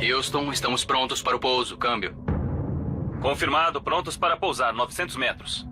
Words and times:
Houston, 0.00 0.50
estamos 0.52 0.84
prontos 0.84 1.22
para 1.22 1.36
o 1.36 1.40
pouso. 1.40 1.76
Câmbio. 1.76 2.14
Confirmado, 3.20 3.80
prontos 3.80 4.16
para 4.16 4.36
pousar 4.36 4.72
900 4.72 5.16
metros. 5.16 5.66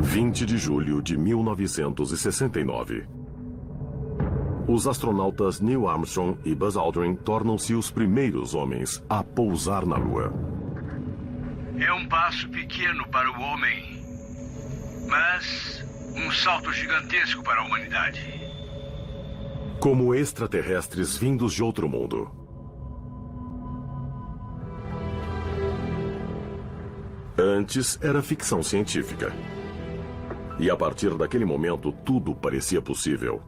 20 0.00 0.46
de 0.46 0.56
julho 0.56 1.02
de 1.02 1.16
1969. 1.16 3.06
Os 4.66 4.86
astronautas 4.86 5.60
Neil 5.60 5.86
Armstrong 5.86 6.38
e 6.44 6.54
Buzz 6.54 6.76
Aldrin 6.76 7.14
tornam-se 7.16 7.74
os 7.74 7.90
primeiros 7.90 8.54
homens 8.54 9.02
a 9.10 9.22
pousar 9.22 9.84
na 9.84 9.96
Lua. 9.96 10.32
É 11.78 11.92
um 11.92 12.08
passo 12.08 12.48
pequeno 12.48 13.06
para 13.08 13.30
o 13.30 13.42
homem, 13.42 14.02
mas 15.06 15.84
um 16.16 16.30
salto 16.30 16.72
gigantesco 16.72 17.42
para 17.42 17.60
a 17.60 17.64
humanidade. 17.66 18.22
Como 19.80 20.14
extraterrestres 20.14 21.18
vindos 21.18 21.52
de 21.52 21.62
outro 21.62 21.88
mundo. 21.88 22.43
Antes 27.36 27.98
era 28.00 28.22
ficção 28.22 28.62
científica. 28.62 29.32
E 30.56 30.70
a 30.70 30.76
partir 30.76 31.16
daquele 31.16 31.44
momento, 31.44 31.90
tudo 31.90 32.32
parecia 32.32 32.80
possível. 32.80 33.42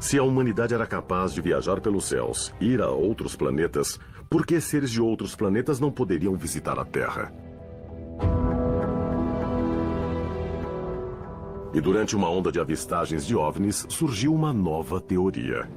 Se 0.00 0.18
a 0.18 0.24
humanidade 0.24 0.74
era 0.74 0.84
capaz 0.84 1.32
de 1.32 1.40
viajar 1.40 1.80
pelos 1.80 2.06
céus, 2.06 2.52
ir 2.60 2.82
a 2.82 2.90
outros 2.90 3.36
planetas, 3.36 4.00
por 4.28 4.44
que 4.44 4.60
seres 4.60 4.90
de 4.90 5.00
outros 5.00 5.36
planetas 5.36 5.78
não 5.78 5.92
poderiam 5.92 6.34
visitar 6.34 6.76
a 6.76 6.84
Terra? 6.84 7.32
E 11.72 11.80
durante 11.80 12.16
uma 12.16 12.28
onda 12.28 12.50
de 12.50 12.58
avistagens 12.58 13.24
de 13.24 13.36
OVNIs, 13.36 13.86
surgiu 13.88 14.34
uma 14.34 14.52
nova 14.52 15.00
teoria. 15.00 15.68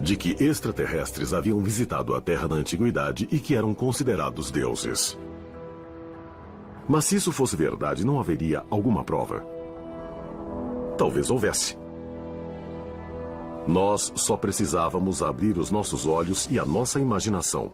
De 0.00 0.16
que 0.16 0.42
extraterrestres 0.42 1.34
haviam 1.34 1.60
visitado 1.60 2.14
a 2.14 2.20
Terra 2.20 2.48
na 2.48 2.56
antiguidade 2.56 3.28
e 3.30 3.38
que 3.38 3.54
eram 3.54 3.74
considerados 3.74 4.50
deuses. 4.50 5.18
Mas 6.88 7.04
se 7.04 7.16
isso 7.16 7.30
fosse 7.30 7.54
verdade, 7.54 8.04
não 8.04 8.18
haveria 8.18 8.64
alguma 8.70 9.04
prova? 9.04 9.44
Talvez 10.96 11.30
houvesse. 11.30 11.78
Nós 13.66 14.10
só 14.16 14.36
precisávamos 14.36 15.22
abrir 15.22 15.58
os 15.58 15.70
nossos 15.70 16.06
olhos 16.06 16.48
e 16.50 16.58
a 16.58 16.64
nossa 16.64 16.98
imaginação. 16.98 17.72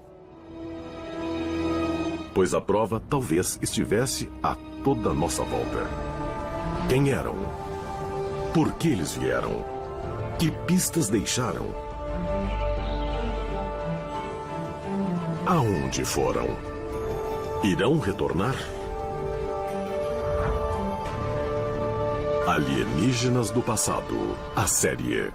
Pois 2.35 2.53
a 2.53 2.61
prova 2.61 3.01
talvez 3.09 3.59
estivesse 3.63 4.29
a 4.43 4.57
toda 4.85 5.15
nossa 5.15 5.43
volta. 5.45 5.87
Quem 6.89 7.11
eram? 7.11 7.37
Por 8.53 8.73
que 8.73 8.89
eles 8.89 9.15
vieram? 9.15 9.65
Que 10.39 10.51
pistas 10.51 11.09
deixaram? 11.09 11.86
Aonde 15.47 16.05
foram? 16.05 16.49
Irão 17.63 18.01
retornar? 18.01 18.57
Alienígenas 22.49 23.53
do 23.53 23.63
Passado, 23.63 24.37
a 24.57 24.67
série. 24.67 25.33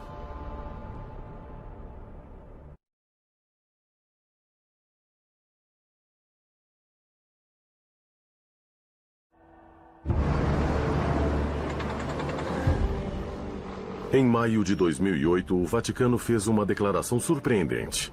Em 14.11 14.25
maio 14.25 14.65
de 14.65 14.75
2008, 14.75 15.55
o 15.55 15.65
Vaticano 15.65 16.17
fez 16.17 16.47
uma 16.47 16.65
declaração 16.65 17.17
surpreendente. 17.17 18.11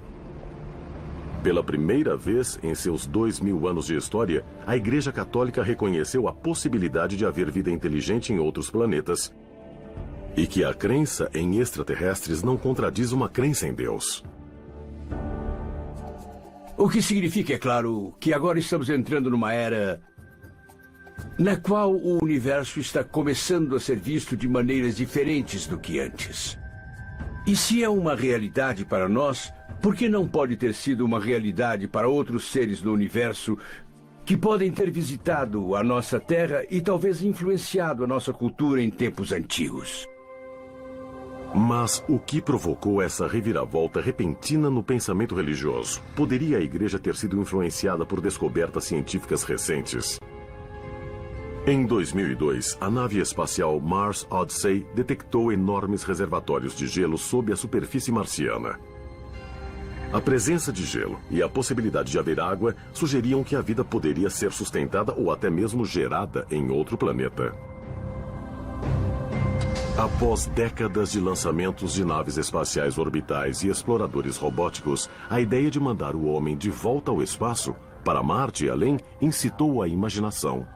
Pela 1.42 1.62
primeira 1.62 2.16
vez 2.16 2.58
em 2.62 2.74
seus 2.74 3.06
dois 3.06 3.38
mil 3.38 3.68
anos 3.68 3.86
de 3.86 3.96
história, 3.96 4.44
a 4.66 4.76
Igreja 4.76 5.12
Católica 5.12 5.62
reconheceu 5.62 6.26
a 6.26 6.32
possibilidade 6.32 7.16
de 7.16 7.24
haver 7.24 7.50
vida 7.50 7.70
inteligente 7.70 8.32
em 8.32 8.40
outros 8.40 8.68
planetas 8.68 9.32
e 10.36 10.46
que 10.46 10.64
a 10.64 10.74
crença 10.74 11.30
em 11.32 11.58
extraterrestres 11.60 12.42
não 12.42 12.56
contradiz 12.56 13.12
uma 13.12 13.28
crença 13.28 13.68
em 13.68 13.74
Deus. 13.74 14.24
O 16.76 16.88
que 16.88 17.00
significa, 17.00 17.54
é 17.54 17.58
claro, 17.58 18.14
que 18.20 18.32
agora 18.32 18.58
estamos 18.58 18.88
entrando 18.88 19.30
numa 19.30 19.52
era 19.52 20.00
na 21.38 21.56
qual 21.56 21.92
o 21.92 22.22
universo 22.22 22.80
está 22.80 23.02
começando 23.02 23.74
a 23.74 23.80
ser 23.80 23.98
visto 23.98 24.36
de 24.36 24.48
maneiras 24.48 24.96
diferentes 24.96 25.66
do 25.66 25.78
que 25.78 26.00
antes. 26.00 26.58
E 27.46 27.56
se 27.56 27.82
é 27.82 27.88
uma 27.88 28.14
realidade 28.14 28.84
para 28.84 29.08
nós, 29.08 29.52
por 29.80 29.94
que 29.94 30.08
não 30.08 30.26
pode 30.26 30.56
ter 30.56 30.74
sido 30.74 31.04
uma 31.04 31.20
realidade 31.20 31.86
para 31.86 32.08
outros 32.08 32.50
seres 32.50 32.80
do 32.80 32.92
universo 32.92 33.56
que 34.24 34.36
podem 34.36 34.70
ter 34.70 34.90
visitado 34.90 35.74
a 35.74 35.82
nossa 35.82 36.20
Terra 36.20 36.64
e 36.70 36.80
talvez 36.80 37.22
influenciado 37.22 38.04
a 38.04 38.06
nossa 38.06 38.32
cultura 38.32 38.82
em 38.82 38.90
tempos 38.90 39.32
antigos? 39.32 40.06
Mas 41.54 42.04
o 42.08 42.18
que 42.18 42.42
provocou 42.42 43.00
essa 43.00 43.26
reviravolta 43.26 44.00
repentina 44.00 44.68
no 44.68 44.82
pensamento 44.82 45.34
religioso? 45.34 46.02
Poderia 46.14 46.58
a 46.58 46.60
igreja 46.60 46.98
ter 46.98 47.16
sido 47.16 47.40
influenciada 47.40 48.04
por 48.04 48.20
descobertas 48.20 48.84
científicas 48.84 49.44
recentes? 49.44 50.20
Em 51.66 51.86
2002, 51.86 52.76
a 52.80 52.90
nave 52.90 53.20
espacial 53.20 53.80
Mars 53.80 54.26
Odyssey 54.30 54.86
detectou 54.94 55.52
enormes 55.52 56.02
reservatórios 56.02 56.74
de 56.74 56.86
gelo 56.86 57.16
sob 57.16 57.52
a 57.52 57.56
superfície 57.56 58.12
marciana. 58.12 58.78
A 60.10 60.22
presença 60.22 60.72
de 60.72 60.84
gelo 60.84 61.20
e 61.30 61.42
a 61.42 61.48
possibilidade 61.48 62.10
de 62.10 62.18
haver 62.18 62.40
água 62.40 62.74
sugeriam 62.94 63.44
que 63.44 63.54
a 63.54 63.60
vida 63.60 63.84
poderia 63.84 64.30
ser 64.30 64.52
sustentada 64.52 65.12
ou 65.12 65.30
até 65.30 65.50
mesmo 65.50 65.84
gerada 65.84 66.46
em 66.50 66.70
outro 66.70 66.96
planeta. 66.96 67.54
Após 69.98 70.46
décadas 70.46 71.12
de 71.12 71.20
lançamentos 71.20 71.92
de 71.92 72.04
naves 72.06 72.38
espaciais 72.38 72.96
orbitais 72.96 73.62
e 73.62 73.68
exploradores 73.68 74.38
robóticos, 74.38 75.10
a 75.28 75.42
ideia 75.42 75.70
de 75.70 75.78
mandar 75.78 76.14
o 76.14 76.24
homem 76.24 76.56
de 76.56 76.70
volta 76.70 77.10
ao 77.10 77.20
espaço, 77.22 77.76
para 78.02 78.22
Marte 78.22 78.64
e 78.64 78.70
além, 78.70 78.98
incitou 79.20 79.82
a 79.82 79.88
imaginação. 79.88 80.66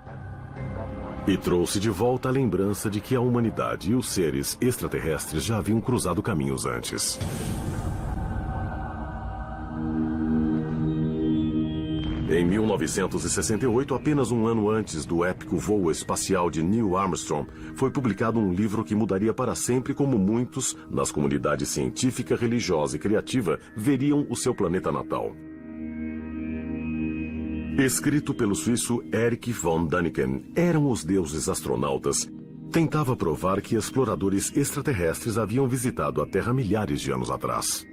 E 1.27 1.39
trouxe 1.39 1.81
de 1.81 1.89
volta 1.89 2.29
a 2.29 2.33
lembrança 2.33 2.91
de 2.91 3.01
que 3.01 3.15
a 3.15 3.21
humanidade 3.21 3.93
e 3.93 3.95
os 3.95 4.11
seres 4.11 4.59
extraterrestres 4.61 5.43
já 5.43 5.57
haviam 5.57 5.81
cruzado 5.81 6.21
caminhos 6.21 6.67
antes. 6.67 7.19
Em 12.33 12.47
1968, 12.47 13.95
apenas 13.95 14.33
um 14.33 14.47
ano 14.47 14.71
antes 14.71 15.05
do 15.05 15.23
épico 15.23 15.59
voo 15.59 15.91
espacial 15.91 16.51
de 16.51 16.63
Neil 16.63 16.97
Armstrong, 16.97 17.47
foi 17.75 17.91
publicado 17.91 18.41
um 18.41 18.55
livro 18.55 18.83
que 18.83 18.95
mudaria 18.95 19.35
para 19.35 19.55
sempre 19.55 19.93
como 19.93 20.19
muitos, 20.19 20.75
nas 20.91 21.13
comunidades 21.13 21.69
científica, 21.69 22.35
religiosa 22.35 22.97
e 22.97 22.99
criativa, 22.99 23.59
veriam 23.77 24.27
o 24.31 24.35
seu 24.35 24.55
planeta 24.55 24.91
natal. 24.91 25.37
Escrito 27.79 28.33
pelo 28.33 28.55
suíço 28.55 29.05
Erich 29.13 29.53
von 29.53 29.85
Däniken, 29.85 30.53
eram 30.55 30.91
os 30.91 31.05
deuses 31.05 31.51
astronautas. 31.51 32.31
Tentava 32.73 33.15
provar 33.15 33.61
que 33.61 33.77
exploradores 33.77 34.57
extraterrestres 34.57 35.37
haviam 35.37 35.69
visitado 35.69 36.23
a 36.23 36.27
Terra 36.27 36.55
milhares 36.55 37.03
de 37.03 37.13
anos 37.13 37.31
atrás. 37.31 37.87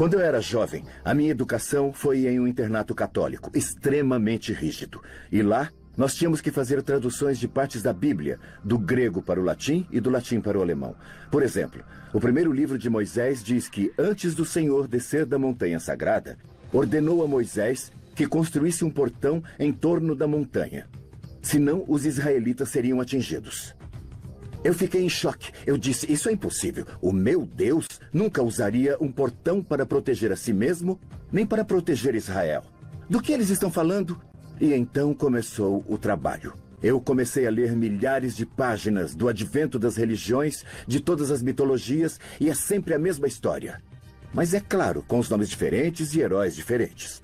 Quando 0.00 0.14
eu 0.14 0.20
era 0.20 0.40
jovem, 0.40 0.82
a 1.04 1.12
minha 1.12 1.30
educação 1.30 1.92
foi 1.92 2.26
em 2.26 2.40
um 2.40 2.46
internato 2.46 2.94
católico, 2.94 3.50
extremamente 3.54 4.50
rígido. 4.50 5.02
E 5.30 5.42
lá, 5.42 5.70
nós 5.94 6.14
tínhamos 6.14 6.40
que 6.40 6.50
fazer 6.50 6.82
traduções 6.82 7.38
de 7.38 7.46
partes 7.46 7.82
da 7.82 7.92
Bíblia, 7.92 8.38
do 8.64 8.78
grego 8.78 9.20
para 9.20 9.38
o 9.38 9.44
latim 9.44 9.86
e 9.92 10.00
do 10.00 10.08
latim 10.08 10.40
para 10.40 10.58
o 10.58 10.62
alemão. 10.62 10.96
Por 11.30 11.42
exemplo, 11.42 11.84
o 12.14 12.18
primeiro 12.18 12.50
livro 12.50 12.78
de 12.78 12.88
Moisés 12.88 13.44
diz 13.44 13.68
que, 13.68 13.92
antes 13.98 14.34
do 14.34 14.46
Senhor 14.46 14.88
descer 14.88 15.26
da 15.26 15.38
montanha 15.38 15.78
sagrada, 15.78 16.38
ordenou 16.72 17.22
a 17.22 17.28
Moisés 17.28 17.92
que 18.16 18.26
construísse 18.26 18.86
um 18.86 18.90
portão 18.90 19.44
em 19.58 19.70
torno 19.70 20.14
da 20.14 20.26
montanha. 20.26 20.88
Senão, 21.42 21.84
os 21.86 22.06
israelitas 22.06 22.70
seriam 22.70 23.02
atingidos. 23.02 23.74
Eu 24.62 24.74
fiquei 24.74 25.02
em 25.02 25.08
choque. 25.08 25.52
Eu 25.66 25.78
disse: 25.78 26.10
Isso 26.12 26.28
é 26.28 26.32
impossível. 26.32 26.86
O 27.00 27.12
meu 27.12 27.46
Deus 27.46 27.86
nunca 28.12 28.42
usaria 28.42 28.96
um 29.00 29.10
portão 29.10 29.62
para 29.62 29.86
proteger 29.86 30.30
a 30.32 30.36
si 30.36 30.52
mesmo, 30.52 31.00
nem 31.32 31.46
para 31.46 31.64
proteger 31.64 32.14
Israel. 32.14 32.62
Do 33.08 33.22
que 33.22 33.32
eles 33.32 33.48
estão 33.48 33.70
falando? 33.70 34.20
E 34.60 34.74
então 34.74 35.14
começou 35.14 35.84
o 35.88 35.96
trabalho. 35.96 36.52
Eu 36.82 37.00
comecei 37.00 37.46
a 37.46 37.50
ler 37.50 37.74
milhares 37.74 38.36
de 38.36 38.44
páginas 38.44 39.14
do 39.14 39.28
advento 39.28 39.78
das 39.78 39.96
religiões, 39.96 40.64
de 40.86 41.00
todas 41.00 41.30
as 41.30 41.42
mitologias, 41.42 42.18
e 42.38 42.48
é 42.48 42.54
sempre 42.54 42.94
a 42.94 42.98
mesma 42.98 43.26
história. 43.26 43.82
Mas 44.32 44.54
é 44.54 44.60
claro, 44.60 45.02
com 45.06 45.18
os 45.18 45.28
nomes 45.28 45.48
diferentes 45.48 46.14
e 46.14 46.20
heróis 46.20 46.54
diferentes. 46.54 47.22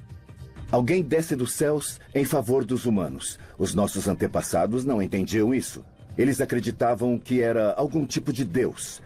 Alguém 0.70 1.02
desce 1.02 1.36
dos 1.36 1.52
céus 1.52 2.00
em 2.14 2.24
favor 2.24 2.64
dos 2.64 2.86
humanos. 2.86 3.38
Os 3.56 3.74
nossos 3.74 4.08
antepassados 4.08 4.84
não 4.84 5.00
entendiam 5.00 5.54
isso. 5.54 5.84
Eles 6.16 6.40
acreditavam 6.40 7.18
que 7.18 7.40
era 7.40 7.72
algum 7.74 8.06
tipo 8.06 8.32
de 8.32 8.44
Deus. 8.44 9.02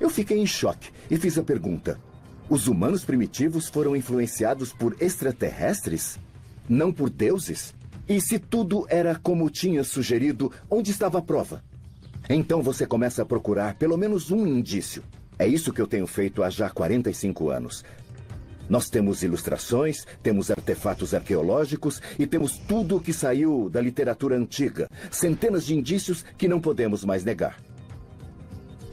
Eu 0.00 0.08
fiquei 0.08 0.38
em 0.38 0.46
choque 0.46 0.90
e 1.10 1.16
fiz 1.16 1.36
a 1.38 1.42
pergunta: 1.42 1.98
os 2.48 2.66
humanos 2.66 3.04
primitivos 3.04 3.68
foram 3.68 3.96
influenciados 3.96 4.72
por 4.72 4.96
extraterrestres? 5.00 6.18
Não 6.68 6.92
por 6.92 7.10
deuses? 7.10 7.74
E 8.08 8.20
se 8.20 8.38
tudo 8.38 8.86
era 8.88 9.14
como 9.14 9.48
tinha 9.48 9.84
sugerido, 9.84 10.52
onde 10.68 10.90
estava 10.90 11.18
a 11.18 11.22
prova? 11.22 11.62
Então 12.28 12.62
você 12.62 12.86
começa 12.86 13.22
a 13.22 13.26
procurar 13.26 13.74
pelo 13.74 13.96
menos 13.96 14.30
um 14.30 14.46
indício. 14.46 15.02
É 15.38 15.46
isso 15.46 15.72
que 15.72 15.80
eu 15.80 15.86
tenho 15.86 16.06
feito 16.06 16.42
há 16.42 16.50
já 16.50 16.68
45 16.70 17.50
anos. 17.50 17.84
Nós 18.68 18.88
temos 18.88 19.22
ilustrações, 19.22 20.06
temos 20.22 20.50
artefatos 20.50 21.14
arqueológicos 21.14 22.00
e 22.18 22.26
temos 22.26 22.58
tudo 22.58 22.96
o 22.96 23.00
que 23.00 23.12
saiu 23.12 23.68
da 23.68 23.80
literatura 23.80 24.36
antiga. 24.36 24.88
Centenas 25.10 25.66
de 25.66 25.74
indícios 25.74 26.24
que 26.36 26.48
não 26.48 26.60
podemos 26.60 27.04
mais 27.04 27.24
negar. 27.24 27.56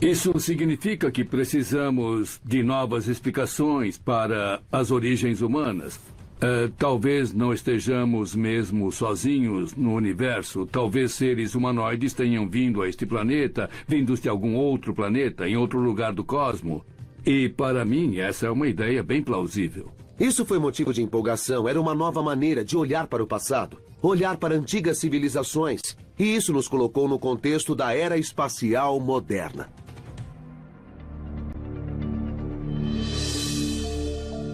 Isso 0.02 0.40
significa 0.40 1.12
que 1.12 1.26
precisamos 1.26 2.40
de 2.44 2.64
novas 2.64 3.08
explicações 3.10 3.98
para 3.98 4.62
as 4.72 4.92
origens 4.92 5.42
humanas. 5.42 6.00
É, 6.42 6.70
talvez 6.78 7.34
não 7.34 7.54
estejamos 7.54 8.34
mesmo 8.34 8.90
sozinhos 8.94 9.76
no 9.76 9.94
universo. 9.94 10.66
Talvez 10.66 11.12
seres 11.12 11.54
humanoides 11.54 12.14
tenham 12.14 12.48
vindo 12.48 12.82
a 12.82 12.88
este 12.88 13.06
planeta, 13.06 13.70
vindos 13.86 14.22
de 14.22 14.30
algum 14.30 14.56
outro 14.56 14.94
planeta, 14.94 15.50
em 15.50 15.58
outro 15.58 15.80
lugar 15.80 16.14
do 16.14 16.24
cosmo. 16.24 16.86
E, 17.32 17.48
para 17.48 17.86
mim, 17.86 18.18
essa 18.18 18.48
é 18.48 18.50
uma 18.50 18.68
ideia 18.68 19.04
bem 19.04 19.22
plausível. 19.22 19.92
Isso 20.20 20.44
foi 20.44 20.58
motivo 20.58 20.92
de 20.92 21.04
empolgação. 21.04 21.70
Era 21.70 21.80
uma 21.80 21.94
nova 21.94 22.24
maneira 22.24 22.66
de 22.66 22.76
olhar 22.76 23.06
para 23.06 23.22
o 23.22 23.28
passado, 23.28 23.78
olhar 24.02 24.36
para 24.38 24.56
antigas 24.56 24.98
civilizações. 24.98 25.96
E 26.18 26.24
isso 26.36 26.52
nos 26.52 26.68
colocou 26.68 27.08
no 27.08 27.20
contexto 27.20 27.76
da 27.76 27.96
era 27.96 28.18
espacial 28.18 29.00
moderna. 29.00 29.70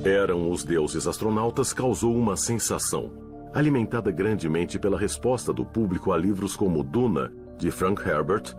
Eram 0.03 0.51
os 0.51 0.65
deuses 0.65 1.07
astronautas 1.07 1.71
causou 1.71 2.13
uma 2.13 2.35
sensação, 2.35 3.09
alimentada 3.53 4.11
grandemente 4.11 4.77
pela 4.77 4.99
resposta 4.99 5.53
do 5.53 5.63
público 5.63 6.11
a 6.11 6.17
livros 6.17 6.57
como 6.57 6.83
Duna, 6.83 7.31
de 7.57 7.71
Frank 7.71 8.01
Herbert, 8.05 8.53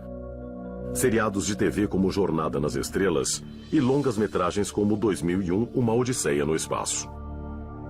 seriados 0.93 1.45
de 1.45 1.55
TV 1.55 1.87
como 1.87 2.11
Jornada 2.11 2.59
nas 2.59 2.75
Estrelas 2.75 3.43
e 3.71 3.79
longas 3.79 4.17
metragens 4.17 4.71
como 4.71 4.95
2001, 4.95 5.69
Uma 5.73 5.93
Odisseia 5.93 6.45
no 6.45 6.55
Espaço. 6.55 7.09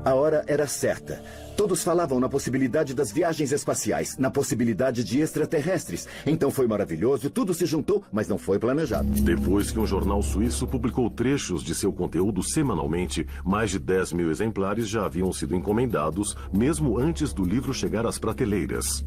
A 0.08 0.14
hora 0.14 0.42
era 0.48 0.66
certa. 0.68 1.22
Todos 1.58 1.84
falavam 1.84 2.18
na 2.18 2.30
possibilidade 2.30 2.94
das 2.94 3.12
viagens 3.12 3.52
espaciais, 3.52 4.18
na 4.18 4.32
possibilidade 4.32 5.04
de 5.04 5.20
extraterrestres. 5.20 6.08
Então 6.26 6.50
foi 6.50 6.66
maravilhoso, 6.66 7.30
tudo 7.30 7.54
se 7.54 7.66
juntou, 7.66 8.04
mas 8.10 8.26
não 8.26 8.38
foi 8.38 8.58
planejado. 8.58 9.10
Depois 9.10 9.70
que 9.70 9.80
um 9.80 9.86
jornal 9.86 10.22
suíço 10.22 10.66
publicou 10.66 11.10
trechos 11.10 11.62
de 11.62 11.76
seu 11.76 11.92
conteúdo 11.92 12.42
semanalmente, 12.42 13.28
mais 13.44 13.72
de 13.72 13.80
10 13.80 14.14
mil 14.14 14.32
exemplares 14.32 14.88
já 14.88 15.06
haviam 15.06 15.34
sido 15.34 15.54
encomendados, 15.56 16.38
mesmo 16.54 16.98
antes 16.98 17.34
do 17.34 17.44
livro 17.44 17.74
chegar 17.74 18.06
às 18.06 18.18
prateleiras. 18.18 19.04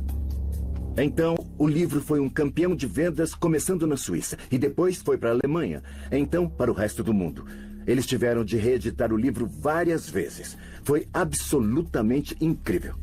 Então, 0.97 1.35
o 1.57 1.67
livro 1.67 2.01
foi 2.01 2.21
um 2.21 2.29
campeão 2.29 2.75
de 2.75 2.87
vendas 2.87 3.35
começando 3.35 3.87
na 3.87 3.97
Suíça 3.97 4.37
e 4.51 4.59
depois 4.59 4.97
foi 4.97 5.17
para 5.17 5.31
a 5.31 5.33
Alemanha, 5.33 5.83
então 6.11 6.49
para 6.49 6.71
o 6.71 6.75
resto 6.75 7.03
do 7.03 7.15
mundo. 7.15 7.45
Eles 7.87 8.07
tiveram 8.07 8.45
de 8.45 8.57
reeditar 8.57 9.13
o 9.13 9.17
livro 9.17 9.47
várias 9.47 10.09
vezes. 10.09 10.57
Foi 10.85 11.09
absolutamente 11.13 12.37
incrível. 12.41 12.95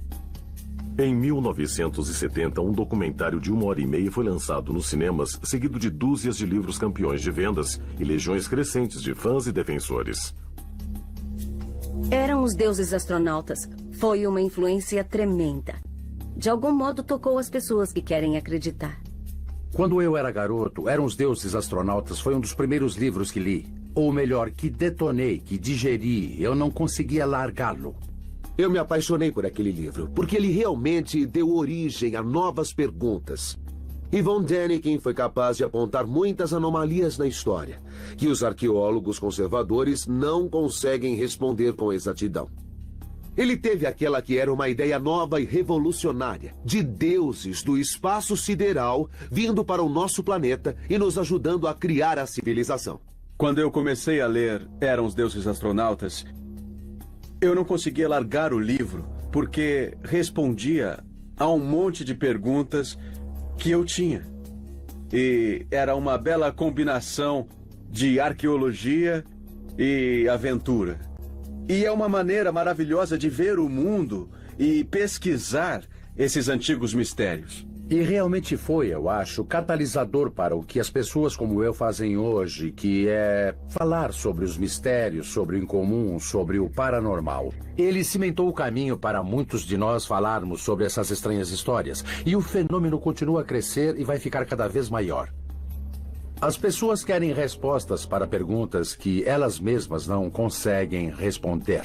Em 0.99 1.15
1970, 1.15 2.59
um 2.59 2.71
documentário 2.71 3.39
de 3.39 3.51
uma 3.51 3.65
hora 3.65 3.79
e 3.79 3.85
meia 3.85 4.11
foi 4.11 4.23
lançado 4.23 4.73
nos 4.73 4.87
cinemas, 4.87 5.39
seguido 5.43 5.77
de 5.77 5.91
dúzias 5.91 6.37
de 6.37 6.45
livros 6.45 6.79
campeões 6.79 7.21
de 7.21 7.29
vendas 7.29 7.79
e 7.99 8.03
legiões 8.03 8.47
crescentes 8.47 9.01
de 9.01 9.13
fãs 9.13 9.45
e 9.45 9.51
defensores. 9.51 10.33
Eram 12.09 12.41
os 12.41 12.55
deuses 12.55 12.93
astronautas. 12.93 13.69
Foi 13.99 14.25
uma 14.25 14.41
influência 14.41 15.03
tremenda. 15.03 15.75
De 16.37 16.51
algum 16.51 16.71
modo 16.71 17.01
tocou 17.01 17.39
as 17.39 17.49
pessoas 17.49 17.91
que 17.91 17.99
querem 17.99 18.37
acreditar. 18.37 19.01
Quando 19.73 19.99
eu 20.03 20.15
era 20.15 20.29
garoto, 20.29 20.87
Eram 20.87 21.03
os 21.03 21.15
Deuses 21.15 21.55
Astronautas 21.55 22.19
foi 22.19 22.35
um 22.35 22.39
dos 22.39 22.53
primeiros 22.53 22.95
livros 22.95 23.31
que 23.31 23.39
li. 23.39 23.65
Ou 23.95 24.13
melhor, 24.13 24.51
que 24.51 24.69
detonei, 24.69 25.39
que 25.39 25.57
digeri. 25.57 26.39
Eu 26.39 26.53
não 26.53 26.69
conseguia 26.69 27.25
largá-lo. 27.25 27.95
Eu 28.55 28.69
me 28.69 28.77
apaixonei 28.77 29.31
por 29.31 29.47
aquele 29.47 29.71
livro, 29.71 30.11
porque 30.13 30.37
ele 30.37 30.51
realmente 30.51 31.25
deu 31.25 31.55
origem 31.55 32.15
a 32.15 32.21
novas 32.21 32.71
perguntas. 32.71 33.57
E 34.11 34.21
von 34.21 34.43
Däniken 34.43 34.99
foi 34.99 35.15
capaz 35.15 35.57
de 35.57 35.63
apontar 35.63 36.05
muitas 36.05 36.53
anomalias 36.53 37.17
na 37.17 37.25
história, 37.25 37.79
que 38.15 38.27
os 38.27 38.43
arqueólogos 38.43 39.17
conservadores 39.17 40.05
não 40.05 40.47
conseguem 40.47 41.15
responder 41.15 41.73
com 41.73 41.91
exatidão. 41.91 42.47
Ele 43.37 43.55
teve 43.55 43.85
aquela 43.85 44.19
que 44.19 44.37
era 44.37 44.51
uma 44.51 44.67
ideia 44.67 44.97
nova 44.97 45.39
e 45.39 45.45
revolucionária, 45.45 46.55
de 46.65 46.81
deuses 46.81 47.61
do 47.61 47.77
espaço 47.77 48.35
sideral 48.35 49.07
vindo 49.31 49.63
para 49.63 49.83
o 49.83 49.87
nosso 49.87 50.23
planeta 50.23 50.75
e 50.89 50.97
nos 50.97 51.19
ajudando 51.19 51.67
a 51.67 51.75
criar 51.75 52.17
a 52.17 52.25
civilização. 52.25 52.99
Quando 53.37 53.59
eu 53.59 53.69
comecei 53.69 54.19
a 54.19 54.25
ler 54.25 54.67
Eram 54.81 55.05
os 55.05 55.13
Deuses 55.13 55.45
Astronautas, 55.45 56.25
eu 57.39 57.53
não 57.53 57.63
conseguia 57.63 58.09
largar 58.09 58.51
o 58.51 58.59
livro 58.59 59.05
porque 59.31 59.95
respondia 60.03 61.03
a 61.37 61.47
um 61.47 61.59
monte 61.59 62.03
de 62.03 62.15
perguntas 62.15 62.97
que 63.59 63.69
eu 63.69 63.85
tinha. 63.85 64.25
E 65.13 65.67
era 65.69 65.95
uma 65.95 66.17
bela 66.17 66.51
combinação 66.51 67.47
de 67.87 68.19
arqueologia 68.19 69.23
e 69.77 70.27
aventura. 70.27 71.06
E 71.69 71.83
é 71.83 71.91
uma 71.91 72.07
maneira 72.07 72.49
maravilhosa 72.49 73.17
de 73.17 73.29
ver 73.29 73.59
o 73.59 73.67
mundo 73.67 74.29
e 74.57 74.85
pesquisar 74.85 75.83
esses 76.17 76.47
antigos 76.47 76.93
mistérios. 76.93 77.67
E 77.89 78.01
realmente 78.01 78.57
foi, 78.57 78.87
eu 78.87 79.09
acho, 79.09 79.45
catalisador 79.45 80.31
para 80.31 80.55
o 80.55 80.63
que 80.63 80.79
as 80.79 80.89
pessoas 80.89 81.35
como 81.35 81.63
eu 81.63 81.73
fazem 81.73 82.17
hoje, 82.17 82.71
que 82.71 83.07
é 83.09 83.53
falar 83.69 84.13
sobre 84.13 84.45
os 84.45 84.57
mistérios, 84.57 85.27
sobre 85.27 85.57
o 85.57 85.59
incomum, 85.59 86.19
sobre 86.19 86.57
o 86.59 86.69
paranormal. 86.69 87.53
Ele 87.77 88.03
cimentou 88.03 88.47
o 88.49 88.53
caminho 88.53 88.97
para 88.97 89.21
muitos 89.21 89.61
de 89.63 89.77
nós 89.77 90.05
falarmos 90.05 90.63
sobre 90.63 90.85
essas 90.85 91.11
estranhas 91.11 91.49
histórias. 91.49 92.03
E 92.25 92.35
o 92.35 92.41
fenômeno 92.41 92.99
continua 92.99 93.41
a 93.41 93.45
crescer 93.45 93.97
e 93.99 94.03
vai 94.03 94.19
ficar 94.19 94.45
cada 94.45 94.67
vez 94.67 94.89
maior. 94.89 95.29
As 96.39 96.55
pessoas 96.55 97.03
querem 97.03 97.33
respostas 97.33 98.05
para 98.05 98.27
perguntas 98.27 98.95
que 98.95 99.23
elas 99.23 99.59
mesmas 99.59 100.06
não 100.06 100.29
conseguem 100.29 101.09
responder. 101.09 101.81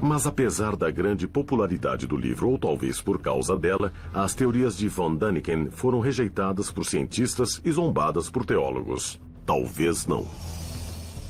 Mas 0.00 0.26
apesar 0.26 0.74
da 0.74 0.90
grande 0.90 1.28
popularidade 1.28 2.08
do 2.08 2.16
livro, 2.16 2.50
ou 2.50 2.58
talvez 2.58 3.00
por 3.00 3.20
causa 3.20 3.56
dela, 3.56 3.92
as 4.12 4.34
teorias 4.34 4.76
de 4.76 4.88
von 4.88 5.14
Däniken 5.14 5.70
foram 5.70 6.00
rejeitadas 6.00 6.72
por 6.72 6.84
cientistas 6.84 7.60
e 7.64 7.70
zombadas 7.70 8.28
por 8.28 8.44
teólogos. 8.44 9.20
Talvez 9.46 10.04
não. 10.08 10.26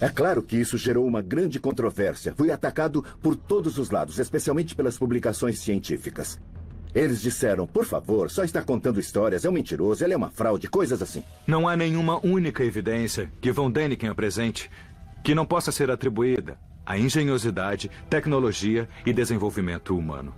É 0.01 0.09
claro 0.09 0.43
que 0.43 0.57
isso 0.57 0.79
gerou 0.79 1.07
uma 1.07 1.21
grande 1.21 1.61
controvérsia. 1.61 2.35
Fui 2.35 2.51
atacado 2.51 3.05
por 3.21 3.37
todos 3.37 3.77
os 3.77 3.91
lados, 3.91 4.19
especialmente 4.19 4.75
pelas 4.75 4.97
publicações 4.97 5.59
científicas. 5.59 6.41
Eles 6.95 7.23
disseram, 7.23 7.67
por 7.67 7.85
favor, 7.85 8.31
só 8.31 8.45
está 8.45 8.63
contando 8.63 9.01
histórias, 9.01 9.45
é 9.45 9.49
um 9.49 9.53
mentiroso, 9.53 10.05
ele 10.05 10.13
é 10.13 10.17
uma 10.17 10.31
fraude, 10.31 10.69
coisas 10.69 11.01
assim. 11.01 11.25
Não 11.47 11.67
há 11.67 11.77
nenhuma 11.77 12.25
única 12.25 12.63
evidência 12.65 13.33
que 13.41 13.51
Von 13.51 13.71
Däniken 13.71 14.11
apresente 14.11 14.71
que 15.25 15.35
não 15.35 15.47
possa 15.47 15.73
ser 15.73 15.91
atribuída 15.91 16.59
a 16.85 16.99
engenhosidade, 16.99 17.91
tecnologia 18.11 18.89
e 19.07 19.13
desenvolvimento 19.13 19.97
humano. 19.97 20.35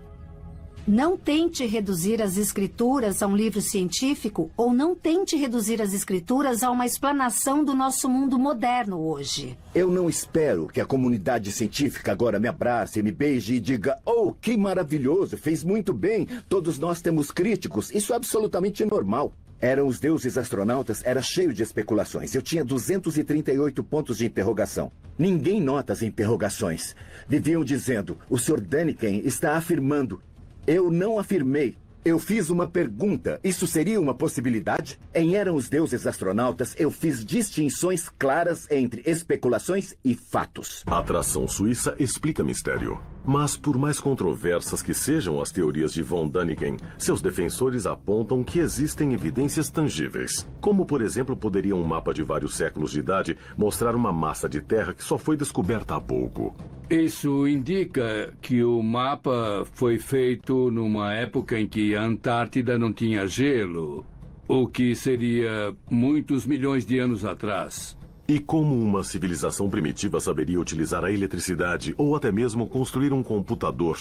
Não 0.87 1.17
tente 1.17 1.65
reduzir 1.65 2.21
as 2.21 2.37
escrituras 2.37 3.23
a 3.23 3.27
um 3.27 3.35
livro 3.35 3.63
científico 3.63 4.51
ou 4.55 4.75
não 4.75 4.95
tente 4.95 5.35
reduzir 5.35 5.81
as 5.81 5.95
escrituras 5.95 6.63
a 6.63 6.71
uma 6.71 6.85
explanação 6.85 7.65
do 7.65 7.73
nosso 7.75 8.07
mundo 8.07 8.39
moderno 8.39 9.01
hoje. 9.01 9.57
Eu 9.75 9.91
não 9.91 10.11
espero 10.11 10.67
que 10.67 10.83
a 10.83 10.85
comunidade 10.85 11.51
científica 11.53 12.13
agora 12.13 12.39
me 12.39 12.49
abrace, 12.49 13.03
me 13.03 13.11
beije 13.11 13.55
e 13.55 13.61
diga: 13.61 13.99
Oh, 14.05 14.35
que 14.35 14.59
maravilhoso, 14.59 15.39
fez 15.39 15.65
muito 15.65 15.95
bem. 15.95 16.29
Todos 16.51 16.79
nós 16.79 17.01
temos 17.01 17.31
críticos. 17.31 17.91
Isso 17.91 18.13
é 18.13 18.17
absolutamente 18.17 18.85
normal. 18.85 19.33
Eram 19.63 19.87
os 19.87 19.99
deuses 19.99 20.37
astronautas, 20.37 21.01
era 21.03 21.23
cheio 21.23 21.55
de 21.55 21.63
especulações. 21.63 22.35
Eu 22.35 22.43
tinha 22.43 22.63
238 22.63 23.83
pontos 23.83 24.19
de 24.19 24.27
interrogação. 24.27 24.93
Ninguém 25.19 25.63
nota 25.63 25.95
as 25.95 26.03
interrogações. 26.03 26.95
Viviam 27.27 27.65
dizendo: 27.65 28.19
o 28.29 28.37
Sr. 28.37 28.61
Daniken 28.61 29.23
está 29.25 29.57
afirmando. 29.57 30.21
Eu 30.67 30.91
não 30.91 31.19
afirmei. 31.19 31.77
Eu 32.03 32.19
fiz 32.19 32.49
uma 32.49 32.67
pergunta. 32.67 33.39
Isso 33.45 33.67
seria 33.67 34.01
uma 34.01 34.15
possibilidade? 34.15 34.99
Em 35.15 35.37
Eram 35.37 35.57
os 35.57 35.69
Deuses 35.69 36.07
Astronautas, 36.07 36.75
eu 36.79 36.91
fiz 36.91 37.23
distinções 37.25 38.09
claras 38.19 38.67
entre 38.71 39.03
especulações 39.05 39.95
e 40.03 40.15
fatos. 40.15 40.83
A 40.87 40.99
atração 40.99 41.47
suíça 41.47 41.95
explica 41.99 42.43
mistério. 42.43 42.99
Mas 43.27 43.57
por 43.57 43.79
mais 43.79 43.99
controversas 43.99 44.83
que 44.83 44.93
sejam 44.93 45.41
as 45.41 45.51
teorias 45.51 45.95
de 45.95 46.03
von 46.03 46.29
Däniken, 46.29 46.77
seus 46.99 47.23
defensores 47.23 47.87
apontam 47.87 48.45
que 48.45 48.59
existem 48.59 49.15
evidências 49.15 49.71
tangíveis. 49.71 50.47
Como, 50.61 50.85
por 50.85 51.01
exemplo, 51.01 51.35
poderia 51.35 51.75
um 51.75 51.85
mapa 51.85 52.13
de 52.13 52.23
vários 52.23 52.55
séculos 52.55 52.93
de 52.93 53.01
idade 53.01 53.39
mostrar 53.57 53.97
uma 53.97 54.13
massa 54.13 54.47
de 54.47 54.61
terra 54.61 54.93
que 54.93 55.03
só 55.03 55.17
foi 55.17 55.39
descoberta 55.39 55.97
há 55.97 56.01
pouco? 56.01 56.55
Isso 56.91 57.49
indica 57.49 58.35
que 58.43 58.63
o 58.63 58.83
mapa 58.83 59.67
foi 59.73 59.99
feito 59.99 60.71
numa 60.71 61.15
época 61.15 61.59
em 61.59 61.67
que 61.67 61.97
a 61.97 62.03
Antártida 62.03 62.79
não 62.79 62.93
tinha 62.93 63.27
gelo, 63.27 64.05
o 64.47 64.69
que 64.69 64.95
seria 64.95 65.75
muitos 65.91 66.45
milhões 66.45 66.85
de 66.85 66.99
anos 66.99 67.25
atrás. 67.25 67.97
E 68.27 68.41
como 68.41 68.75
uma 68.75 69.05
civilização 69.05 69.69
primitiva 69.69 70.19
saberia 70.19 70.59
utilizar 70.59 71.05
a 71.05 71.13
eletricidade 71.13 71.95
ou 71.99 72.17
até 72.17 72.33
mesmo 72.33 72.67
construir 72.67 73.13
um 73.13 73.23
computador? 73.23 73.99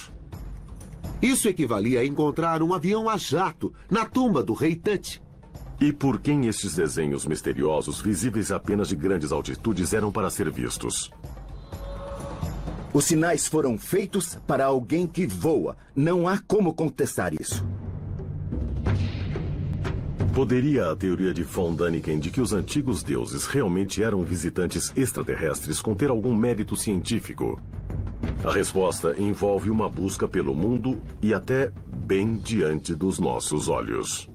Isso 1.21 1.49
equivalia 1.49 1.99
a 1.99 2.05
encontrar 2.05 2.63
um 2.63 2.73
avião 2.73 3.09
a 3.09 3.17
jato 3.17 3.73
na 3.89 4.05
tumba 4.05 4.41
do 4.41 4.53
rei 4.53 4.75
Tut. 4.75 5.21
E 5.79 5.91
por 5.91 6.21
quem 6.21 6.47
estes 6.47 6.75
desenhos 6.75 7.25
misteriosos, 7.25 7.99
visíveis 7.99 8.51
apenas 8.51 8.87
de 8.87 8.95
grandes 8.95 9.33
altitudes, 9.33 9.93
eram 9.93 10.11
para 10.11 10.29
ser 10.29 10.49
vistos? 10.49 11.11
Os 12.93 13.05
sinais 13.05 13.47
foram 13.47 13.77
feitos 13.77 14.37
para 14.47 14.65
alguém 14.65 15.05
que 15.05 15.27
voa. 15.27 15.75
Não 15.93 16.27
há 16.27 16.37
como 16.47 16.73
contestar 16.73 17.33
isso. 17.33 17.65
Poderia 20.33 20.89
a 20.89 20.95
teoria 20.95 21.31
de 21.31 21.43
von 21.43 21.75
Däniken 21.75 22.17
de 22.17 22.31
que 22.31 22.41
os 22.41 22.53
antigos 22.53 23.03
deuses 23.03 23.45
realmente 23.45 24.01
eram 24.01 24.23
visitantes 24.23 24.91
extraterrestres 24.95 25.79
conter 25.79 26.09
algum 26.09 26.35
mérito 26.35 26.75
científico? 26.75 27.61
A 28.43 28.51
resposta 28.51 29.13
envolve 29.19 29.69
uma 29.69 29.87
busca 29.87 30.27
pelo 30.27 30.55
mundo 30.55 30.99
e 31.21 31.35
até 31.35 31.71
bem 31.85 32.35
diante 32.35 32.95
dos 32.95 33.19
nossos 33.19 33.67
olhos. 33.67 34.27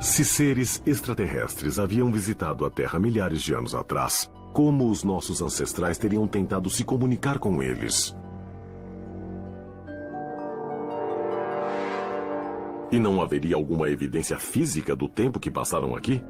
Se 0.00 0.24
seres 0.24 0.82
extraterrestres 0.86 1.78
haviam 1.78 2.10
visitado 2.10 2.64
a 2.64 2.70
Terra 2.70 2.98
milhares 2.98 3.42
de 3.42 3.52
anos 3.52 3.74
atrás, 3.74 4.30
como 4.56 4.88
os 4.88 5.04
nossos 5.04 5.42
ancestrais 5.42 5.98
teriam 5.98 6.26
tentado 6.26 6.70
se 6.70 6.82
comunicar 6.82 7.38
com 7.38 7.62
eles? 7.62 8.16
E 12.90 12.98
não 12.98 13.20
haveria 13.20 13.54
alguma 13.54 13.90
evidência 13.90 14.38
física 14.38 14.96
do 14.96 15.10
tempo 15.10 15.38
que 15.38 15.50
passaram 15.50 15.94
aqui? 15.94 16.24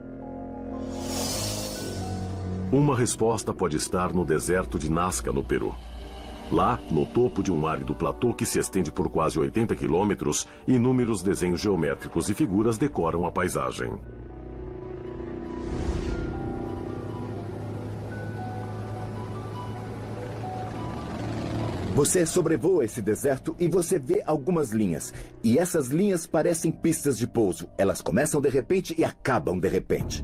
Uma 2.72 2.96
resposta 2.96 3.54
pode 3.54 3.76
estar 3.76 4.12
no 4.12 4.24
deserto 4.24 4.76
de 4.76 4.90
Nazca, 4.90 5.32
no 5.32 5.44
Peru. 5.44 5.72
Lá, 6.50 6.80
no 6.90 7.06
topo 7.06 7.44
de 7.44 7.52
um 7.52 7.64
árido 7.64 7.94
platô 7.94 8.34
que 8.34 8.44
se 8.44 8.58
estende 8.58 8.90
por 8.90 9.08
quase 9.08 9.38
80 9.38 9.76
quilômetros, 9.76 10.48
inúmeros 10.66 11.22
desenhos 11.22 11.60
geométricos 11.60 12.28
e 12.28 12.34
figuras 12.34 12.76
decoram 12.76 13.24
a 13.24 13.30
paisagem. 13.30 13.92
Você 21.96 22.26
sobrevoa 22.26 22.84
esse 22.84 23.00
deserto 23.00 23.56
e 23.58 23.68
você 23.68 23.98
vê 23.98 24.22
algumas 24.26 24.70
linhas. 24.70 25.14
E 25.42 25.58
essas 25.58 25.88
linhas 25.88 26.26
parecem 26.26 26.70
pistas 26.70 27.16
de 27.16 27.26
pouso. 27.26 27.70
Elas 27.78 28.02
começam 28.02 28.38
de 28.38 28.50
repente 28.50 28.94
e 28.98 29.02
acabam 29.02 29.58
de 29.58 29.66
repente. 29.66 30.22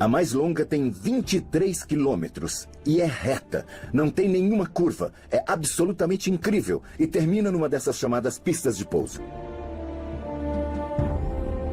A 0.00 0.08
mais 0.08 0.32
longa 0.32 0.64
tem 0.64 0.90
23 0.90 1.84
quilômetros 1.84 2.66
e 2.86 3.02
é 3.02 3.06
reta. 3.06 3.66
Não 3.92 4.08
tem 4.08 4.26
nenhuma 4.26 4.66
curva. 4.66 5.12
É 5.30 5.44
absolutamente 5.46 6.30
incrível 6.30 6.82
e 6.98 7.06
termina 7.06 7.52
numa 7.52 7.68
dessas 7.68 7.98
chamadas 7.98 8.38
pistas 8.38 8.78
de 8.78 8.86
pouso. 8.86 9.20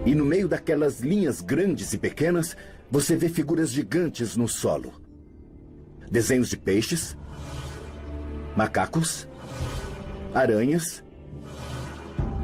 E 0.04 0.16
no 0.16 0.25
meio 0.25 0.48
daquelas 0.48 1.00
linhas 1.00 1.42
grandes 1.42 1.94
e 1.94 1.98
pequenas, 1.98 2.58
você 2.92 3.16
vê 3.16 3.30
figuras 3.30 3.72
gigantes 3.72 4.36
no 4.36 4.50
solo. 4.50 4.92
Desenhos 6.12 6.50
de 6.50 6.58
peixes, 6.58 7.18
macacos, 8.56 9.30
aranhas, 10.34 11.02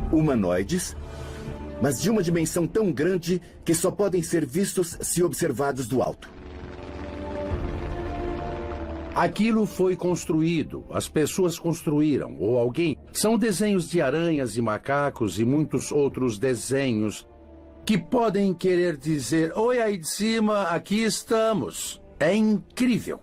humanoides, 0.09 0.95
mas 1.81 2.01
de 2.01 2.09
uma 2.09 2.23
dimensão 2.23 2.65
tão 2.65 2.93
grande 2.93 3.41
que 3.65 3.75
só 3.75 3.91
podem 3.91 4.23
ser 4.23 4.45
vistos 4.45 4.97
se 5.01 5.21
observados 5.21 5.85
do 5.85 6.01
alto. 6.01 6.31
Aquilo 9.13 9.65
foi 9.65 9.95
construído, 9.95 10.85
as 10.91 11.09
pessoas 11.09 11.59
construíram, 11.59 12.37
ou 12.39 12.57
alguém. 12.57 12.95
São 13.11 13.37
desenhos 13.37 13.89
de 13.89 13.99
aranhas 13.99 14.55
e 14.55 14.61
macacos 14.61 15.39
e 15.39 15.43
muitos 15.43 15.91
outros 15.91 16.37
desenhos 16.37 17.27
que 17.87 17.97
podem 17.97 18.53
querer 18.53 18.97
dizer: 18.97 19.53
Oi, 19.55 19.81
aí 19.81 19.97
de 19.97 20.09
cima, 20.09 20.63
aqui 20.63 21.05
estamos. 21.05 22.01
É 22.19 22.35
incrível. 22.35 23.21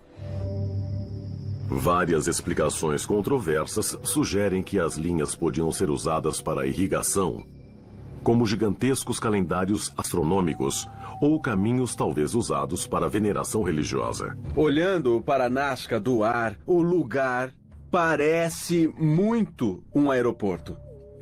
Várias 1.69 2.27
explicações 2.27 3.05
controversas 3.05 3.95
sugerem 4.01 4.63
que 4.63 4.79
as 4.79 4.95
linhas 4.95 5.35
podiam 5.35 5.71
ser 5.71 5.91
usadas 5.91 6.41
para 6.41 6.65
irrigação, 6.65 7.45
como 8.23 8.45
gigantescos 8.45 9.19
calendários 9.19 9.93
astronômicos 9.95 10.87
ou 11.21 11.39
caminhos 11.39 11.95
talvez 11.95 12.33
usados 12.33 12.87
para 12.87 13.07
veneração 13.07 13.61
religiosa. 13.61 14.35
Olhando 14.55 15.21
para 15.21 15.47
Nazca 15.47 15.99
do 15.99 16.23
ar, 16.23 16.57
o 16.65 16.81
lugar 16.81 17.53
parece 17.91 18.91
muito 18.97 19.83
um 19.93 20.09
aeroporto. 20.09 20.75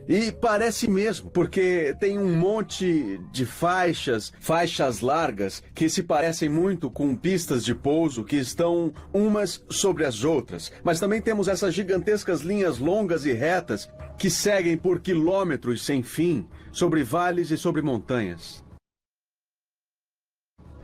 E 0.07 0.31
parece 0.31 0.89
mesmo, 0.89 1.29
porque 1.31 1.95
tem 1.99 2.19
um 2.19 2.35
monte 2.35 3.19
de 3.31 3.45
faixas, 3.45 4.33
faixas 4.39 4.99
largas, 4.99 5.63
que 5.73 5.87
se 5.89 6.03
parecem 6.03 6.49
muito 6.49 6.89
com 6.91 7.15
pistas 7.15 7.63
de 7.63 7.73
pouso 7.73 8.23
que 8.23 8.35
estão 8.35 8.93
umas 9.13 9.63
sobre 9.69 10.05
as 10.05 10.25
outras. 10.25 10.71
Mas 10.83 10.99
também 10.99 11.21
temos 11.21 11.47
essas 11.47 11.73
gigantescas 11.73 12.41
linhas 12.41 12.79
longas 12.79 13.25
e 13.25 13.31
retas 13.31 13.89
que 14.17 14.29
seguem 14.29 14.77
por 14.77 14.99
quilômetros 14.99 15.85
sem 15.85 16.03
fim, 16.03 16.47
sobre 16.71 17.03
vales 17.03 17.49
e 17.49 17.57
sobre 17.57 17.81
montanhas. 17.81 18.63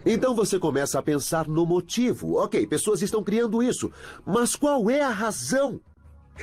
Então 0.06 0.34
você 0.34 0.58
começa 0.58 0.98
a 0.98 1.04
pensar 1.04 1.48
no 1.48 1.66
motivo. 1.66 2.38
Ok, 2.38 2.66
pessoas 2.68 3.02
estão 3.02 3.22
criando 3.22 3.62
isso, 3.62 3.92
mas 4.26 4.56
qual 4.56 4.90
é 4.90 5.02
a 5.02 5.10
razão? 5.10 5.82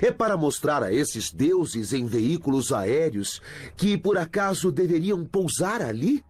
É 0.01 0.11
para 0.11 0.37
mostrar 0.37 0.83
a 0.83 0.93
esses 0.93 1.33
deuses 1.33 1.93
em 1.93 2.05
veículos 2.05 2.73
aéreos 2.73 3.41
que 3.77 3.97
por 3.97 4.19
acaso 4.19 4.71
deveriam 4.71 5.25
pousar 5.25 5.81
ali? 5.81 6.23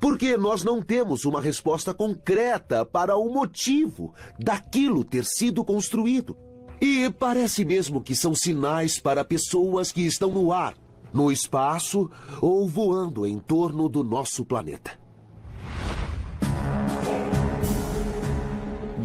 Porque 0.00 0.36
nós 0.36 0.64
não 0.64 0.82
temos 0.82 1.24
uma 1.24 1.40
resposta 1.40 1.92
concreta 1.92 2.84
para 2.84 3.16
o 3.16 3.32
motivo 3.32 4.14
daquilo 4.38 5.04
ter 5.04 5.24
sido 5.24 5.64
construído. 5.64 6.36
E 6.80 7.10
parece 7.10 7.64
mesmo 7.64 8.00
que 8.00 8.14
são 8.14 8.34
sinais 8.34 8.98
para 8.98 9.24
pessoas 9.24 9.92
que 9.92 10.02
estão 10.02 10.30
no 10.30 10.52
ar, 10.52 10.74
no 11.12 11.30
espaço 11.30 12.10
ou 12.40 12.68
voando 12.68 13.26
em 13.26 13.38
torno 13.38 13.88
do 13.88 14.02
nosso 14.02 14.44
planeta. 14.44 15.03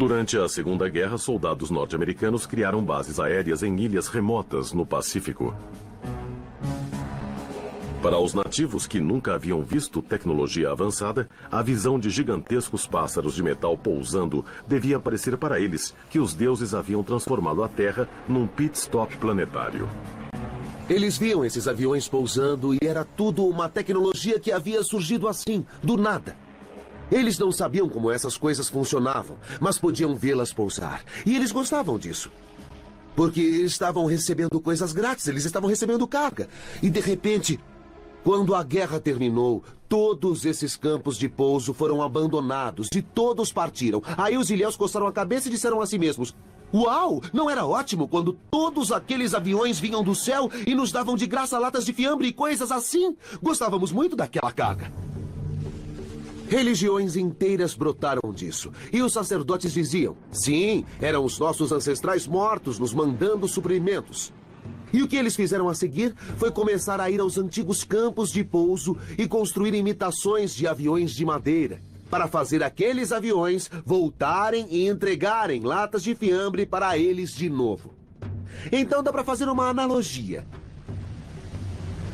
Durante 0.00 0.38
a 0.38 0.48
Segunda 0.48 0.88
Guerra, 0.88 1.18
soldados 1.18 1.70
norte-americanos 1.70 2.46
criaram 2.46 2.82
bases 2.82 3.20
aéreas 3.20 3.62
em 3.62 3.78
ilhas 3.78 4.08
remotas 4.08 4.72
no 4.72 4.86
Pacífico. 4.86 5.54
Para 8.00 8.18
os 8.18 8.32
nativos 8.32 8.86
que 8.86 8.98
nunca 8.98 9.34
haviam 9.34 9.62
visto 9.62 10.00
tecnologia 10.00 10.70
avançada, 10.70 11.28
a 11.52 11.60
visão 11.60 12.00
de 12.00 12.08
gigantescos 12.08 12.86
pássaros 12.86 13.34
de 13.34 13.42
metal 13.42 13.76
pousando 13.76 14.42
devia 14.66 14.98
parecer 14.98 15.36
para 15.36 15.60
eles 15.60 15.94
que 16.08 16.18
os 16.18 16.32
deuses 16.32 16.72
haviam 16.72 17.02
transformado 17.02 17.62
a 17.62 17.68
Terra 17.68 18.08
num 18.26 18.46
pit 18.46 18.78
stop 18.78 19.14
planetário. 19.18 19.86
Eles 20.88 21.18
viam 21.18 21.44
esses 21.44 21.68
aviões 21.68 22.08
pousando 22.08 22.72
e 22.72 22.78
era 22.80 23.04
tudo 23.04 23.44
uma 23.44 23.68
tecnologia 23.68 24.40
que 24.40 24.50
havia 24.50 24.82
surgido 24.82 25.28
assim, 25.28 25.62
do 25.82 25.98
nada. 25.98 26.34
Eles 27.10 27.38
não 27.38 27.50
sabiam 27.50 27.88
como 27.88 28.10
essas 28.10 28.36
coisas 28.36 28.68
funcionavam, 28.68 29.36
mas 29.60 29.78
podiam 29.78 30.16
vê-las 30.16 30.52
pousar. 30.52 31.04
E 31.26 31.34
eles 31.34 31.52
gostavam 31.52 31.98
disso. 31.98 32.30
Porque 33.16 33.40
estavam 33.40 34.06
recebendo 34.06 34.60
coisas 34.60 34.92
grátis, 34.92 35.26
eles 35.26 35.44
estavam 35.44 35.68
recebendo 35.68 36.06
carga. 36.06 36.48
E 36.82 36.88
de 36.88 37.00
repente, 37.00 37.58
quando 38.22 38.54
a 38.54 38.62
guerra 38.62 39.00
terminou, 39.00 39.64
todos 39.88 40.44
esses 40.44 40.76
campos 40.76 41.18
de 41.18 41.28
pouso 41.28 41.74
foram 41.74 42.02
abandonados 42.02 42.88
e 42.94 43.02
todos 43.02 43.52
partiram. 43.52 44.02
Aí 44.16 44.36
os 44.38 44.50
ilhéus 44.50 44.76
coçaram 44.76 45.06
a 45.06 45.12
cabeça 45.12 45.48
e 45.48 45.50
disseram 45.50 45.80
a 45.80 45.86
si 45.86 45.98
mesmos: 45.98 46.34
Uau! 46.72 47.20
Não 47.32 47.50
era 47.50 47.66
ótimo 47.66 48.06
quando 48.06 48.32
todos 48.32 48.92
aqueles 48.92 49.34
aviões 49.34 49.80
vinham 49.80 50.04
do 50.04 50.14
céu 50.14 50.48
e 50.66 50.74
nos 50.74 50.92
davam 50.92 51.16
de 51.16 51.26
graça 51.26 51.58
latas 51.58 51.84
de 51.84 51.92
fiambre 51.92 52.28
e 52.28 52.32
coisas 52.32 52.70
assim? 52.70 53.16
Gostávamos 53.42 53.90
muito 53.90 54.14
daquela 54.14 54.52
carga. 54.52 54.92
Religiões 56.50 57.14
inteiras 57.14 57.76
brotaram 57.76 58.32
disso. 58.32 58.72
E 58.92 59.00
os 59.00 59.12
sacerdotes 59.12 59.72
diziam: 59.72 60.16
sim, 60.32 60.84
eram 61.00 61.24
os 61.24 61.38
nossos 61.38 61.70
ancestrais 61.70 62.26
mortos 62.26 62.76
nos 62.76 62.92
mandando 62.92 63.46
suprimentos. 63.46 64.32
E 64.92 65.00
o 65.00 65.06
que 65.06 65.14
eles 65.14 65.36
fizeram 65.36 65.68
a 65.68 65.74
seguir 65.74 66.12
foi 66.36 66.50
começar 66.50 67.00
a 67.00 67.08
ir 67.08 67.20
aos 67.20 67.38
antigos 67.38 67.84
campos 67.84 68.32
de 68.32 68.42
pouso 68.42 68.96
e 69.16 69.28
construir 69.28 69.74
imitações 69.74 70.52
de 70.52 70.66
aviões 70.66 71.12
de 71.12 71.24
madeira, 71.24 71.80
para 72.10 72.26
fazer 72.26 72.64
aqueles 72.64 73.12
aviões 73.12 73.70
voltarem 73.86 74.66
e 74.70 74.88
entregarem 74.88 75.62
latas 75.62 76.02
de 76.02 76.16
fiambre 76.16 76.66
para 76.66 76.98
eles 76.98 77.30
de 77.32 77.48
novo. 77.48 77.94
Então 78.72 79.04
dá 79.04 79.12
para 79.12 79.22
fazer 79.22 79.48
uma 79.48 79.68
analogia. 79.68 80.44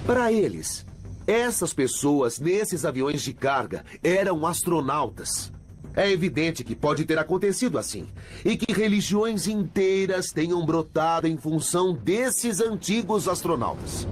Para 0.04 0.30
eles, 0.30 0.85
essas 1.26 1.72
pessoas 1.72 2.38
nesses 2.38 2.84
aviões 2.84 3.22
de 3.22 3.32
carga 3.32 3.84
eram 4.02 4.46
astronautas. 4.46 5.52
É 5.94 6.10
evidente 6.10 6.62
que 6.62 6.76
pode 6.76 7.06
ter 7.06 7.18
acontecido 7.18 7.78
assim. 7.78 8.06
E 8.44 8.56
que 8.56 8.70
religiões 8.72 9.46
inteiras 9.46 10.30
tenham 10.30 10.64
brotado 10.64 11.26
em 11.26 11.38
função 11.38 11.94
desses 11.94 12.60
antigos 12.60 13.26
astronautas. 13.26 14.06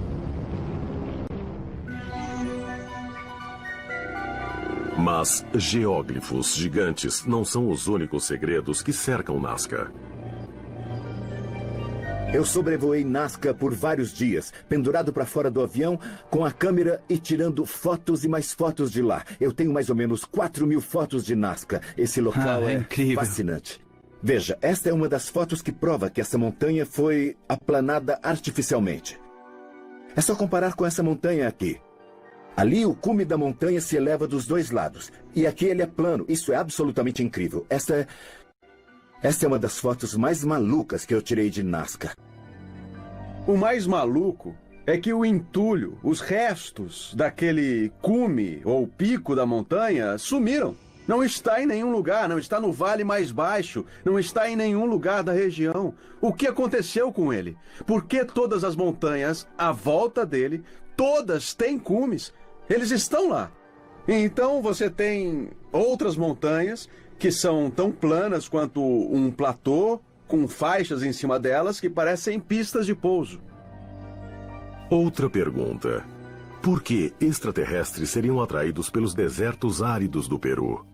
Mas 4.97 5.45
geóglifos 5.55 6.55
gigantes 6.55 7.27
não 7.27 7.45
são 7.45 7.69
os 7.69 7.87
únicos 7.89 8.25
segredos 8.25 8.81
que 8.81 8.93
cercam 8.93 9.39
Nazca. 9.39 9.93
Eu 12.35 12.45
sobrevoei 12.45 13.05
Nazca 13.05 13.55
por 13.55 13.73
vários 13.73 14.13
dias, 14.13 14.53
pendurado 14.69 15.13
para 15.13 15.25
fora 15.25 15.49
do 15.51 15.63
avião, 15.63 15.99
com 16.31 16.45
a 16.45 16.51
câmera 16.51 17.01
e 17.09 17.17
tirando 17.17 17.65
fotos 17.65 18.25
e 18.25 18.29
mais 18.29 18.53
fotos 18.53 18.91
de 18.91 19.01
lá. 19.01 19.25
Eu 19.41 19.53
tenho 19.53 19.73
mais 19.73 19.89
ou 19.89 19.95
menos 19.95 20.25
4 20.25 20.67
mil 20.67 20.81
fotos 20.81 21.25
de 21.25 21.37
Nazca. 21.37 21.81
Esse 21.97 22.21
local 22.21 22.65
Ah, 22.65 22.71
é 22.71 22.75
é 22.75 22.79
incrível. 22.79 23.15
fascinante. 23.15 23.81
Veja, 24.21 24.59
esta 24.61 24.89
é 24.89 24.93
uma 24.93 25.09
das 25.09 25.29
fotos 25.29 25.63
que 25.63 25.71
prova 25.71 26.11
que 26.11 26.21
essa 26.21 26.37
montanha 26.37 26.85
foi 26.85 27.37
aplanada 27.49 28.19
artificialmente. 28.23 29.17
É 30.17 30.21
só 30.21 30.35
comparar 30.35 30.75
com 30.75 30.85
essa 30.85 31.03
montanha 31.05 31.47
aqui. 31.47 31.81
Ali 32.57 32.85
o 32.87 32.95
cume 32.95 33.25
da 33.25 33.37
montanha 33.37 33.81
se 33.81 33.97
eleva 33.97 34.27
dos 34.27 34.47
dois 34.47 34.71
lados. 34.71 35.13
E 35.35 35.47
aqui 35.47 35.67
ele 35.67 35.83
é 35.83 35.87
plano. 35.87 36.25
Isso 36.29 36.53
é 36.53 36.57
absolutamente 36.57 37.23
incrível. 37.23 37.67
Esta 37.69 38.07
Esta 39.25 39.47
é 39.47 39.49
uma 39.49 39.59
das 39.59 39.79
fotos 39.79 40.15
mais 40.15 40.45
malucas 40.45 41.07
que 41.07 41.15
eu 41.15 41.23
tirei 41.23 41.49
de 41.49 41.63
Nazca. 41.63 42.13
O 43.47 43.57
mais 43.57 43.87
maluco 43.87 44.55
é 44.87 44.99
que 44.99 45.15
o 45.15 45.25
entulho, 45.25 45.99
os 46.03 46.21
restos 46.21 47.15
daquele 47.17 47.91
cume 48.03 48.61
ou 48.67 48.87
pico 48.87 49.35
da 49.35 49.47
montanha 49.47 50.19
sumiram. 50.19 50.77
Não 51.09 51.25
está 51.25 51.63
em 51.63 51.65
nenhum 51.65 51.91
lugar, 51.91 52.29
não 52.29 52.39
está 52.39 52.61
no 52.61 52.71
vale 52.71 53.03
mais 53.03 53.33
baixo, 53.33 53.87
não 54.05 54.19
está 54.19 54.51
em 54.51 54.57
nenhum 54.57 54.85
lugar 54.85 55.23
da 55.23 55.33
região. 55.33 55.95
O 56.21 56.31
que 56.31 56.47
aconteceu 56.47 57.11
com 57.11 57.33
ele? 57.33 57.57
Por 57.87 58.05
que 58.05 58.27
todas 58.27 58.63
as 58.63 58.77
montanhas 58.77 59.49
à 59.57 59.73
volta 59.73 60.27
dele, 60.27 60.63
todas 60.95 61.55
têm 61.55 61.79
cumes? 61.79 62.31
Eles 62.69 62.91
estão 62.91 63.31
lá. 63.31 63.51
Então 64.07 64.61
você 64.61 64.91
tem 64.91 65.49
outras 65.73 66.15
montanhas 66.15 66.91
que 67.19 67.31
são 67.31 67.71
tão 67.71 67.91
planas 67.91 68.49
quanto 68.49 68.83
um 68.83 69.31
platô, 69.31 70.01
com 70.27 70.49
faixas 70.49 71.03
em 71.03 71.13
cima 71.13 71.39
delas 71.39 71.81
que 71.81 71.89
parecem 71.89 72.41
pistas 72.41 72.87
de 72.87 72.95
pouso. 72.95 73.41
Outra 74.91 75.29
pergunta. 75.29 76.05
Por 76.63 76.83
que 76.83 77.13
extraterrestres 77.21 78.11
seriam 78.11 78.41
atraídos 78.41 78.89
pelos 78.89 79.15
desertos 79.15 79.83
áridos 79.83 80.27
do 80.27 80.39
Peru? 80.39 80.87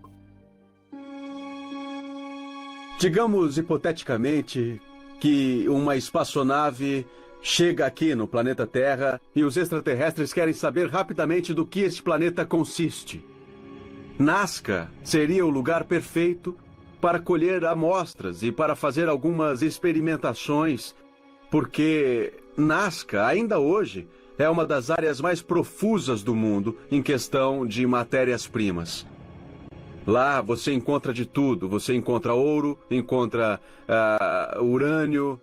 Digamos 2.99 3.57
hipoteticamente 3.57 4.81
que 5.19 5.67
uma 5.69 5.95
espaçonave 5.95 7.05
chega 7.41 7.85
aqui 7.85 8.13
no 8.13 8.27
planeta 8.27 8.67
Terra 8.67 9.19
e 9.35 9.43
os 9.43 9.57
extraterrestres 9.57 10.33
querem 10.33 10.53
saber 10.53 10.89
rapidamente 10.89 11.53
do 11.53 11.65
que 11.65 11.79
este 11.79 12.03
planeta 12.03 12.45
consiste. 12.45 13.25
Nazca 14.21 14.87
seria 15.03 15.43
o 15.43 15.49
lugar 15.49 15.83
perfeito 15.85 16.55
para 17.01 17.19
colher 17.19 17.65
amostras 17.65 18.43
e 18.43 18.51
para 18.51 18.75
fazer 18.75 19.09
algumas 19.09 19.63
experimentações, 19.63 20.93
porque 21.49 22.31
Nazca, 22.55 23.25
ainda 23.25 23.57
hoje, 23.57 24.07
é 24.37 24.47
uma 24.47 24.63
das 24.63 24.91
áreas 24.91 25.19
mais 25.19 25.41
profusas 25.41 26.21
do 26.21 26.35
mundo 26.35 26.77
em 26.91 27.01
questão 27.01 27.65
de 27.65 27.85
matérias-primas. 27.87 29.07
Lá 30.05 30.39
você 30.39 30.71
encontra 30.71 31.11
de 31.11 31.25
tudo. 31.25 31.67
Você 31.67 31.95
encontra 31.95 32.33
ouro, 32.33 32.77
encontra 32.91 33.59
ah, 33.87 34.59
urânio, 34.61 35.41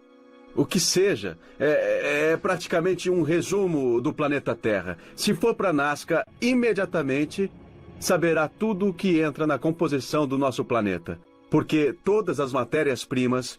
o 0.54 0.64
que 0.64 0.78
seja. 0.78 1.36
É, 1.58 2.30
é 2.30 2.36
praticamente 2.36 3.10
um 3.10 3.22
resumo 3.22 4.00
do 4.00 4.12
planeta 4.12 4.54
Terra. 4.54 4.98
Se 5.16 5.34
for 5.34 5.54
para 5.54 5.72
Nazca, 5.72 6.24
imediatamente 6.40 7.50
saberá 7.98 8.48
tudo 8.48 8.88
o 8.88 8.94
que 8.94 9.20
entra 9.20 9.46
na 9.46 9.58
composição 9.58 10.26
do 10.26 10.38
nosso 10.38 10.64
planeta. 10.64 11.18
Porque 11.50 11.94
todas 12.04 12.40
as 12.40 12.52
matérias-primas 12.52 13.58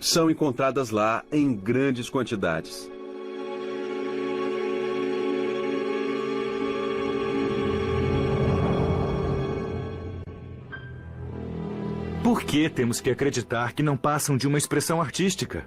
são 0.00 0.30
encontradas 0.30 0.90
lá 0.90 1.24
em 1.30 1.54
grandes 1.54 2.08
quantidades. 2.08 2.90
Por 12.22 12.42
que 12.42 12.68
temos 12.68 13.00
que 13.00 13.08
acreditar 13.08 13.72
que 13.72 13.82
não 13.82 13.96
passam 13.96 14.36
de 14.36 14.48
uma 14.48 14.58
expressão 14.58 15.00
artística? 15.00 15.64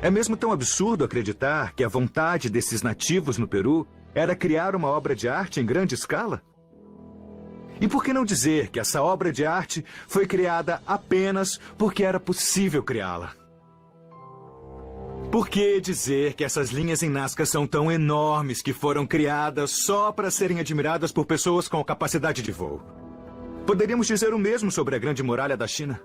É 0.00 0.10
mesmo 0.10 0.36
tão 0.36 0.50
absurdo 0.50 1.04
acreditar 1.04 1.74
que 1.74 1.84
a 1.84 1.88
vontade 1.88 2.48
desses 2.48 2.82
nativos 2.82 3.36
no 3.36 3.46
Peru 3.46 3.86
era 4.14 4.34
criar 4.34 4.74
uma 4.74 4.88
obra 4.88 5.14
de 5.14 5.28
arte 5.28 5.60
em 5.60 5.66
grande 5.66 5.94
escala? 5.94 6.42
E 7.84 7.86
por 7.86 8.02
que 8.02 8.14
não 8.14 8.24
dizer 8.24 8.70
que 8.70 8.80
essa 8.80 9.02
obra 9.02 9.30
de 9.30 9.44
arte 9.44 9.84
foi 10.08 10.26
criada 10.26 10.80
apenas 10.86 11.60
porque 11.76 12.02
era 12.02 12.18
possível 12.18 12.82
criá-la? 12.82 13.34
Por 15.30 15.50
que 15.50 15.82
dizer 15.82 16.32
que 16.32 16.44
essas 16.44 16.70
linhas 16.70 17.02
em 17.02 17.10
Nazca 17.10 17.44
são 17.44 17.66
tão 17.66 17.92
enormes 17.92 18.62
que 18.62 18.72
foram 18.72 19.06
criadas 19.06 19.82
só 19.84 20.10
para 20.10 20.30
serem 20.30 20.60
admiradas 20.60 21.12
por 21.12 21.26
pessoas 21.26 21.68
com 21.68 21.84
capacidade 21.84 22.40
de 22.40 22.52
voo? 22.52 22.80
Poderíamos 23.66 24.06
dizer 24.06 24.32
o 24.32 24.38
mesmo 24.38 24.70
sobre 24.70 24.96
a 24.96 24.98
Grande 24.98 25.22
Muralha 25.22 25.54
da 25.54 25.66
China. 25.66 26.00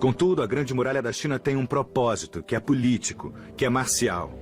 Contudo, 0.00 0.42
a 0.42 0.46
Grande 0.48 0.74
Muralha 0.74 1.00
da 1.00 1.12
China 1.12 1.38
tem 1.38 1.54
um 1.54 1.66
propósito, 1.66 2.42
que 2.42 2.56
é 2.56 2.58
político, 2.58 3.32
que 3.56 3.64
é 3.64 3.68
marcial. 3.68 4.32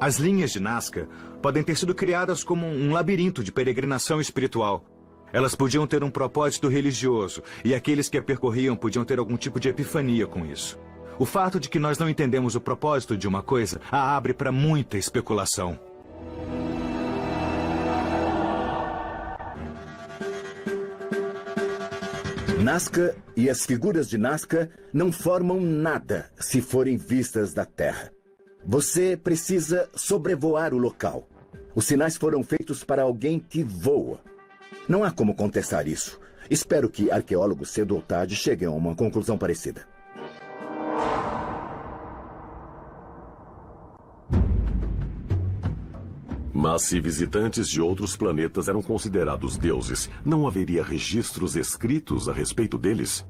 As 0.00 0.16
linhas 0.16 0.50
de 0.50 0.58
Nazca 0.58 1.08
podem 1.40 1.62
ter 1.62 1.76
sido 1.76 1.94
criadas 1.94 2.44
como 2.44 2.66
um 2.66 2.92
labirinto 2.92 3.42
de 3.42 3.52
peregrinação 3.52 4.20
espiritual. 4.20 4.84
Elas 5.32 5.54
podiam 5.54 5.86
ter 5.86 6.02
um 6.02 6.10
propósito 6.10 6.68
religioso, 6.68 7.42
e 7.64 7.74
aqueles 7.74 8.08
que 8.08 8.18
a 8.18 8.22
percorriam 8.22 8.76
podiam 8.76 9.04
ter 9.04 9.18
algum 9.18 9.36
tipo 9.36 9.60
de 9.60 9.68
epifania 9.68 10.26
com 10.26 10.44
isso. 10.44 10.78
O 11.18 11.24
fato 11.24 11.60
de 11.60 11.68
que 11.68 11.78
nós 11.78 11.98
não 11.98 12.08
entendemos 12.08 12.54
o 12.54 12.60
propósito 12.60 13.16
de 13.16 13.28
uma 13.28 13.42
coisa 13.42 13.80
a 13.90 14.16
abre 14.16 14.32
para 14.32 14.50
muita 14.50 14.96
especulação. 14.96 15.78
Nazca 22.62 23.16
e 23.34 23.48
as 23.48 23.64
figuras 23.64 24.08
de 24.08 24.18
Nazca 24.18 24.70
não 24.92 25.10
formam 25.10 25.60
nada 25.60 26.30
se 26.38 26.60
forem 26.60 26.96
vistas 26.96 27.54
da 27.54 27.64
Terra. 27.64 28.10
Você 28.64 29.16
precisa 29.16 29.88
sobrevoar 29.94 30.74
o 30.74 30.78
local. 30.78 31.26
Os 31.74 31.84
sinais 31.84 32.16
foram 32.16 32.42
feitos 32.42 32.82
para 32.82 33.02
alguém 33.02 33.38
que 33.38 33.62
voa. 33.62 34.18
Não 34.88 35.04
há 35.04 35.10
como 35.10 35.34
contestar 35.34 35.86
isso. 35.86 36.18
Espero 36.50 36.90
que 36.90 37.10
arqueólogos 37.10 37.70
cedo 37.70 37.94
ou 37.94 38.02
tarde 38.02 38.34
cheguem 38.34 38.66
a 38.66 38.72
uma 38.72 38.94
conclusão 38.94 39.38
parecida. 39.38 39.86
Mas 46.52 46.82
se 46.82 47.00
visitantes 47.00 47.68
de 47.68 47.80
outros 47.80 48.16
planetas 48.16 48.68
eram 48.68 48.82
considerados 48.82 49.56
deuses, 49.56 50.10
não 50.24 50.46
haveria 50.46 50.82
registros 50.82 51.56
escritos 51.56 52.28
a 52.28 52.32
respeito 52.32 52.76
deles? 52.76 53.24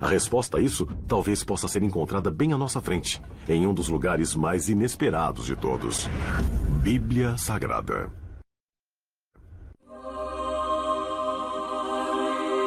A 0.00 0.06
resposta 0.06 0.58
a 0.58 0.60
isso 0.60 0.86
talvez 1.08 1.42
possa 1.42 1.66
ser 1.66 1.82
encontrada 1.82 2.30
bem 2.30 2.52
à 2.52 2.58
nossa 2.58 2.80
frente, 2.80 3.20
em 3.48 3.66
um 3.66 3.74
dos 3.74 3.88
lugares 3.88 4.34
mais 4.34 4.68
inesperados 4.68 5.46
de 5.46 5.56
todos 5.56 6.08
Bíblia 6.82 7.36
Sagrada. 7.36 8.10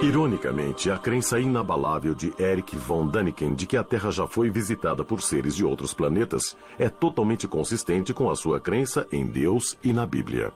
Ironicamente, 0.03 0.89
a 0.89 0.97
crença 0.97 1.39
inabalável 1.39 2.15
de 2.15 2.33
Eric 2.39 2.75
von 2.75 3.07
Däniken 3.07 3.53
de 3.53 3.67
que 3.67 3.77
a 3.77 3.83
Terra 3.83 4.09
já 4.11 4.25
foi 4.25 4.49
visitada 4.49 5.05
por 5.05 5.21
seres 5.21 5.55
de 5.55 5.63
outros 5.63 5.93
planetas 5.93 6.57
é 6.77 6.89
totalmente 6.89 7.47
consistente 7.47 8.11
com 8.11 8.29
a 8.29 8.35
sua 8.35 8.59
crença 8.59 9.07
em 9.11 9.27
Deus 9.27 9.77
e 9.83 9.93
na 9.93 10.05
Bíblia. 10.05 10.51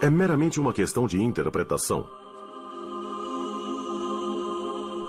É 0.00 0.08
meramente 0.08 0.60
uma 0.60 0.72
questão 0.72 1.06
de 1.06 1.20
interpretação. 1.20 2.23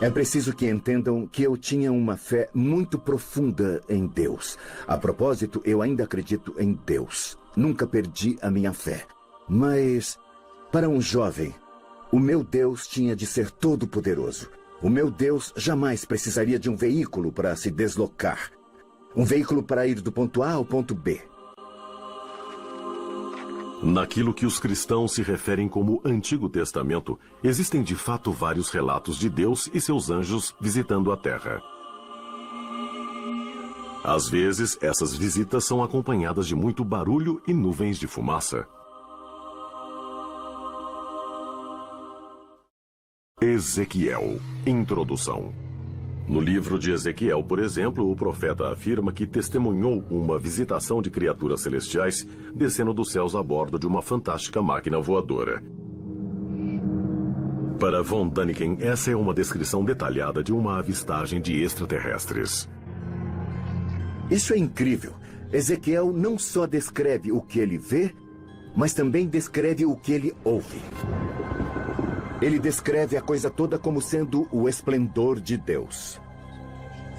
É 0.02 0.10
preciso 0.10 0.54
que 0.54 0.70
entendam 0.70 1.26
que 1.26 1.44
eu 1.44 1.56
tinha 1.56 1.92
uma 1.92 2.18
fé 2.18 2.50
muito 2.54 3.00
profunda 3.00 3.82
em 3.88 4.06
Deus. 4.06 4.58
A 4.86 4.98
propósito, 4.98 5.62
eu 5.64 5.82
ainda 5.82 6.04
acredito 6.04 6.54
em 6.60 6.78
Deus. 6.86 7.38
Nunca 7.56 7.88
perdi 7.88 8.38
a 8.42 8.52
minha 8.52 8.74
fé. 8.74 9.06
Mas, 9.48 10.20
para 10.72 10.90
um 10.90 11.00
jovem, 11.00 11.56
o 12.12 12.20
meu 12.20 12.44
Deus 12.44 12.88
tinha 12.88 13.16
de 13.16 13.26
ser 13.26 13.50
todo-poderoso. 13.50 14.50
O 14.82 14.90
meu 14.90 15.10
Deus 15.10 15.54
jamais 15.56 16.04
precisaria 16.04 16.60
de 16.60 16.70
um 16.70 16.76
veículo 16.76 17.32
para 17.32 17.56
se 17.56 17.72
deslocar. 17.72 18.52
Um 19.16 19.24
veículo 19.24 19.64
para 19.64 19.88
ir 19.88 20.02
do 20.02 20.12
ponto 20.12 20.44
A 20.44 20.52
ao 20.52 20.66
ponto 20.66 20.94
B. 20.94 21.22
Naquilo 23.86 24.34
que 24.34 24.48
os 24.48 24.58
cristãos 24.58 25.12
se 25.12 25.22
referem 25.22 25.70
como 25.70 26.02
Antigo 26.04 26.50
Testamento, 26.50 27.20
existem 27.44 27.84
de 27.84 27.94
fato 27.94 28.32
vários 28.32 28.72
relatos 28.72 29.16
de 29.16 29.30
Deus 29.30 29.70
e 29.72 29.80
seus 29.80 30.10
anjos 30.10 30.56
visitando 30.60 31.12
a 31.12 31.18
Terra. 31.18 31.62
Às 34.04 34.28
vezes, 34.28 34.76
essas 34.82 35.16
visitas 35.16 35.66
são 35.66 35.84
acompanhadas 35.84 36.48
de 36.48 36.56
muito 36.56 36.84
barulho 36.84 37.40
e 37.48 37.54
nuvens 37.54 38.00
de 38.00 38.08
fumaça. 38.08 38.68
Ezequiel 43.40 44.40
Introdução 44.66 45.54
no 46.28 46.40
livro 46.40 46.80
de 46.80 46.92
Ezequiel, 46.92 47.44
por 47.44 47.60
exemplo, 47.60 48.10
o 48.10 48.16
profeta 48.16 48.72
afirma 48.72 49.14
que 49.14 49.28
testemunhou 49.28 50.04
uma 50.10 50.40
visitação 50.40 51.02
de 51.02 51.12
criaturas 51.12 51.62
celestiais 51.62 52.28
descendo 52.54 52.94
dos 52.94 53.12
céus 53.12 53.36
a 53.36 53.44
bordo 53.44 53.78
de 53.78 53.86
uma 53.86 54.02
fantástica 54.02 54.62
máquina 54.62 55.00
voadora. 55.00 55.62
Para 57.80 58.02
von 58.02 58.28
Däniken, 58.28 58.78
essa 58.80 59.12
é 59.12 59.16
uma 59.16 59.34
descrição 59.34 59.86
detalhada 59.86 60.44
de 60.44 60.52
uma 60.52 60.80
avistagem 60.80 61.40
de 61.40 61.62
extraterrestres. 61.62 62.68
Isso 64.32 64.54
é 64.54 64.58
incrível. 64.58 65.14
Ezequiel 65.54 66.12
não 66.12 66.40
só 66.40 66.66
descreve 66.66 67.32
o 67.32 67.42
que 67.42 67.60
ele 67.60 67.78
vê, 67.78 68.12
mas 68.76 68.94
também 68.94 69.28
descreve 69.28 69.86
o 69.86 69.96
que 69.96 70.14
ele 70.14 70.34
ouve. 70.44 70.80
Ele 72.42 72.60
descreve 72.60 73.16
a 73.16 73.22
coisa 73.22 73.50
toda 73.50 73.80
como 73.80 74.02
sendo 74.02 74.48
o 74.52 74.68
esplendor 74.68 75.40
de 75.40 75.56
Deus. 75.56 76.20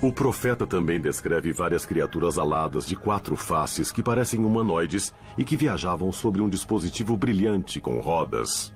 O 0.03 0.13
profeta 0.13 0.67
também 0.67 1.01
descreve 1.01 1.53
várias 1.53 1.87
criaturas 1.87 2.37
aladas 2.37 2.87
de 2.87 2.95
quatro 2.95 3.35
faces 3.35 3.91
que 3.91 4.03
parecem 4.03 4.45
humanoides 4.45 5.15
e 5.39 5.45
que 5.45 5.57
viajavam 5.57 6.13
sobre 6.13 6.43
um 6.43 6.51
dispositivo 6.51 7.17
brilhante 7.17 7.81
com 7.81 7.99
rodas. 7.99 8.75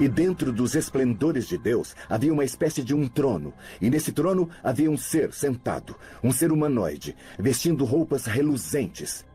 E 0.00 0.08
dentro 0.08 0.50
dos 0.50 0.74
esplendores 0.74 1.46
de 1.46 1.58
Deus 1.58 1.94
havia 2.08 2.32
uma 2.32 2.44
espécie 2.44 2.82
de 2.82 2.94
um 2.94 3.06
trono. 3.06 3.52
E 3.78 3.90
nesse 3.90 4.10
trono 4.10 4.48
havia 4.64 4.90
um 4.90 4.96
ser 4.96 5.34
sentado, 5.34 5.94
um 6.24 6.32
ser 6.32 6.50
humanoide, 6.50 7.14
vestindo 7.38 7.84
roupas 7.84 8.24
reluzentes. 8.24 9.26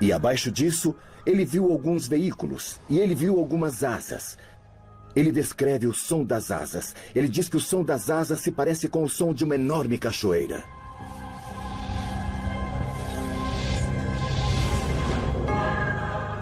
E 0.00 0.12
abaixo 0.12 0.50
disso, 0.50 0.96
ele 1.24 1.44
viu 1.44 1.70
alguns 1.70 2.08
veículos 2.08 2.80
e 2.88 2.98
ele 2.98 3.14
viu 3.14 3.38
algumas 3.38 3.84
asas. 3.84 4.36
Ele 5.14 5.30
descreve 5.30 5.86
o 5.86 5.92
som 5.92 6.24
das 6.24 6.50
asas. 6.50 6.94
Ele 7.14 7.28
diz 7.28 7.48
que 7.48 7.56
o 7.56 7.60
som 7.60 7.84
das 7.84 8.10
asas 8.10 8.40
se 8.40 8.50
parece 8.50 8.88
com 8.88 9.04
o 9.04 9.08
som 9.08 9.32
de 9.32 9.44
uma 9.44 9.54
enorme 9.54 9.98
cachoeira. 9.98 10.64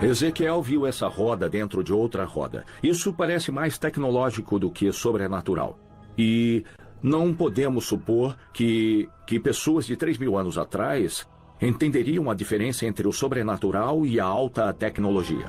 Ezequiel 0.01 0.63
viu 0.63 0.87
essa 0.87 1.09
roda 1.09 1.47
dentro 1.47 1.85
de 1.85 1.93
outra 1.93 2.25
roda. 2.25 2.65
Isso 2.83 3.13
parece 3.13 3.53
mais 3.53 3.77
tecnológico 3.77 4.59
do 4.59 4.71
que 4.71 4.91
sobrenatural. 4.93 5.79
E 6.17 6.65
não 7.03 7.35
podemos 7.35 7.85
supor 7.85 8.35
que, 8.53 9.09
que 9.27 9.39
pessoas 9.39 9.85
de 9.85 9.97
3 9.97 10.17
mil 10.17 10.39
anos 10.39 10.57
atrás 10.57 11.27
entenderiam 11.61 12.31
a 12.31 12.35
diferença 12.35 12.87
entre 12.87 13.07
o 13.07 13.13
sobrenatural 13.13 14.07
e 14.07 14.19
a 14.19 14.25
alta 14.25 14.73
tecnologia. 14.73 15.47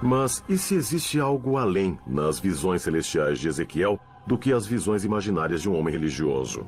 Mas 0.00 0.44
e 0.48 0.56
se 0.56 0.74
existe 0.74 1.18
algo 1.18 1.56
além 1.56 1.98
nas 2.06 2.38
visões 2.38 2.82
celestiais 2.82 3.38
de 3.38 3.48
Ezequiel 3.48 3.98
do 4.26 4.38
que 4.38 4.52
as 4.52 4.66
visões 4.66 5.04
imaginárias 5.04 5.62
de 5.62 5.68
um 5.68 5.76
homem 5.76 5.92
religioso? 5.92 6.66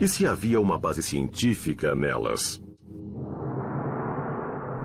E 0.00 0.08
se 0.08 0.26
havia 0.26 0.60
uma 0.60 0.78
base 0.78 1.02
científica 1.02 1.94
nelas? 1.94 2.62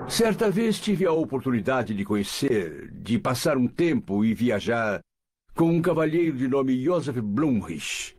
Certa 0.08 0.50
vez 0.50 0.80
tive 0.80 1.06
a 1.06 1.12
oportunidade 1.12 1.94
de 1.94 2.06
conhecer, 2.06 2.92
de 2.94 3.20
passar 3.20 3.58
um 3.58 3.68
tempo 3.68 4.24
e 4.24 4.34
viajar 4.34 5.02
com 5.54 5.70
um 5.70 5.82
cavalheiro 5.82 6.38
de 6.38 6.48
nome 6.48 6.82
Joseph 6.82 7.18
Blumrich. 7.18 8.16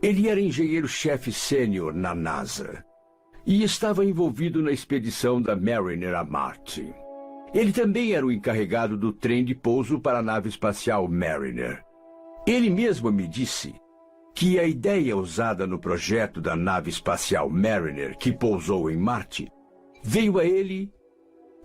Ele 0.00 0.28
era 0.28 0.40
engenheiro-chefe 0.40 1.32
sênior 1.32 1.92
na 1.92 2.14
NASA 2.14 2.84
e 3.46 3.62
estava 3.62 4.04
envolvido 4.04 4.62
na 4.62 4.72
expedição 4.72 5.40
da 5.40 5.54
Mariner 5.54 6.14
a 6.14 6.24
Marte. 6.24 6.94
Ele 7.52 7.72
também 7.72 8.12
era 8.12 8.26
o 8.26 8.32
encarregado 8.32 8.96
do 8.96 9.12
trem 9.12 9.44
de 9.44 9.54
pouso 9.54 10.00
para 10.00 10.18
a 10.18 10.22
nave 10.22 10.48
espacial 10.48 11.06
Mariner. 11.06 11.84
Ele 12.46 12.68
mesmo 12.68 13.12
me 13.12 13.28
disse 13.28 13.74
que 14.34 14.58
a 14.58 14.64
ideia 14.64 15.16
usada 15.16 15.66
no 15.66 15.78
projeto 15.78 16.40
da 16.40 16.56
nave 16.56 16.90
espacial 16.90 17.48
Mariner, 17.48 18.16
que 18.18 18.32
pousou 18.32 18.90
em 18.90 18.96
Marte, 18.96 19.48
veio 20.02 20.38
a 20.38 20.44
ele 20.44 20.92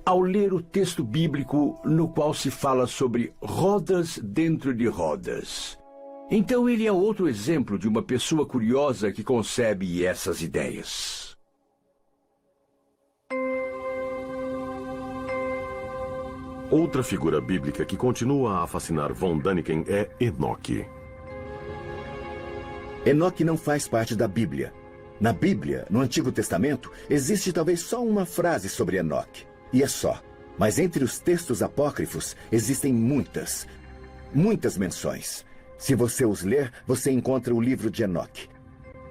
ao 0.06 0.22
ler 0.22 0.54
o 0.54 0.62
texto 0.62 1.04
bíblico 1.04 1.80
no 1.84 2.08
qual 2.08 2.34
se 2.34 2.52
fala 2.52 2.86
sobre 2.88 3.34
rodas 3.42 4.20
dentro 4.24 4.74
de 4.74 4.88
rodas. 4.88 5.78
Então 6.32 6.70
ele 6.70 6.86
é 6.86 6.92
outro 6.92 7.28
exemplo 7.28 7.78
de 7.78 7.88
uma 7.88 8.04
pessoa 8.04 8.46
curiosa 8.46 9.12
que 9.12 9.24
concebe 9.24 10.06
essas 10.06 10.44
ideias. 10.44 11.29
Outra 16.72 17.02
figura 17.02 17.42
bíblica 17.42 17.84
que 17.84 17.98
continua 17.98 18.64
a 18.64 18.68
fascinar 18.68 19.12
von 19.12 19.40
Däniken 19.40 19.84
é 19.88 20.08
Enoque. 20.20 20.86
Enoque 23.04 23.44
não 23.44 23.58
faz 23.58 23.88
parte 23.88 24.16
da 24.16 24.28
Bíblia. 24.28 24.72
Na 25.20 25.34
Bíblia, 25.34 25.88
no 25.90 26.00
Antigo 26.00 26.32
Testamento, 26.32 26.92
existe 27.10 27.52
talvez 27.52 27.80
só 27.80 28.06
uma 28.06 28.24
frase 28.24 28.70
sobre 28.70 28.98
Enoque. 28.98 29.48
E 29.74 29.82
é 29.82 29.88
só. 29.88 30.22
Mas 30.60 30.78
entre 30.78 31.04
os 31.04 31.18
textos 31.18 31.64
apócrifos 31.64 32.36
existem 32.52 32.94
muitas, 32.94 33.66
muitas 34.32 34.78
menções. 34.78 35.44
Se 35.76 35.96
você 35.96 36.24
os 36.24 36.44
ler, 36.44 36.72
você 36.86 37.10
encontra 37.10 37.56
o 37.56 37.60
livro 37.60 37.90
de 37.90 38.04
Enoque. 38.04 38.48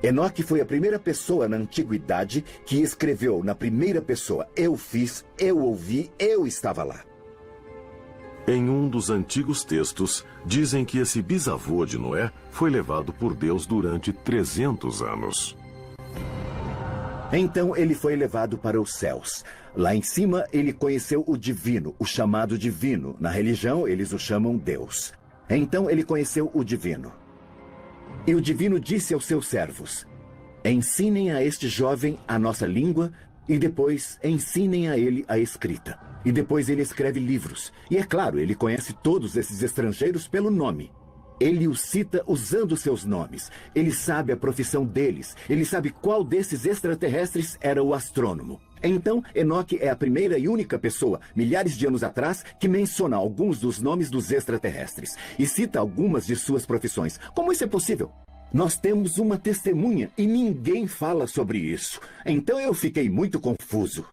Enoque 0.00 0.44
foi 0.44 0.60
a 0.60 0.66
primeira 0.66 0.98
pessoa 1.00 1.48
na 1.48 1.56
antiguidade 1.56 2.44
que 2.64 2.80
escreveu 2.80 3.42
na 3.42 3.56
primeira 3.56 4.00
pessoa: 4.00 4.48
Eu 4.54 4.76
fiz, 4.76 5.24
eu 5.36 5.58
ouvi, 5.58 6.12
eu 6.20 6.46
estava 6.46 6.84
lá. 6.84 7.07
Em 8.48 8.70
um 8.70 8.88
dos 8.88 9.10
antigos 9.10 9.62
textos, 9.62 10.24
dizem 10.42 10.82
que 10.82 10.96
esse 10.96 11.20
bisavô 11.20 11.84
de 11.84 11.98
Noé 11.98 12.32
foi 12.50 12.70
levado 12.70 13.12
por 13.12 13.34
Deus 13.34 13.66
durante 13.66 14.10
300 14.10 15.02
anos. 15.02 15.54
Então 17.30 17.76
ele 17.76 17.94
foi 17.94 18.16
levado 18.16 18.56
para 18.56 18.80
os 18.80 18.94
céus. 18.94 19.44
Lá 19.76 19.94
em 19.94 20.00
cima, 20.00 20.46
ele 20.50 20.72
conheceu 20.72 21.22
o 21.26 21.36
divino, 21.36 21.94
o 21.98 22.06
chamado 22.06 22.56
divino. 22.56 23.14
Na 23.20 23.28
religião, 23.28 23.86
eles 23.86 24.14
o 24.14 24.18
chamam 24.18 24.56
Deus. 24.56 25.12
Então 25.50 25.90
ele 25.90 26.02
conheceu 26.02 26.50
o 26.54 26.64
divino. 26.64 27.12
E 28.26 28.34
o 28.34 28.40
divino 28.40 28.80
disse 28.80 29.12
aos 29.12 29.26
seus 29.26 29.46
servos: 29.46 30.06
Ensinem 30.64 31.32
a 31.32 31.44
este 31.44 31.68
jovem 31.68 32.18
a 32.26 32.38
nossa 32.38 32.66
língua 32.66 33.12
e 33.48 33.58
depois 33.58 34.18
ensinem 34.22 34.88
a 34.88 34.98
ele 34.98 35.24
a 35.26 35.38
escrita. 35.38 35.98
E 36.24 36.32
depois 36.32 36.68
ele 36.68 36.82
escreve 36.82 37.20
livros. 37.20 37.72
E 37.90 37.96
é 37.96 38.02
claro, 38.02 38.38
ele 38.38 38.54
conhece 38.54 38.92
todos 38.92 39.36
esses 39.36 39.62
estrangeiros 39.62 40.28
pelo 40.28 40.50
nome. 40.50 40.90
Ele 41.40 41.68
os 41.68 41.80
cita 41.80 42.22
usando 42.26 42.76
seus 42.76 43.04
nomes. 43.04 43.50
Ele 43.74 43.92
sabe 43.92 44.32
a 44.32 44.36
profissão 44.36 44.84
deles. 44.84 45.36
Ele 45.48 45.64
sabe 45.64 45.90
qual 45.90 46.24
desses 46.24 46.66
extraterrestres 46.66 47.56
era 47.60 47.82
o 47.82 47.94
astrônomo. 47.94 48.60
Então, 48.82 49.22
Enoque 49.34 49.78
é 49.80 49.88
a 49.88 49.96
primeira 49.96 50.38
e 50.38 50.48
única 50.48 50.78
pessoa, 50.78 51.20
milhares 51.34 51.76
de 51.76 51.86
anos 51.86 52.02
atrás, 52.02 52.44
que 52.60 52.68
menciona 52.68 53.16
alguns 53.16 53.58
dos 53.60 53.80
nomes 53.80 54.10
dos 54.10 54.30
extraterrestres 54.30 55.16
e 55.38 55.46
cita 55.46 55.78
algumas 55.78 56.26
de 56.26 56.36
suas 56.36 56.66
profissões. 56.66 57.18
Como 57.34 57.52
isso 57.52 57.64
é 57.64 57.66
possível? 57.66 58.12
Nós 58.52 58.78
temos 58.78 59.18
uma 59.18 59.36
testemunha 59.36 60.10
e 60.16 60.26
ninguém 60.26 60.86
fala 60.86 61.26
sobre 61.26 61.58
isso. 61.58 62.00
Então 62.24 62.58
eu 62.58 62.72
fiquei 62.72 63.10
muito 63.10 63.38
confuso. 63.38 64.06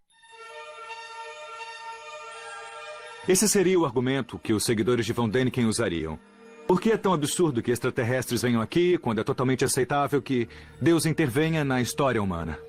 Esse 3.27 3.47
seria 3.49 3.79
o 3.79 3.85
argumento 3.85 4.37
que 4.37 4.53
os 4.53 4.65
seguidores 4.65 5.05
de 5.05 5.13
Von 5.13 5.29
Däniken 5.29 5.65
usariam. 5.65 6.19
Por 6.67 6.81
que 6.81 6.91
é 6.91 6.97
tão 6.97 7.13
absurdo 7.13 7.61
que 7.61 7.71
extraterrestres 7.71 8.41
venham 8.41 8.61
aqui 8.61 8.97
quando 8.97 9.19
é 9.19 9.23
totalmente 9.23 9.63
aceitável 9.63 10.21
que 10.21 10.49
Deus 10.81 11.05
intervenha 11.05 11.63
na 11.63 11.81
história 11.81 12.21
humana? 12.21 12.59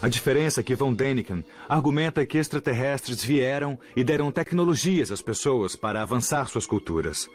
A 0.00 0.08
diferença 0.08 0.60
é 0.60 0.64
que 0.64 0.74
Von 0.74 0.92
Däniken 0.94 1.44
argumenta 1.68 2.26
que 2.26 2.38
extraterrestres 2.38 3.22
vieram 3.22 3.78
e 3.94 4.02
deram 4.02 4.32
tecnologias 4.32 5.10
às 5.10 5.22
pessoas 5.22 5.76
para 5.76 6.02
avançar 6.02 6.48
suas 6.48 6.66
culturas. 6.66 7.28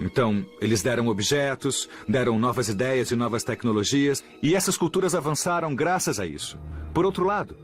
Então, 0.00 0.44
eles 0.60 0.82
deram 0.82 1.08
objetos, 1.08 1.88
deram 2.08 2.38
novas 2.38 2.68
ideias 2.68 3.10
e 3.10 3.16
novas 3.16 3.44
tecnologias, 3.44 4.24
e 4.42 4.54
essas 4.54 4.76
culturas 4.76 5.14
avançaram 5.14 5.74
graças 5.74 6.18
a 6.18 6.26
isso. 6.26 6.58
Por 6.92 7.04
outro 7.04 7.24
lado, 7.24 7.56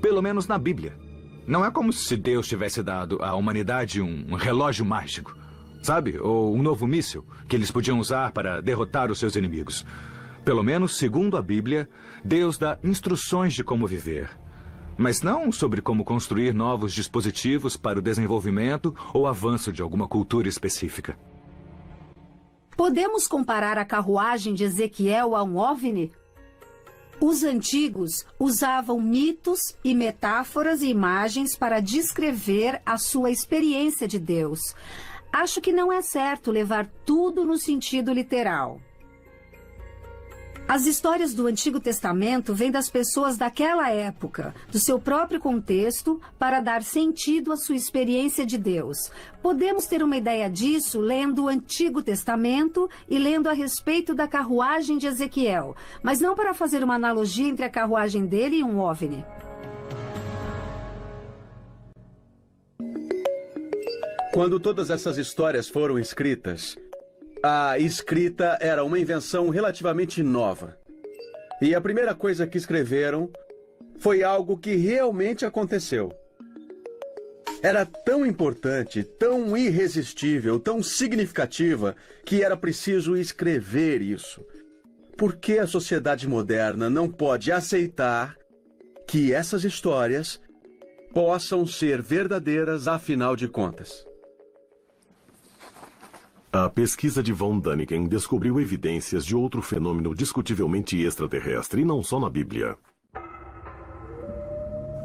pelo 0.00 0.22
menos 0.22 0.46
na 0.46 0.58
Bíblia, 0.58 0.96
não 1.46 1.64
é 1.64 1.70
como 1.70 1.92
se 1.92 2.16
Deus 2.16 2.46
tivesse 2.46 2.82
dado 2.82 3.22
à 3.22 3.34
humanidade 3.34 4.00
um 4.00 4.34
relógio 4.34 4.84
mágico, 4.84 5.36
sabe? 5.82 6.18
Ou 6.18 6.54
um 6.54 6.62
novo 6.62 6.86
míssil 6.86 7.26
que 7.48 7.56
eles 7.56 7.70
podiam 7.70 7.98
usar 7.98 8.30
para 8.32 8.60
derrotar 8.60 9.10
os 9.10 9.18
seus 9.18 9.34
inimigos. 9.34 9.84
Pelo 10.44 10.62
menos, 10.62 10.96
segundo 10.96 11.36
a 11.36 11.42
Bíblia, 11.42 11.88
Deus 12.24 12.58
dá 12.58 12.78
instruções 12.82 13.54
de 13.54 13.64
como 13.64 13.86
viver. 13.86 14.30
Mas 14.96 15.22
não 15.22 15.50
sobre 15.50 15.80
como 15.80 16.04
construir 16.04 16.52
novos 16.52 16.92
dispositivos 16.92 17.76
para 17.76 17.98
o 17.98 18.02
desenvolvimento 18.02 18.94
ou 19.12 19.26
avanço 19.26 19.72
de 19.72 19.82
alguma 19.82 20.06
cultura 20.06 20.48
específica. 20.48 21.16
Podemos 22.76 23.26
comparar 23.26 23.76
a 23.78 23.84
carruagem 23.84 24.54
de 24.54 24.64
Ezequiel 24.64 25.36
a 25.36 25.42
um 25.42 25.56
OVNI? 25.56 26.12
Os 27.20 27.44
antigos 27.44 28.24
usavam 28.38 29.00
mitos 29.00 29.60
e 29.84 29.94
metáforas 29.94 30.82
e 30.82 30.88
imagens 30.88 31.54
para 31.54 31.80
descrever 31.80 32.80
a 32.84 32.98
sua 32.98 33.30
experiência 33.30 34.08
de 34.08 34.18
Deus. 34.18 34.58
Acho 35.32 35.60
que 35.60 35.72
não 35.72 35.92
é 35.92 36.02
certo 36.02 36.50
levar 36.50 36.90
tudo 37.06 37.44
no 37.44 37.56
sentido 37.56 38.12
literal. 38.12 38.80
As 40.68 40.86
histórias 40.86 41.34
do 41.34 41.46
Antigo 41.46 41.80
Testamento 41.80 42.54
vêm 42.54 42.70
das 42.70 42.88
pessoas 42.88 43.36
daquela 43.36 43.90
época, 43.90 44.54
do 44.70 44.78
seu 44.78 44.98
próprio 44.98 45.40
contexto, 45.40 46.20
para 46.38 46.60
dar 46.60 46.82
sentido 46.82 47.52
à 47.52 47.56
sua 47.56 47.76
experiência 47.76 48.46
de 48.46 48.56
Deus. 48.56 48.96
Podemos 49.42 49.86
ter 49.86 50.02
uma 50.02 50.16
ideia 50.16 50.48
disso 50.48 51.00
lendo 51.00 51.44
o 51.44 51.48
Antigo 51.48 52.02
Testamento 52.02 52.88
e 53.08 53.18
lendo 53.18 53.48
a 53.48 53.52
respeito 53.52 54.14
da 54.14 54.26
carruagem 54.26 54.96
de 54.96 55.06
Ezequiel, 55.06 55.76
mas 56.02 56.20
não 56.20 56.34
para 56.34 56.54
fazer 56.54 56.82
uma 56.82 56.94
analogia 56.94 57.48
entre 57.48 57.64
a 57.64 57.70
carruagem 57.70 58.24
dele 58.24 58.56
e 58.56 58.64
um 58.64 58.78
OVNI. 58.80 59.24
Quando 64.32 64.58
todas 64.58 64.88
essas 64.88 65.18
histórias 65.18 65.68
foram 65.68 65.98
escritas, 65.98 66.74
a 67.42 67.76
escrita 67.76 68.56
era 68.60 68.84
uma 68.84 69.00
invenção 69.00 69.48
relativamente 69.48 70.22
nova. 70.22 70.78
E 71.60 71.74
a 71.74 71.80
primeira 71.80 72.14
coisa 72.14 72.46
que 72.46 72.56
escreveram 72.56 73.28
foi 73.98 74.22
algo 74.22 74.56
que 74.56 74.76
realmente 74.76 75.44
aconteceu. 75.44 76.12
Era 77.60 77.84
tão 77.84 78.24
importante, 78.24 79.02
tão 79.02 79.56
irresistível, 79.56 80.58
tão 80.58 80.82
significativa, 80.82 81.96
que 82.24 82.42
era 82.42 82.56
preciso 82.56 83.16
escrever 83.16 84.02
isso. 84.02 84.44
Por 85.16 85.36
que 85.36 85.58
a 85.58 85.66
sociedade 85.66 86.28
moderna 86.28 86.88
não 86.88 87.08
pode 87.08 87.52
aceitar 87.52 88.36
que 89.06 89.32
essas 89.32 89.64
histórias 89.64 90.40
possam 91.12 91.66
ser 91.66 92.02
verdadeiras 92.02 92.88
afinal 92.88 93.36
de 93.36 93.46
contas? 93.46 94.04
A 96.54 96.68
pesquisa 96.68 97.22
de 97.22 97.32
von 97.32 97.58
Däniken 97.58 98.06
descobriu 98.06 98.60
evidências 98.60 99.24
de 99.24 99.34
outro 99.34 99.62
fenômeno 99.62 100.14
discutivelmente 100.14 101.00
extraterrestre, 101.00 101.80
e 101.80 101.84
não 101.84 102.02
só 102.02 102.20
na 102.20 102.28
Bíblia. 102.28 102.76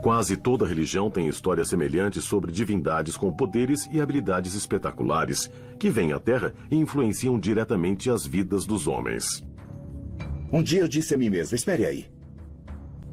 Quase 0.03 0.35
toda 0.35 0.67
religião 0.67 1.09
tem 1.09 1.29
histórias 1.29 1.69
semelhantes 1.69 2.25
sobre 2.25 2.51
divindades 2.51 3.15
com 3.15 3.31
poderes 3.31 3.87
e 3.93 4.01
habilidades 4.01 4.55
espetaculares 4.55 5.49
que 5.79 5.89
vêm 5.89 6.11
à 6.11 6.19
Terra 6.19 6.53
e 6.69 6.75
influenciam 6.75 7.39
diretamente 7.39 8.09
as 8.09 8.27
vidas 8.27 8.65
dos 8.65 8.85
homens. 8.85 9.41
Um 10.51 10.61
dia 10.61 10.81
eu 10.81 10.87
disse 10.89 11.15
a 11.15 11.17
mim 11.17 11.29
mesmo: 11.29 11.55
espere 11.55 11.85
aí. 11.85 12.07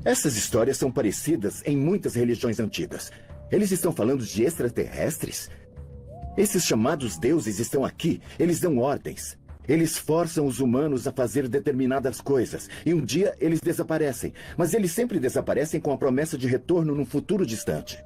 Essas 0.05 0.37
histórias 0.37 0.77
são 0.77 0.91
parecidas 0.91 1.63
em 1.65 1.77
muitas 1.77 2.17
religiões 2.17 2.59
antigas. 2.59 3.13
Eles 3.49 3.71
estão 3.71 3.93
falando 3.93 4.25
de 4.25 4.43
extraterrestres? 4.43 5.49
Esses 6.37 6.65
chamados 6.65 7.17
deuses 7.17 7.59
estão 7.59 7.85
aqui, 7.85 8.21
eles 8.39 8.59
dão 8.59 8.79
ordens. 8.79 9.39
Eles 9.67 9.97
forçam 9.97 10.47
os 10.47 10.61
humanos 10.61 11.07
a 11.07 11.13
fazer 11.13 11.49
determinadas 11.49 12.21
coisas, 12.21 12.69
e 12.85 12.93
um 12.93 13.01
dia 13.01 13.35
eles 13.39 13.61
desaparecem. 13.61 14.33
Mas 14.57 14.75
eles 14.75 14.93
sempre 14.93 15.19
desaparecem 15.19 15.81
com 15.81 15.93
a 15.93 15.97
promessa 15.97 16.37
de 16.37 16.47
retorno 16.47 16.95
num 16.95 17.07
futuro 17.07 17.47
distante. 17.47 17.99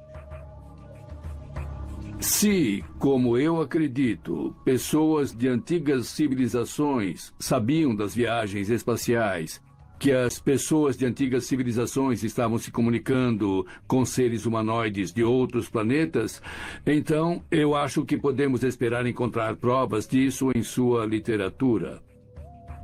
Se, 2.19 2.83
como 2.97 3.37
eu 3.37 3.61
acredito, 3.61 4.55
pessoas 4.63 5.35
de 5.35 5.47
antigas 5.47 6.07
civilizações 6.07 7.33
sabiam 7.39 7.95
das 7.95 8.13
viagens 8.13 8.69
espaciais 8.69 9.61
que 9.99 10.13
as 10.13 10.39
pessoas 10.39 10.95
de 10.95 11.05
antigas 11.05 11.45
civilizações 11.45 12.23
estavam 12.23 12.57
se 12.57 12.71
comunicando 12.71 13.67
com 13.85 14.05
seres 14.05 14.45
humanoides 14.45 15.11
de 15.11 15.23
outros 15.23 15.67
planetas, 15.67 16.41
então 16.85 17.43
eu 17.51 17.75
acho 17.75 18.05
que 18.05 18.17
podemos 18.17 18.63
esperar 18.63 19.05
encontrar 19.05 19.57
provas 19.57 20.07
disso 20.07 20.51
em 20.55 20.63
sua 20.63 21.05
literatura. 21.05 22.01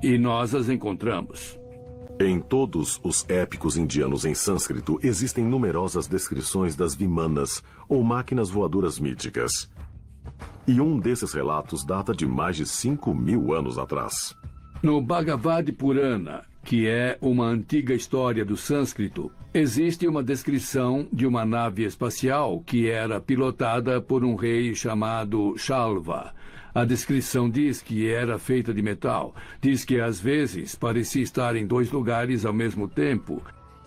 E 0.03 0.17
nós 0.17 0.53
as 0.53 0.67
encontramos. 0.67 1.57
Em 2.19 2.39
todos 2.39 2.99
os 3.03 3.25
épicos 3.29 3.77
indianos 3.77 4.25
em 4.25 4.33
sânscrito 4.33 4.99
existem 5.01 5.43
numerosas 5.43 6.07
descrições 6.07 6.75
das 6.75 6.95
vimanas, 6.95 7.63
ou 7.87 8.03
máquinas 8.03 8.49
voadoras 8.49 8.99
míticas. 8.99 9.69
E 10.67 10.81
um 10.81 10.99
desses 10.99 11.33
relatos 11.33 11.85
data 11.85 12.13
de 12.13 12.25
mais 12.25 12.57
de 12.57 12.65
5 12.65 13.13
mil 13.13 13.53
anos 13.53 13.77
atrás. 13.77 14.35
No 14.81 15.01
Bhagavad 15.01 15.71
Purana, 15.73 16.43
que 16.65 16.87
é 16.87 17.15
uma 17.21 17.45
antiga 17.45 17.93
história 17.93 18.43
do 18.43 18.57
sânscrito, 18.57 19.31
existe 19.53 20.07
uma 20.07 20.23
descrição 20.23 21.07
de 21.13 21.27
uma 21.27 21.45
nave 21.45 21.83
espacial 21.83 22.61
que 22.65 22.89
era 22.89 23.21
pilotada 23.21 24.01
por 24.01 24.25
um 24.25 24.33
rei 24.33 24.73
chamado 24.73 25.55
Shalva. 25.57 26.33
A 26.73 26.83
descrição 26.83 27.47
diz 27.49 27.83
que 27.83 28.09
era 28.09 28.39
feita 28.39 28.73
de 28.73 28.81
metal, 28.81 29.35
diz 29.61 29.85
que 29.85 30.01
às 30.01 30.19
vezes 30.19 30.75
parecia 30.75 31.21
estar 31.21 31.55
em 31.55 31.67
dois 31.67 31.91
lugares 31.91 32.45
ao 32.45 32.51
mesmo 32.51 32.87
tempo, 32.87 33.43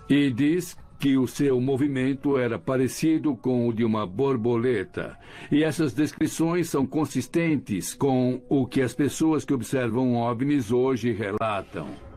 e 0.08 0.30
diz 0.30 0.76
que 1.00 1.18
o 1.18 1.26
seu 1.26 1.60
movimento 1.60 2.38
era 2.38 2.58
parecido 2.58 3.36
com 3.36 3.68
o 3.68 3.72
de 3.72 3.84
uma 3.84 4.06
borboleta. 4.06 5.18
E 5.50 5.64
essas 5.64 5.92
descrições 5.92 6.70
são 6.70 6.86
consistentes 6.86 7.92
com 7.92 8.40
o 8.48 8.66
que 8.66 8.82
as 8.82 8.94
pessoas 8.94 9.44
que 9.44 9.52
observam 9.52 10.14
OVNIs 10.14 10.70
hoje 10.70 11.12
relatam. 11.12 12.07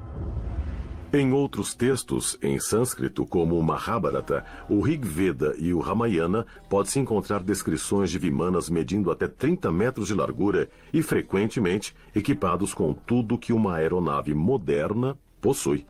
Em 1.13 1.33
outros 1.33 1.73
textos, 1.73 2.37
em 2.41 2.57
sânscrito, 2.57 3.25
como 3.25 3.59
o 3.59 3.63
Mahabharata, 3.63 4.45
o 4.69 4.79
Rig 4.79 5.05
Veda 5.05 5.53
e 5.59 5.73
o 5.73 5.79
Ramayana, 5.79 6.45
pode-se 6.69 6.99
encontrar 6.99 7.43
descrições 7.43 8.09
de 8.09 8.17
vimanas 8.17 8.69
medindo 8.69 9.11
até 9.11 9.27
30 9.27 9.69
metros 9.73 10.07
de 10.07 10.13
largura 10.13 10.69
e, 10.93 11.03
frequentemente, 11.03 11.93
equipados 12.15 12.73
com 12.73 12.93
tudo 12.93 13.37
que 13.37 13.51
uma 13.51 13.75
aeronave 13.75 14.33
moderna 14.33 15.17
possui. 15.41 15.85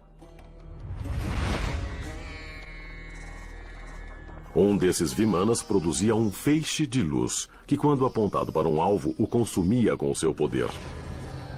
Um 4.56 4.76
desses 4.76 5.14
vimanas 5.14 5.62
produzia 5.62 6.16
um 6.16 6.32
feixe 6.32 6.88
de 6.88 7.04
luz, 7.04 7.48
que, 7.68 7.78
quando 7.78 8.08
apontado 8.08 8.52
para 8.52 8.68
um 8.68 8.82
alvo, 8.82 9.14
o 9.20 9.28
consumia 9.28 9.96
com 9.96 10.16
seu 10.16 10.34
poder. 10.34 10.68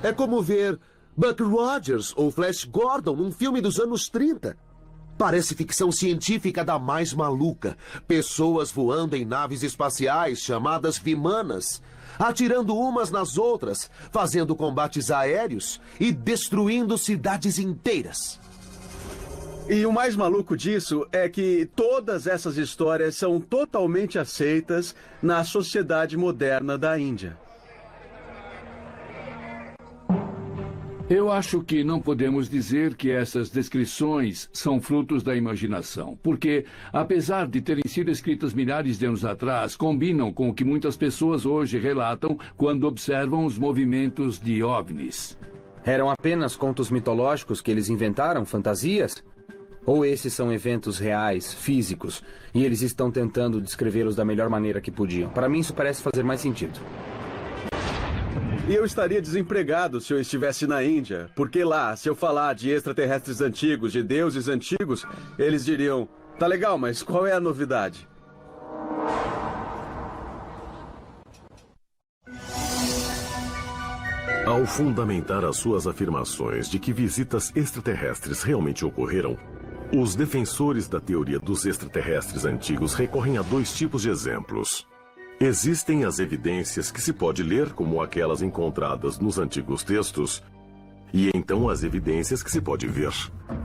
É 0.03 0.11
como 0.11 0.41
ver 0.41 0.77
Buck 1.15 1.43
Rogers 1.43 2.13
ou 2.15 2.31
Flash 2.31 2.65
Gordon 2.65 3.15
num 3.15 3.31
filme 3.31 3.61
dos 3.61 3.79
anos 3.79 4.09
30. 4.09 4.57
Parece 5.17 5.53
ficção 5.53 5.91
científica 5.91 6.65
da 6.65 6.79
mais 6.79 7.13
maluca. 7.13 7.77
Pessoas 8.07 8.71
voando 8.71 9.15
em 9.15 9.23
naves 9.23 9.61
espaciais 9.61 10.39
chamadas 10.39 10.97
Vimanas, 10.97 11.83
atirando 12.17 12.75
umas 12.75 13.11
nas 13.11 13.37
outras, 13.37 13.91
fazendo 14.11 14.55
combates 14.55 15.11
aéreos 15.11 15.79
e 15.99 16.11
destruindo 16.11 16.97
cidades 16.97 17.59
inteiras. 17.59 18.39
E 19.69 19.85
o 19.85 19.93
mais 19.93 20.15
maluco 20.15 20.57
disso 20.57 21.07
é 21.11 21.29
que 21.29 21.69
todas 21.75 22.27
essas 22.27 22.57
histórias 22.57 23.15
são 23.15 23.39
totalmente 23.39 24.17
aceitas 24.17 24.93
na 25.21 25.43
sociedade 25.43 26.17
moderna 26.17 26.77
da 26.77 26.99
Índia. 26.99 27.37
Eu 31.09 31.29
acho 31.29 31.61
que 31.61 31.83
não 31.83 31.99
podemos 31.99 32.49
dizer 32.49 32.95
que 32.95 33.11
essas 33.11 33.49
descrições 33.49 34.49
são 34.53 34.79
frutos 34.79 35.21
da 35.21 35.35
imaginação, 35.35 36.17
porque, 36.23 36.65
apesar 36.93 37.45
de 37.45 37.59
terem 37.59 37.83
sido 37.85 38.09
escritas 38.09 38.53
milhares 38.53 38.97
de 38.97 39.05
anos 39.05 39.25
atrás, 39.25 39.75
combinam 39.75 40.31
com 40.31 40.47
o 40.47 40.53
que 40.53 40.63
muitas 40.63 40.95
pessoas 40.95 41.45
hoje 41.45 41.77
relatam 41.77 42.39
quando 42.55 42.87
observam 42.87 43.45
os 43.45 43.57
movimentos 43.57 44.39
de 44.39 44.63
OVNIs. 44.63 45.37
Eram 45.83 46.09
apenas 46.09 46.55
contos 46.55 46.89
mitológicos 46.89 47.59
que 47.59 47.69
eles 47.69 47.89
inventaram, 47.89 48.45
fantasias? 48.45 49.21
Ou 49.85 50.05
esses 50.05 50.31
são 50.31 50.53
eventos 50.53 50.99
reais, 50.99 51.53
físicos, 51.53 52.23
e 52.55 52.63
eles 52.63 52.81
estão 52.81 53.11
tentando 53.11 53.59
descrevê-los 53.59 54.15
da 54.15 54.23
melhor 54.23 54.49
maneira 54.49 54.79
que 54.79 54.89
podiam? 54.89 55.29
Para 55.29 55.49
mim, 55.49 55.59
isso 55.59 55.73
parece 55.73 56.01
fazer 56.01 56.23
mais 56.23 56.39
sentido. 56.39 56.79
E 58.65 58.73
eu 58.73 58.85
estaria 58.85 59.21
desempregado 59.21 59.99
se 59.99 60.13
eu 60.13 60.21
estivesse 60.21 60.65
na 60.65 60.81
Índia, 60.81 61.29
porque 61.35 61.65
lá, 61.65 61.97
se 61.97 62.07
eu 62.07 62.15
falar 62.15 62.55
de 62.55 62.69
extraterrestres 62.69 63.41
antigos, 63.41 63.91
de 63.91 64.01
deuses 64.01 64.47
antigos, 64.47 65.05
eles 65.37 65.65
diriam: 65.65 66.07
tá 66.39 66.47
legal, 66.47 66.77
mas 66.77 67.03
qual 67.03 67.27
é 67.27 67.33
a 67.33 67.41
novidade? 67.41 68.07
Ao 74.45 74.65
fundamentar 74.65 75.43
as 75.43 75.57
suas 75.57 75.85
afirmações 75.85 76.69
de 76.69 76.79
que 76.79 76.93
visitas 76.93 77.51
extraterrestres 77.55 78.43
realmente 78.43 78.85
ocorreram, 78.85 79.37
os 79.93 80.15
defensores 80.15 80.87
da 80.87 81.01
teoria 81.01 81.39
dos 81.39 81.65
extraterrestres 81.65 82.45
antigos 82.45 82.93
recorrem 82.93 83.37
a 83.37 83.41
dois 83.41 83.73
tipos 83.73 84.03
de 84.03 84.09
exemplos. 84.09 84.87
Existem 85.39 86.05
as 86.05 86.19
evidências 86.19 86.91
que 86.91 87.01
se 87.01 87.11
pode 87.11 87.43
ler 87.43 87.73
como 87.73 88.01
aquelas 88.01 88.41
encontradas 88.41 89.19
nos 89.19 89.37
antigos 89.37 89.83
textos, 89.83 90.43
e 91.13 91.29
então 91.35 91.67
as 91.69 91.83
evidências 91.83 92.41
que 92.41 92.49
se 92.49 92.61
pode 92.61 92.87
ver. 92.87 93.13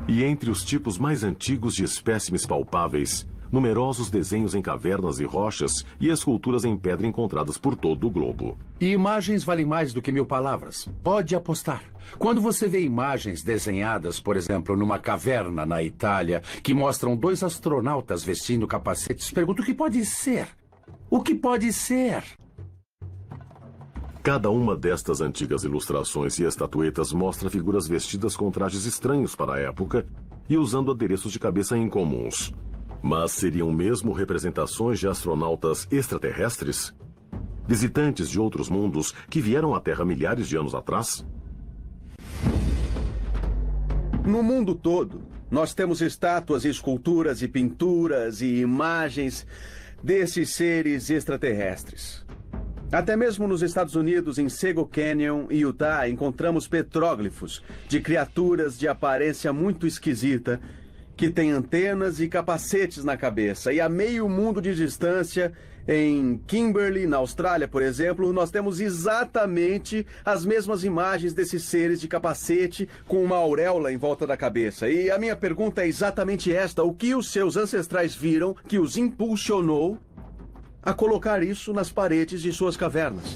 E 0.08 0.24
entre 0.24 0.50
os 0.50 0.64
tipos 0.64 0.98
mais 0.98 1.22
antigos 1.22 1.74
de 1.74 1.84
espécimes 1.84 2.44
palpáveis, 2.44 3.26
numerosos 3.50 4.10
desenhos 4.10 4.54
em 4.54 4.62
cavernas 4.62 5.20
e 5.20 5.24
rochas 5.24 5.84
e 6.00 6.08
esculturas 6.08 6.64
em 6.64 6.76
pedra 6.76 7.06
encontradas 7.06 7.56
por 7.56 7.76
todo 7.76 8.06
o 8.06 8.10
globo. 8.10 8.58
E 8.80 8.90
imagens 8.90 9.44
valem 9.44 9.64
mais 9.64 9.92
do 9.92 10.02
que 10.02 10.12
mil 10.12 10.26
palavras. 10.26 10.88
Pode 11.02 11.34
apostar. 11.34 11.82
Quando 12.18 12.40
você 12.40 12.66
vê 12.66 12.82
imagens 12.82 13.42
desenhadas, 13.42 14.18
por 14.18 14.36
exemplo, 14.36 14.76
numa 14.76 14.98
caverna 14.98 15.64
na 15.64 15.82
Itália, 15.82 16.42
que 16.62 16.74
mostram 16.74 17.16
dois 17.16 17.42
astronautas 17.42 18.24
vestindo 18.24 18.66
capacetes, 18.66 19.30
pergunta 19.30 19.62
o 19.62 19.64
que 19.64 19.74
pode 19.74 20.04
ser. 20.04 20.57
O 21.10 21.22
que 21.22 21.34
pode 21.34 21.72
ser? 21.72 22.22
Cada 24.22 24.50
uma 24.50 24.76
destas 24.76 25.22
antigas 25.22 25.64
ilustrações 25.64 26.38
e 26.38 26.44
estatuetas 26.44 27.14
mostra 27.14 27.48
figuras 27.48 27.88
vestidas 27.88 28.36
com 28.36 28.50
trajes 28.50 28.84
estranhos 28.84 29.34
para 29.34 29.54
a 29.54 29.58
época 29.58 30.06
e 30.50 30.58
usando 30.58 30.90
adereços 30.90 31.32
de 31.32 31.38
cabeça 31.38 31.78
incomuns. 31.78 32.52
Mas 33.00 33.32
seriam 33.32 33.72
mesmo 33.72 34.12
representações 34.12 34.98
de 34.98 35.08
astronautas 35.08 35.88
extraterrestres? 35.90 36.94
Visitantes 37.66 38.28
de 38.28 38.38
outros 38.38 38.68
mundos 38.68 39.12
que 39.30 39.40
vieram 39.40 39.74
à 39.74 39.80
Terra 39.80 40.04
milhares 40.04 40.46
de 40.46 40.58
anos 40.58 40.74
atrás? 40.74 41.24
No 44.26 44.42
mundo 44.42 44.74
todo, 44.74 45.22
nós 45.50 45.72
temos 45.72 46.02
estátuas, 46.02 46.66
esculturas 46.66 47.40
e 47.40 47.48
pinturas 47.48 48.42
e 48.42 48.56
imagens 48.56 49.46
desses 50.02 50.54
seres 50.54 51.10
extraterrestres. 51.10 52.24
Até 52.90 53.16
mesmo 53.16 53.46
nos 53.46 53.60
Estados 53.60 53.94
Unidos, 53.94 54.38
em 54.38 54.48
Sego 54.48 54.86
Canyon, 54.86 55.46
Utah, 55.50 56.08
encontramos 56.08 56.66
petróglifos 56.66 57.62
de 57.86 58.00
criaturas 58.00 58.78
de 58.78 58.88
aparência 58.88 59.52
muito 59.52 59.86
esquisita 59.86 60.58
que 61.14 61.28
têm 61.28 61.50
antenas 61.50 62.18
e 62.18 62.28
capacetes 62.28 63.04
na 63.04 63.16
cabeça. 63.16 63.72
E 63.72 63.80
a 63.80 63.88
meio 63.88 64.26
mundo 64.28 64.62
de 64.62 64.74
distância, 64.74 65.52
em 65.90 66.36
Kimberley, 66.46 67.06
na 67.06 67.16
Austrália, 67.16 67.66
por 67.66 67.80
exemplo, 67.80 68.30
nós 68.30 68.50
temos 68.50 68.78
exatamente 68.78 70.06
as 70.22 70.44
mesmas 70.44 70.84
imagens 70.84 71.32
desses 71.32 71.62
seres 71.62 71.98
de 71.98 72.06
capacete 72.06 72.86
com 73.06 73.24
uma 73.24 73.36
auréola 73.36 73.90
em 73.90 73.96
volta 73.96 74.26
da 74.26 74.36
cabeça. 74.36 74.90
E 74.90 75.10
a 75.10 75.18
minha 75.18 75.34
pergunta 75.34 75.82
é 75.82 75.88
exatamente 75.88 76.52
esta: 76.52 76.84
o 76.84 76.92
que 76.92 77.14
os 77.14 77.32
seus 77.32 77.56
ancestrais 77.56 78.14
viram 78.14 78.54
que 78.68 78.78
os 78.78 78.98
impulsionou 78.98 79.96
a 80.82 80.92
colocar 80.92 81.42
isso 81.42 81.72
nas 81.72 81.90
paredes 81.90 82.42
de 82.42 82.52
suas 82.52 82.76
cavernas? 82.76 83.34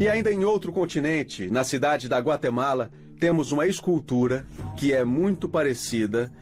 E 0.00 0.08
ainda 0.08 0.32
em 0.32 0.44
outro 0.44 0.72
continente, 0.72 1.48
na 1.48 1.62
cidade 1.62 2.08
da 2.08 2.18
Guatemala, 2.18 2.90
temos 3.20 3.52
uma 3.52 3.68
escultura 3.68 4.44
que 4.76 4.92
é 4.92 5.04
muito 5.04 5.48
parecida 5.48 6.32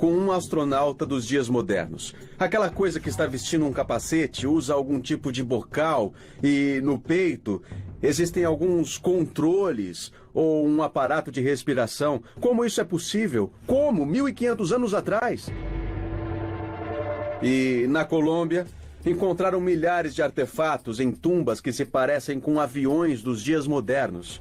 com 0.00 0.14
um 0.14 0.32
astronauta 0.32 1.04
dos 1.04 1.26
dias 1.26 1.46
modernos. 1.46 2.14
Aquela 2.38 2.70
coisa 2.70 2.98
que 2.98 3.10
está 3.10 3.26
vestindo 3.26 3.66
um 3.66 3.72
capacete, 3.72 4.46
usa 4.46 4.72
algum 4.72 4.98
tipo 4.98 5.30
de 5.30 5.44
bocal 5.44 6.14
e 6.42 6.80
no 6.82 6.98
peito 6.98 7.62
existem 8.02 8.42
alguns 8.42 8.96
controles 8.96 10.10
ou 10.32 10.66
um 10.66 10.82
aparato 10.82 11.30
de 11.30 11.42
respiração. 11.42 12.22
Como 12.40 12.64
isso 12.64 12.80
é 12.80 12.84
possível? 12.84 13.52
Como? 13.66 14.06
1500 14.06 14.72
anos 14.72 14.94
atrás. 14.94 15.50
E 17.42 17.84
na 17.86 18.02
Colômbia, 18.02 18.66
encontraram 19.04 19.60
milhares 19.60 20.14
de 20.14 20.22
artefatos 20.22 20.98
em 20.98 21.12
tumbas 21.12 21.60
que 21.60 21.74
se 21.74 21.84
parecem 21.84 22.40
com 22.40 22.58
aviões 22.58 23.20
dos 23.20 23.42
dias 23.42 23.66
modernos. 23.66 24.40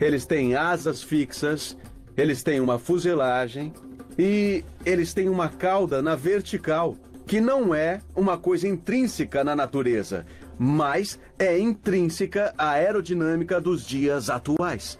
Eles 0.00 0.24
têm 0.24 0.56
asas 0.56 1.02
fixas, 1.02 1.76
eles 2.16 2.42
têm 2.42 2.58
uma 2.58 2.78
fuselagem, 2.78 3.70
e 4.18 4.64
eles 4.84 5.14
têm 5.14 5.28
uma 5.28 5.48
cauda 5.48 6.02
na 6.02 6.14
vertical, 6.14 6.96
que 7.26 7.40
não 7.40 7.74
é 7.74 8.00
uma 8.14 8.36
coisa 8.36 8.68
intrínseca 8.68 9.42
na 9.42 9.56
natureza, 9.56 10.26
mas 10.58 11.18
é 11.38 11.58
intrínseca 11.58 12.54
à 12.56 12.70
aerodinâmica 12.70 13.60
dos 13.60 13.86
dias 13.86 14.28
atuais. 14.28 14.98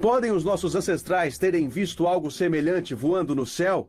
Podem 0.00 0.32
os 0.32 0.44
nossos 0.44 0.74
ancestrais 0.74 1.38
terem 1.38 1.68
visto 1.68 2.06
algo 2.06 2.30
semelhante 2.30 2.94
voando 2.94 3.34
no 3.34 3.46
céu? 3.46 3.88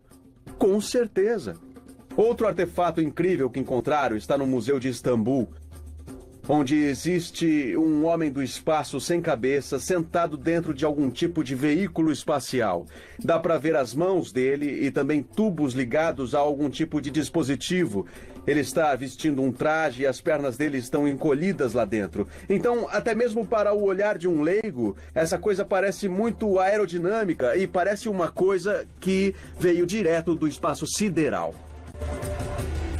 Com 0.57 0.79
certeza. 0.79 1.55
Outro 2.15 2.47
artefato 2.47 3.01
incrível 3.01 3.49
que 3.49 3.59
encontraram 3.59 4.15
está 4.15 4.37
no 4.37 4.47
Museu 4.47 4.79
de 4.79 4.87
Istambul, 4.87 5.49
onde 6.47 6.75
existe 6.75 7.75
um 7.75 8.05
homem 8.05 8.31
do 8.31 8.41
espaço 8.41 8.99
sem 8.99 9.21
cabeça 9.21 9.79
sentado 9.79 10.37
dentro 10.37 10.73
de 10.73 10.85
algum 10.85 11.09
tipo 11.09 11.43
de 11.43 11.55
veículo 11.55 12.11
espacial. 12.11 12.85
Dá 13.23 13.39
para 13.39 13.57
ver 13.57 13.75
as 13.75 13.95
mãos 13.95 14.31
dele 14.31 14.85
e 14.85 14.91
também 14.91 15.23
tubos 15.23 15.73
ligados 15.73 16.35
a 16.35 16.39
algum 16.39 16.69
tipo 16.69 17.01
de 17.01 17.09
dispositivo. 17.09 18.05
Ele 18.45 18.59
está 18.59 18.95
vestindo 18.95 19.41
um 19.41 19.51
traje 19.51 20.03
e 20.03 20.07
as 20.07 20.21
pernas 20.21 20.55
dele 20.55 20.77
estão 20.77 21.07
encolhidas 21.07 21.73
lá 21.73 21.83
dentro. 21.83 22.27
Então, 22.47 22.87
até 22.91 23.15
mesmo 23.15 23.45
para 23.45 23.73
o 23.73 23.83
olhar 23.83 24.19
de 24.19 24.27
um 24.27 24.43
leigo, 24.43 24.95
essa 25.15 25.39
coisa 25.39 25.65
parece 25.65 26.07
muito 26.07 26.59
aerodinâmica 26.59 27.57
e 27.57 27.65
parece 27.65 28.07
uma 28.07 28.29
coisa 28.29 28.85
que 28.99 29.33
veio 29.59 29.87
direto 29.87 30.35
do 30.35 30.47
espaço 30.47 30.85
sideral. 30.85 31.55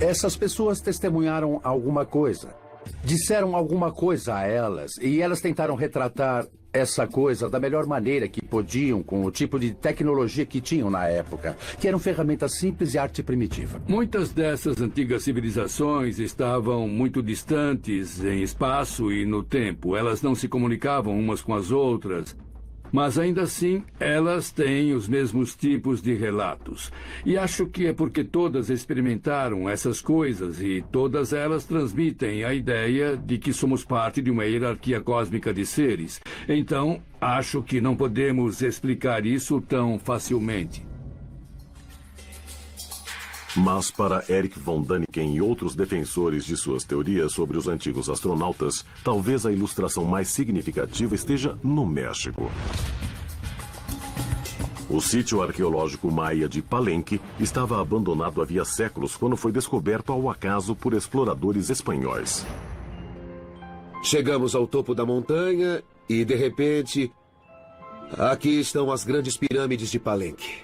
Essas 0.02 0.36
pessoas 0.36 0.82
testemunharam 0.82 1.62
alguma 1.64 2.06
coisa 2.06 2.65
disseram 3.04 3.56
alguma 3.56 3.92
coisa 3.92 4.36
a 4.36 4.44
elas 4.44 4.98
e 5.02 5.22
elas 5.22 5.42
tentaram 5.42 5.76
retratar 5.76 6.48
essa 6.76 7.08
coisa 7.08 7.50
da 7.50 7.58
melhor 7.58 7.86
maneira 7.86 8.28
que 8.28 8.44
podiam 8.44 9.02
com 9.02 9.24
o 9.24 9.32
tipo 9.32 9.58
de 9.58 9.74
tecnologia 9.74 10.46
que 10.46 10.60
tinham 10.60 10.90
na 10.90 11.08
época, 11.08 11.58
que 11.80 11.88
eram 11.88 11.98
ferramentas 11.98 12.58
simples 12.58 12.94
e 12.94 12.98
arte 12.98 13.24
primitiva. 13.24 13.82
Muitas 13.88 14.34
dessas 14.34 14.82
antigas 14.82 15.24
civilizações 15.24 16.20
estavam 16.20 16.86
muito 16.88 17.24
distantes 17.24 18.22
em 18.22 18.44
espaço 18.44 19.12
e 19.12 19.26
no 19.26 19.42
tempo. 19.42 19.96
Elas 19.96 20.22
não 20.22 20.36
se 20.36 20.50
comunicavam 20.50 21.18
umas 21.18 21.42
com 21.42 21.54
as 21.54 21.72
outras. 21.72 22.36
Mas 22.92 23.18
ainda 23.18 23.44
assim, 23.44 23.84
elas 24.00 24.52
têm 24.52 24.94
os 24.94 25.08
mesmos 25.08 25.56
tipos 25.56 26.02
de 26.02 26.14
relatos. 26.14 26.92
E 27.26 27.38
acho 27.38 27.68
que 27.68 27.88
é 27.88 27.94
porque 27.94 28.24
todas 28.24 28.70
experimentaram 28.70 29.70
essas 29.70 30.02
coisas 30.02 30.62
e 30.62 30.84
todas 30.92 31.34
elas 31.34 31.66
transmitem 31.66 32.44
a 32.44 32.54
ideia 32.54 33.18
de 33.18 33.38
que 33.38 33.52
somos 33.52 33.84
parte 33.84 34.22
de 34.22 34.32
uma 34.32 34.46
hierarquia 34.46 35.02
cósmica 35.02 35.54
de 35.54 35.66
seres. 35.66 36.22
Então, 36.48 37.02
acho 37.20 37.62
que 37.62 37.82
não 37.82 37.96
podemos 37.96 38.62
explicar 38.62 39.26
isso 39.26 39.60
tão 39.62 40.00
facilmente. 40.00 40.95
Mas 43.56 43.90
para 43.90 44.24
Eric 44.30 44.60
von 44.60 44.82
Daniken 44.82 45.34
e 45.36 45.42
outros 45.42 45.76
defensores 45.76 46.46
de 46.46 46.58
suas 46.58 46.84
teorias 46.84 47.32
sobre 47.32 47.58
os 47.58 47.68
antigos 47.68 48.10
astronautas, 48.10 48.86
talvez 49.04 49.46
a 49.46 49.52
ilustração 49.52 50.04
mais 50.04 50.28
significativa 50.30 51.16
esteja 51.16 51.58
no 51.64 51.86
México. 51.86 52.52
O 54.90 55.02
sítio 55.02 55.42
arqueológico 55.42 56.12
maia 56.12 56.48
de 56.48 56.62
Palenque 56.62 57.20
estava 57.40 57.82
abandonado 57.82 58.42
havia 58.42 58.64
séculos 58.66 59.16
quando 59.16 59.36
foi 59.36 59.52
descoberto 59.52 60.12
ao 60.12 60.30
acaso 60.30 60.76
por 60.76 60.94
exploradores 60.94 61.70
espanhóis. 61.70 62.46
Chegamos 64.04 64.54
ao 64.54 64.68
topo 64.68 64.94
da 64.94 65.06
montanha 65.06 65.82
e, 66.08 66.24
de 66.24 66.36
repente, 66.36 67.12
Aqui 68.18 68.60
estão 68.60 68.92
as 68.92 69.04
grandes 69.04 69.36
pirâmides 69.36 69.90
de 69.90 70.00
Palenque. 70.00 70.60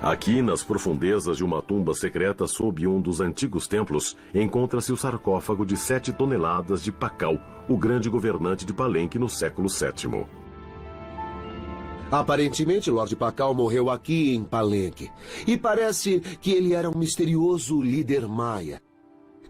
Aqui, 0.00 0.40
nas 0.40 0.62
profundezas 0.62 1.38
de 1.38 1.44
uma 1.44 1.60
tumba 1.60 1.92
secreta 1.92 2.46
sob 2.46 2.86
um 2.86 3.00
dos 3.00 3.20
antigos 3.20 3.66
templos, 3.66 4.16
encontra-se 4.32 4.92
o 4.92 4.96
sarcófago 4.96 5.66
de 5.66 5.76
sete 5.76 6.12
toneladas 6.12 6.84
de 6.84 6.92
Pacal, 6.92 7.36
o 7.68 7.76
grande 7.76 8.08
governante 8.08 8.64
de 8.64 8.72
Palenque 8.72 9.18
no 9.18 9.28
século 9.28 9.68
VII. 9.68 10.24
Aparentemente, 12.12 12.92
Lord 12.92 13.14
Pacal 13.16 13.52
morreu 13.52 13.90
aqui 13.90 14.34
em 14.36 14.44
Palenque. 14.44 15.10
E 15.46 15.58
parece 15.58 16.20
que 16.40 16.52
ele 16.52 16.74
era 16.74 16.88
um 16.88 16.96
misterioso 16.96 17.82
líder 17.82 18.26
maia. 18.28 18.80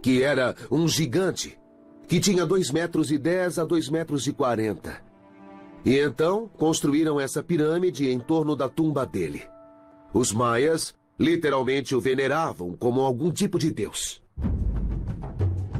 Que 0.01 0.23
era 0.23 0.57
um 0.71 0.89
gigante. 0.89 1.59
Que 2.09 2.19
tinha 2.19 2.47
2 2.47 2.71
metros 2.71 3.13
e 3.13 3.19
10 3.19 3.59
a 3.59 3.65
2 3.67 3.91
metros 3.91 4.27
e 4.27 4.33
40. 4.33 4.99
E 5.85 5.99
então 5.99 6.49
construíram 6.57 7.21
essa 7.21 7.43
pirâmide 7.43 8.09
em 8.09 8.19
torno 8.19 8.57
da 8.57 8.69
tumba 8.69 9.05
dele. 9.05 9.43
Os 10.13 10.33
maias 10.33 10.95
literalmente 11.19 11.95
o 11.95 12.01
veneravam 12.01 12.73
como 12.73 13.01
algum 13.01 13.31
tipo 13.31 13.59
de 13.59 13.71
deus. 13.71 14.23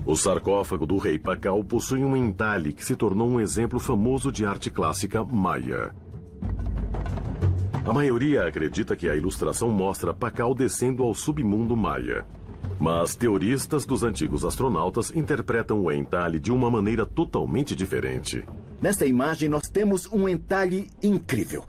O 0.05 0.17
sarcófago 0.17 0.87
do 0.87 0.97
rei 0.97 1.19
Pacal 1.19 1.63
possui 1.63 2.03
um 2.03 2.17
entalhe 2.17 2.73
que 2.73 2.85
se 2.85 2.97
tornou 2.97 3.29
um 3.29 3.41
exemplo 3.41 3.79
famoso 3.79 4.33
de 4.33 4.45
arte 4.45 4.71
clássica 4.71 5.23
maia. 5.25 5.95
A 7.85 7.93
maioria 7.93 8.47
acredita 8.47 8.97
que 8.97 9.09
a 9.09 9.17
ilustração 9.17 9.71
mostra 9.71 10.13
Pacal 10.13 10.55
descendo 10.55 11.03
ao 11.03 11.15
submundo 11.15 11.77
maia. 11.77 12.27
Mas 12.79 13.17
teoristas 13.17 13.85
dos 13.85 14.03
antigos 14.03 14.45
astronautas 14.45 15.11
interpretam 15.15 15.81
o 15.81 15.91
entalhe 15.91 16.39
de 16.39 16.53
uma 16.53 16.71
maneira 16.71 17.05
totalmente 17.05 17.75
diferente. 17.75 18.45
Nesta 18.81 19.05
imagem, 19.07 19.49
nós 19.49 19.69
temos 19.69 20.07
um 20.13 20.29
entalhe 20.29 20.89
incrível. 21.03 21.65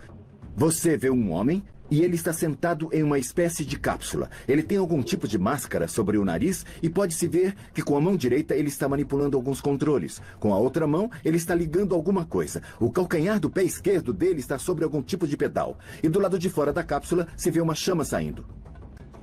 Você 0.56 0.98
vê 0.98 1.10
um 1.10 1.32
homem 1.32 1.64
e 1.92 2.02
ele 2.02 2.16
está 2.16 2.32
sentado 2.34 2.90
em 2.92 3.04
uma 3.04 3.18
espécie 3.18 3.66
de 3.66 3.78
cápsula. 3.78 4.30
Ele 4.48 4.64
tem 4.64 4.78
algum 4.78 5.02
tipo 5.02 5.28
de 5.28 5.38
máscara 5.38 5.88
sobre 5.88 6.18
o 6.18 6.26
nariz 6.26 6.66
e 6.82 6.90
pode-se 6.90 7.28
ver 7.28 7.56
que 7.74 7.82
com 7.82 7.96
a 7.96 8.02
mão 8.02 8.16
direita 8.16 8.56
ele 8.56 8.70
está 8.70 8.88
manipulando 8.88 9.38
alguns 9.38 9.62
controles. 9.62 10.22
Com 10.40 10.54
a 10.54 10.58
outra 10.58 10.86
mão, 10.88 11.10
ele 11.24 11.38
está 11.38 11.56
ligando 11.56 11.96
alguma 11.96 12.26
coisa. 12.26 12.62
O 12.80 12.92
calcanhar 12.92 13.40
do 13.40 13.50
pé 13.50 13.64
esquerdo 13.64 14.14
dele 14.14 14.40
está 14.40 14.58
sobre 14.58 14.84
algum 14.84 15.02
tipo 15.02 15.28
de 15.28 15.38
pedal. 15.38 15.78
E 16.02 16.10
do 16.10 16.20
lado 16.20 16.38
de 16.38 16.50
fora 16.50 16.74
da 16.74 16.84
cápsula 16.84 17.28
se 17.36 17.52
vê 17.52 17.62
uma 17.62 17.76
chama 17.76 18.04
saindo. 18.04 18.46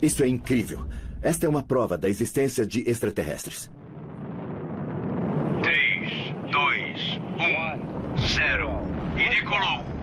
Isso 0.00 0.22
é 0.22 0.28
incrível. 0.28 0.86
Esta 1.22 1.46
é 1.46 1.48
uma 1.48 1.62
prova 1.62 1.96
da 1.96 2.08
existência 2.08 2.66
de 2.66 2.88
extraterrestres. 2.88 3.70
3, 5.62 6.34
2, 6.52 7.20
1, 7.38 8.26
0. 8.26 8.86
E. 9.18 9.95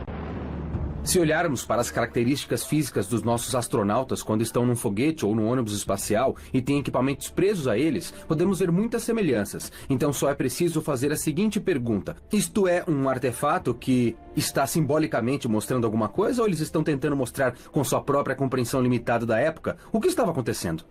Se 1.03 1.19
olharmos 1.19 1.65
para 1.65 1.81
as 1.81 1.91
características 1.91 2.65
físicas 2.65 3.07
dos 3.07 3.23
nossos 3.23 3.53
astronautas 3.53 4.23
quando 4.23 4.41
estão 4.41 4.65
num 4.65 4.75
foguete 4.75 5.25
ou 5.25 5.35
num 5.35 5.49
ônibus 5.49 5.73
espacial 5.73 6.37
e 6.53 6.61
têm 6.61 6.79
equipamentos 6.79 7.29
presos 7.29 7.67
a 7.67 7.77
eles, 7.77 8.11
podemos 8.25 8.59
ver 8.59 8.71
muitas 8.71 9.03
semelhanças. 9.03 9.69
Então 9.89 10.13
só 10.13 10.29
é 10.29 10.33
preciso 10.33 10.81
fazer 10.81 11.11
a 11.11 11.17
seguinte 11.17 11.59
pergunta: 11.59 12.15
isto 12.31 12.69
é 12.69 12.85
um 12.87 13.09
artefato 13.09 13.73
que 13.73 14.15
está 14.33 14.65
simbolicamente 14.65 15.45
mostrando 15.45 15.83
alguma 15.83 16.07
coisa 16.07 16.41
ou 16.41 16.47
eles 16.47 16.61
estão 16.61 16.81
tentando 16.81 17.17
mostrar 17.17 17.53
com 17.69 17.83
sua 17.83 18.01
própria 18.01 18.35
compreensão 18.35 18.81
limitada 18.81 19.25
da 19.25 19.37
época 19.37 19.75
o 19.91 19.99
que 19.99 20.07
estava 20.07 20.31
acontecendo? 20.31 20.85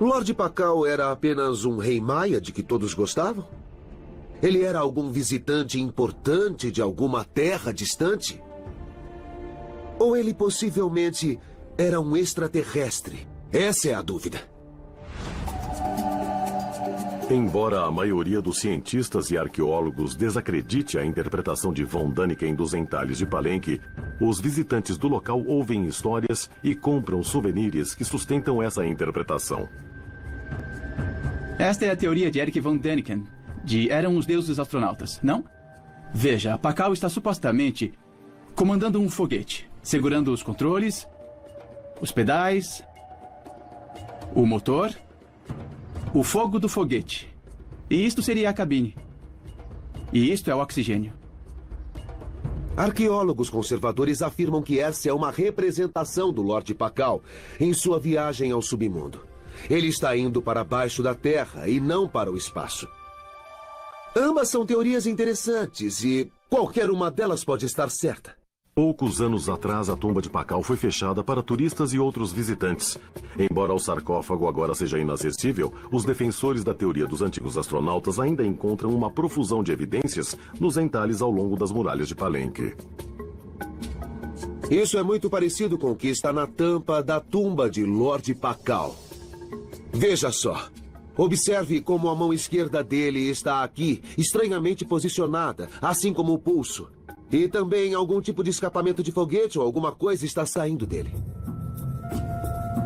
Lord 0.00 0.32
Pacal 0.34 0.86
era 0.86 1.10
apenas 1.10 1.64
um 1.64 1.76
rei 1.76 2.00
maia 2.00 2.40
de 2.40 2.52
que 2.52 2.62
todos 2.62 2.94
gostavam? 2.94 3.48
Ele 4.40 4.62
era 4.62 4.78
algum 4.78 5.10
visitante 5.10 5.80
importante 5.80 6.70
de 6.70 6.80
alguma 6.80 7.24
terra 7.24 7.72
distante? 7.72 8.40
Ou 10.02 10.16
ele 10.16 10.34
possivelmente 10.34 11.38
era 11.78 12.00
um 12.00 12.16
extraterrestre? 12.16 13.24
Essa 13.52 13.90
é 13.90 13.94
a 13.94 14.02
dúvida. 14.02 14.40
Embora 17.30 17.82
a 17.82 17.90
maioria 17.92 18.42
dos 18.42 18.58
cientistas 18.58 19.30
e 19.30 19.38
arqueólogos 19.38 20.16
desacredite 20.16 20.98
a 20.98 21.06
interpretação 21.06 21.72
de 21.72 21.84
von 21.84 22.10
Däniken 22.10 22.52
dos 22.52 22.74
entalhes 22.74 23.18
de 23.18 23.26
Palenque, 23.26 23.80
os 24.20 24.40
visitantes 24.40 24.98
do 24.98 25.06
local 25.06 25.40
ouvem 25.46 25.86
histórias 25.86 26.50
e 26.64 26.74
compram 26.74 27.22
souvenirs 27.22 27.94
que 27.94 28.04
sustentam 28.04 28.60
essa 28.60 28.84
interpretação. 28.84 29.68
Esta 31.60 31.84
é 31.84 31.90
a 31.90 31.96
teoria 31.96 32.28
de 32.28 32.40
Eric 32.40 32.58
von 32.58 32.76
Däniken, 32.76 33.22
de 33.62 33.88
Eram 33.88 34.16
os 34.16 34.26
Deuses 34.26 34.58
Astronautas, 34.58 35.20
não? 35.22 35.44
Veja, 36.12 36.58
Pacal 36.58 36.92
está 36.92 37.08
supostamente 37.08 37.94
comandando 38.56 39.00
um 39.00 39.08
foguete 39.08 39.70
segurando 39.82 40.32
os 40.32 40.42
controles, 40.42 41.06
os 42.00 42.12
pedais, 42.12 42.82
o 44.34 44.46
motor, 44.46 44.94
o 46.14 46.22
fogo 46.22 46.58
do 46.58 46.68
foguete. 46.68 47.32
E 47.90 48.06
isto 48.06 48.22
seria 48.22 48.50
a 48.50 48.54
cabine. 48.54 48.96
E 50.12 50.32
isto 50.32 50.50
é 50.50 50.54
o 50.54 50.60
oxigênio. 50.60 51.12
Arqueólogos 52.76 53.50
conservadores 53.50 54.22
afirmam 54.22 54.62
que 54.62 54.78
essa 54.80 55.08
é 55.08 55.12
uma 55.12 55.30
representação 55.30 56.32
do 56.32 56.40
Lorde 56.40 56.74
Pacal 56.74 57.22
em 57.60 57.74
sua 57.74 58.00
viagem 58.00 58.50
ao 58.50 58.62
submundo. 58.62 59.26
Ele 59.68 59.88
está 59.88 60.16
indo 60.16 60.40
para 60.40 60.64
baixo 60.64 61.02
da 61.02 61.14
Terra 61.14 61.68
e 61.68 61.78
não 61.78 62.08
para 62.08 62.30
o 62.32 62.36
espaço. 62.36 62.88
Ambas 64.16 64.48
são 64.48 64.64
teorias 64.64 65.06
interessantes 65.06 66.02
e 66.02 66.30
qualquer 66.48 66.90
uma 66.90 67.10
delas 67.10 67.44
pode 67.44 67.66
estar 67.66 67.90
certa. 67.90 68.41
Poucos 68.74 69.20
anos 69.20 69.50
atrás, 69.50 69.90
a 69.90 69.96
tumba 69.96 70.22
de 70.22 70.30
Pacal 70.30 70.62
foi 70.62 70.78
fechada 70.78 71.22
para 71.22 71.42
turistas 71.42 71.92
e 71.92 71.98
outros 71.98 72.32
visitantes. 72.32 72.98
Embora 73.38 73.74
o 73.74 73.78
sarcófago 73.78 74.48
agora 74.48 74.74
seja 74.74 74.98
inacessível, 74.98 75.70
os 75.90 76.06
defensores 76.06 76.64
da 76.64 76.72
teoria 76.72 77.06
dos 77.06 77.20
antigos 77.20 77.58
astronautas 77.58 78.18
ainda 78.18 78.42
encontram 78.42 78.88
uma 78.88 79.10
profusão 79.10 79.62
de 79.62 79.72
evidências 79.72 80.34
nos 80.58 80.78
entalhes 80.78 81.20
ao 81.20 81.30
longo 81.30 81.54
das 81.54 81.70
muralhas 81.70 82.08
de 82.08 82.14
Palenque. 82.14 82.74
Isso 84.70 84.96
é 84.96 85.02
muito 85.02 85.28
parecido 85.28 85.76
com 85.76 85.90
o 85.90 85.96
que 85.96 86.08
está 86.08 86.32
na 86.32 86.46
tampa 86.46 87.02
da 87.02 87.20
tumba 87.20 87.68
de 87.68 87.84
Lord 87.84 88.34
Pacal. 88.36 88.96
Veja 89.92 90.32
só. 90.32 90.68
Observe 91.14 91.82
como 91.82 92.08
a 92.08 92.16
mão 92.16 92.32
esquerda 92.32 92.82
dele 92.82 93.28
está 93.28 93.62
aqui, 93.62 94.02
estranhamente 94.16 94.82
posicionada, 94.82 95.68
assim 95.82 96.10
como 96.10 96.32
o 96.32 96.38
pulso. 96.38 96.88
E 97.32 97.48
também 97.48 97.94
algum 97.94 98.20
tipo 98.20 98.44
de 98.44 98.50
escapamento 98.50 99.02
de 99.02 99.10
foguete 99.10 99.58
ou 99.58 99.64
alguma 99.64 99.90
coisa 99.90 100.26
está 100.26 100.44
saindo 100.44 100.86
dele. 100.86 101.16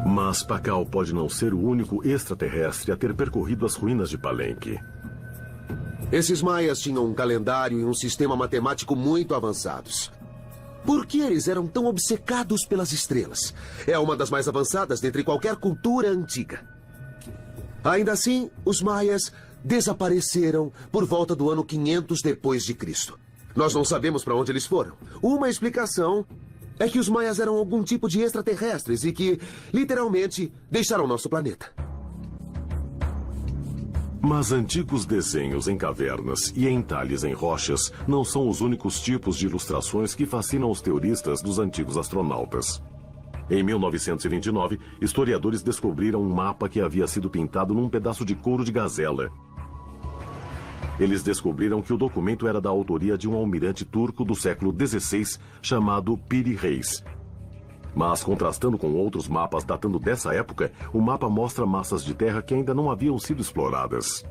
Mas 0.06 0.44
Pacal 0.44 0.86
pode 0.86 1.12
não 1.12 1.28
ser 1.28 1.52
o 1.52 1.60
único 1.60 2.06
extraterrestre 2.06 2.92
a 2.92 2.96
ter 2.96 3.12
percorrido 3.12 3.66
as 3.66 3.74
ruínas 3.74 4.08
de 4.08 4.16
Palenque. 4.16 4.78
Esses 6.12 6.40
maias 6.40 6.78
tinham 6.78 7.04
um 7.04 7.12
calendário 7.12 7.80
e 7.80 7.84
um 7.84 7.92
sistema 7.92 8.36
matemático 8.36 8.94
muito 8.94 9.34
avançados. 9.34 10.12
Por 10.84 11.04
que 11.04 11.20
eles 11.20 11.48
eram 11.48 11.66
tão 11.66 11.86
obcecados 11.86 12.64
pelas 12.64 12.92
estrelas? 12.92 13.52
É 13.84 13.98
uma 13.98 14.16
das 14.16 14.30
mais 14.30 14.46
avançadas 14.46 15.00
dentre 15.00 15.24
qualquer 15.24 15.56
cultura 15.56 16.08
antiga. 16.08 16.64
Ainda 17.82 18.12
assim, 18.12 18.48
os 18.64 18.80
maias 18.80 19.32
desapareceram 19.64 20.72
por 20.92 21.04
volta 21.04 21.34
do 21.34 21.50
ano 21.50 21.64
500 21.64 22.22
depois 22.22 22.64
de 22.64 22.74
Cristo. 22.74 23.18
Nós 23.56 23.74
não 23.74 23.84
sabemos 23.84 24.22
para 24.22 24.36
onde 24.36 24.52
eles 24.52 24.66
foram. 24.66 24.92
Uma 25.22 25.48
explicação 25.48 26.26
é 26.78 26.86
que 26.88 26.98
os 26.98 27.08
maias 27.08 27.40
eram 27.40 27.56
algum 27.56 27.82
tipo 27.82 28.06
de 28.06 28.20
extraterrestres 28.20 29.02
e 29.02 29.12
que, 29.12 29.40
literalmente, 29.72 30.52
deixaram 30.70 31.06
nosso 31.06 31.28
planeta. 31.30 31.72
Mas 34.20 34.52
antigos 34.52 35.06
desenhos 35.06 35.68
em 35.68 35.78
cavernas 35.78 36.52
e 36.54 36.68
entalhes 36.68 37.24
em 37.24 37.32
rochas 37.32 37.92
não 38.06 38.24
são 38.24 38.48
os 38.48 38.60
únicos 38.60 39.00
tipos 39.00 39.36
de 39.36 39.46
ilustrações 39.46 40.14
que 40.14 40.26
fascinam 40.26 40.70
os 40.70 40.82
teoristas 40.82 41.40
dos 41.40 41.58
antigos 41.58 41.96
astronautas. 41.96 42.82
Em 43.48 43.62
1929, 43.62 44.78
historiadores 45.00 45.62
descobriram 45.62 46.20
um 46.20 46.28
mapa 46.28 46.68
que 46.68 46.80
havia 46.80 47.06
sido 47.06 47.30
pintado 47.30 47.72
num 47.72 47.88
pedaço 47.88 48.24
de 48.24 48.34
couro 48.34 48.64
de 48.64 48.72
gazela 48.72 49.30
eles 50.98 51.22
descobriram 51.22 51.82
que 51.82 51.92
o 51.92 51.96
documento 51.96 52.46
era 52.46 52.60
da 52.60 52.70
autoria 52.70 53.18
de 53.18 53.28
um 53.28 53.34
almirante 53.34 53.84
turco 53.84 54.24
do 54.24 54.34
século 54.34 54.74
XVI 54.74 55.38
chamado 55.60 56.16
Piri 56.16 56.54
Reis. 56.54 57.04
Mas, 57.94 58.22
contrastando 58.22 58.76
com 58.76 58.92
outros 58.92 59.26
mapas 59.26 59.64
datando 59.64 59.98
dessa 59.98 60.34
época, 60.34 60.70
o 60.92 61.00
mapa 61.00 61.30
mostra 61.30 61.64
massas 61.64 62.04
de 62.04 62.12
terra 62.14 62.42
que 62.42 62.54
ainda 62.54 62.74
não 62.74 62.90
haviam 62.90 63.18
sido 63.18 63.40
exploradas. 63.40 64.22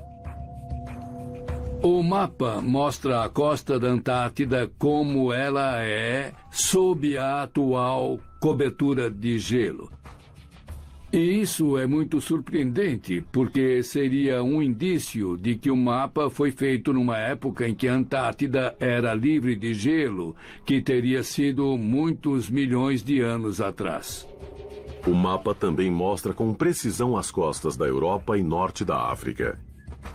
O 1.82 2.02
mapa 2.02 2.62
mostra 2.62 3.24
a 3.24 3.30
costa 3.30 3.80
da 3.80 3.88
Antártida 3.88 4.72
como 4.78 5.34
ela 5.34 5.84
é 5.84 6.32
sob 6.52 7.18
a 7.18 7.44
atual 7.44 8.20
cobertura 8.40 9.10
de 9.10 9.38
gelo. 9.38 9.92
E 11.16 11.40
isso 11.40 11.78
é 11.78 11.88
muito 11.88 12.20
surpreendente, 12.20 13.24
porque 13.32 13.82
seria 13.82 14.44
um 14.44 14.62
indício 14.62 15.38
de 15.38 15.56
que 15.56 15.72
o 15.72 15.78
mapa 15.78 16.30
foi 16.30 16.52
feito 16.52 16.92
numa 16.92 17.18
época 17.18 17.66
em 17.66 17.74
que 17.74 17.88
a 17.88 17.96
Antártida 17.96 18.76
era 18.82 19.14
livre 19.14 19.56
de 19.56 19.74
gelo, 19.74 20.36
que 20.66 20.82
teria 20.82 21.24
sido 21.24 21.78
muitos 21.78 22.50
milhões 22.50 23.02
de 23.02 23.22
anos 23.22 23.62
atrás. 23.62 24.28
O 25.08 25.14
mapa 25.14 25.56
também 25.56 25.90
mostra 25.90 26.34
com 26.34 26.54
precisão 26.54 27.16
as 27.16 27.32
costas 27.32 27.78
da 27.78 27.86
Europa 27.86 28.38
e 28.38 28.44
norte 28.44 28.84
da 28.84 29.10
África. 29.10 29.58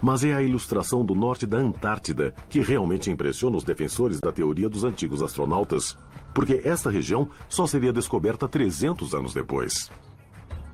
Mas 0.02 0.22
é 0.22 0.34
a 0.34 0.42
ilustração 0.42 1.02
do 1.02 1.14
norte 1.14 1.46
da 1.46 1.56
Antártida 1.56 2.34
que 2.50 2.60
realmente 2.60 3.10
impressiona 3.10 3.56
os 3.56 3.64
defensores 3.64 4.20
da 4.20 4.30
teoria 4.30 4.68
dos 4.68 4.84
antigos 4.84 5.22
astronautas, 5.22 5.96
porque 6.34 6.60
esta 6.62 6.90
região 6.90 7.30
só 7.48 7.66
seria 7.66 7.90
descoberta 7.90 8.46
300 8.46 9.14
anos 9.14 9.32
depois. 9.32 9.90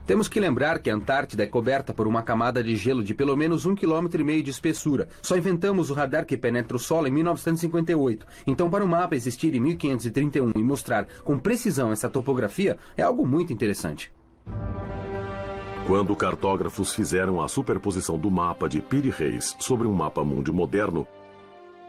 Temos 0.07 0.29
que 0.29 0.39
lembrar 0.39 0.79
que 0.79 0.89
a 0.89 0.95
Antártida 0.95 1.43
é 1.43 1.47
coberta 1.47 1.93
por 1.93 2.07
uma 2.07 2.23
camada 2.23 2.63
de 2.63 2.77
gelo 2.77 3.03
de 3.03 3.13
pelo 3.13 3.37
menos 3.37 3.67
um 3.67 3.75
quilômetro 3.75 4.21
e 4.21 4.25
meio 4.25 4.41
de 4.41 4.51
espessura. 4.51 5.09
Só 5.21 5.37
inventamos 5.37 5.91
o 5.91 5.95
radar 5.95 6.25
que 6.25 6.37
penetra 6.37 6.77
o 6.77 6.81
solo 6.81 7.09
em 7.09 7.11
1958. 7.11 8.25
Então, 8.47 8.71
para 8.71 8.85
o 8.85 8.89
mapa 8.89 9.17
existir 9.17 9.53
em 9.57 9.61
1531 9.61 10.53
e 10.55 10.63
mostrar 10.63 11.09
com 11.25 11.37
precisão 11.37 11.91
essa 11.91 12.09
topografia, 12.09 12.79
é 12.97 13.03
algo 13.03 13.27
muito 13.27 13.53
interessante. 13.53 14.13
Quando 15.89 16.15
cartógrafos 16.15 16.95
fizeram 16.95 17.43
a 17.43 17.49
superposição 17.49 18.17
do 18.17 18.31
mapa 18.31 18.69
de 18.69 18.81
Piri 18.81 19.11
Reis 19.11 19.57
sobre 19.59 19.89
um 19.89 19.93
mapa 19.93 20.23
mundi 20.25 20.53
moderno, 20.53 21.05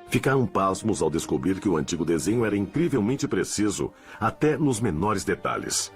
ficaram 0.09 0.47
pasmos 0.47 1.03
ao 1.03 1.11
descobrir 1.11 1.59
que 1.59 1.69
o 1.69 1.77
antigo 1.77 2.03
desenho 2.03 2.45
era 2.45 2.57
incrivelmente 2.57 3.27
preciso, 3.27 3.91
até 4.19 4.57
nos 4.57 4.79
menores 4.79 5.23
detalhes. 5.23 5.91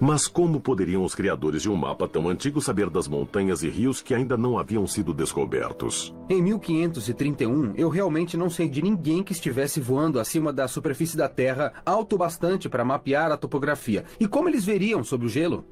Mas 0.00 0.26
como 0.26 0.58
poderiam 0.58 1.04
os 1.04 1.14
criadores 1.14 1.60
de 1.60 1.68
um 1.68 1.76
mapa 1.76 2.08
tão 2.08 2.26
antigo 2.26 2.58
saber 2.62 2.88
das 2.88 3.06
montanhas 3.06 3.62
e 3.62 3.68
rios 3.68 4.00
que 4.00 4.14
ainda 4.14 4.34
não 4.34 4.58
haviam 4.58 4.86
sido 4.86 5.12
descobertos? 5.12 6.14
Em 6.26 6.40
1531, 6.40 7.74
eu 7.76 7.90
realmente 7.90 8.34
não 8.34 8.48
sei 8.48 8.66
de 8.66 8.80
ninguém 8.80 9.22
que 9.22 9.32
estivesse 9.32 9.78
voando 9.78 10.18
acima 10.18 10.54
da 10.54 10.66
superfície 10.66 11.18
da 11.18 11.28
Terra 11.28 11.74
alto 11.84 12.16
bastante 12.16 12.66
para 12.66 12.82
mapear 12.82 13.30
a 13.30 13.36
topografia. 13.36 14.06
E 14.18 14.26
como 14.26 14.48
eles 14.48 14.64
veriam 14.64 15.04
sob 15.04 15.26
o 15.26 15.28
gelo? 15.28 15.66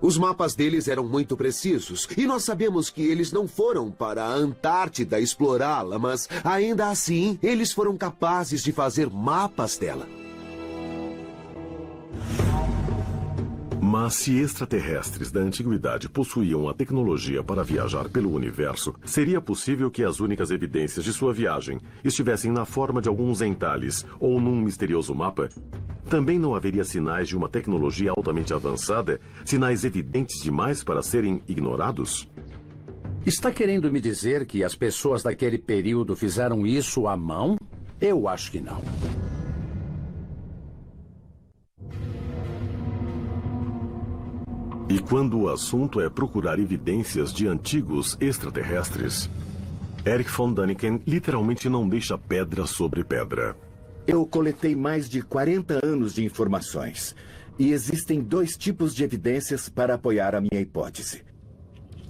Os 0.00 0.18
mapas 0.18 0.56
deles 0.56 0.88
eram 0.88 1.04
muito 1.04 1.36
precisos, 1.36 2.08
e 2.16 2.26
nós 2.26 2.42
sabemos 2.42 2.90
que 2.90 3.02
eles 3.02 3.30
não 3.30 3.46
foram 3.46 3.88
para 3.88 4.24
a 4.24 4.34
Antártida 4.34 5.20
explorá-la, 5.20 5.96
mas 5.96 6.28
ainda 6.42 6.88
assim, 6.88 7.38
eles 7.40 7.70
foram 7.70 7.96
capazes 7.96 8.64
de 8.64 8.72
fazer 8.72 9.08
mapas 9.08 9.78
dela. 9.78 10.08
Mas 13.92 14.14
se 14.14 14.38
extraterrestres 14.38 15.30
da 15.30 15.40
antiguidade 15.40 16.08
possuíam 16.08 16.66
a 16.66 16.72
tecnologia 16.72 17.44
para 17.44 17.62
viajar 17.62 18.08
pelo 18.08 18.32
universo, 18.32 18.94
seria 19.04 19.38
possível 19.38 19.90
que 19.90 20.02
as 20.02 20.18
únicas 20.18 20.50
evidências 20.50 21.04
de 21.04 21.12
sua 21.12 21.30
viagem 21.30 21.78
estivessem 22.02 22.50
na 22.50 22.64
forma 22.64 23.02
de 23.02 23.10
alguns 23.10 23.42
entalhes 23.42 24.06
ou 24.18 24.40
num 24.40 24.62
misterioso 24.62 25.14
mapa? 25.14 25.50
Também 26.08 26.38
não 26.38 26.54
haveria 26.54 26.84
sinais 26.84 27.28
de 27.28 27.36
uma 27.36 27.50
tecnologia 27.50 28.12
altamente 28.16 28.54
avançada, 28.54 29.20
sinais 29.44 29.84
evidentes 29.84 30.42
demais 30.42 30.82
para 30.82 31.02
serem 31.02 31.42
ignorados? 31.46 32.26
Está 33.26 33.52
querendo 33.52 33.92
me 33.92 34.00
dizer 34.00 34.46
que 34.46 34.64
as 34.64 34.74
pessoas 34.74 35.22
daquele 35.22 35.58
período 35.58 36.16
fizeram 36.16 36.66
isso 36.66 37.06
à 37.06 37.14
mão? 37.14 37.58
Eu 38.00 38.26
acho 38.26 38.52
que 38.52 38.58
não. 38.58 38.80
E 44.88 44.98
quando 44.98 45.38
o 45.40 45.48
assunto 45.48 46.00
é 46.00 46.10
procurar 46.10 46.58
evidências 46.58 47.32
de 47.32 47.46
antigos 47.46 48.16
extraterrestres, 48.20 49.30
Eric 50.04 50.30
von 50.30 50.52
Daniken 50.52 51.00
literalmente 51.06 51.68
não 51.68 51.88
deixa 51.88 52.18
pedra 52.18 52.66
sobre 52.66 53.04
pedra. 53.04 53.56
Eu 54.06 54.26
coletei 54.26 54.74
mais 54.74 55.08
de 55.08 55.22
40 55.22 55.86
anos 55.86 56.14
de 56.14 56.24
informações. 56.24 57.14
E 57.58 57.70
existem 57.70 58.20
dois 58.20 58.56
tipos 58.56 58.94
de 58.94 59.04
evidências 59.04 59.68
para 59.68 59.94
apoiar 59.94 60.34
a 60.34 60.40
minha 60.40 60.60
hipótese. 60.60 61.22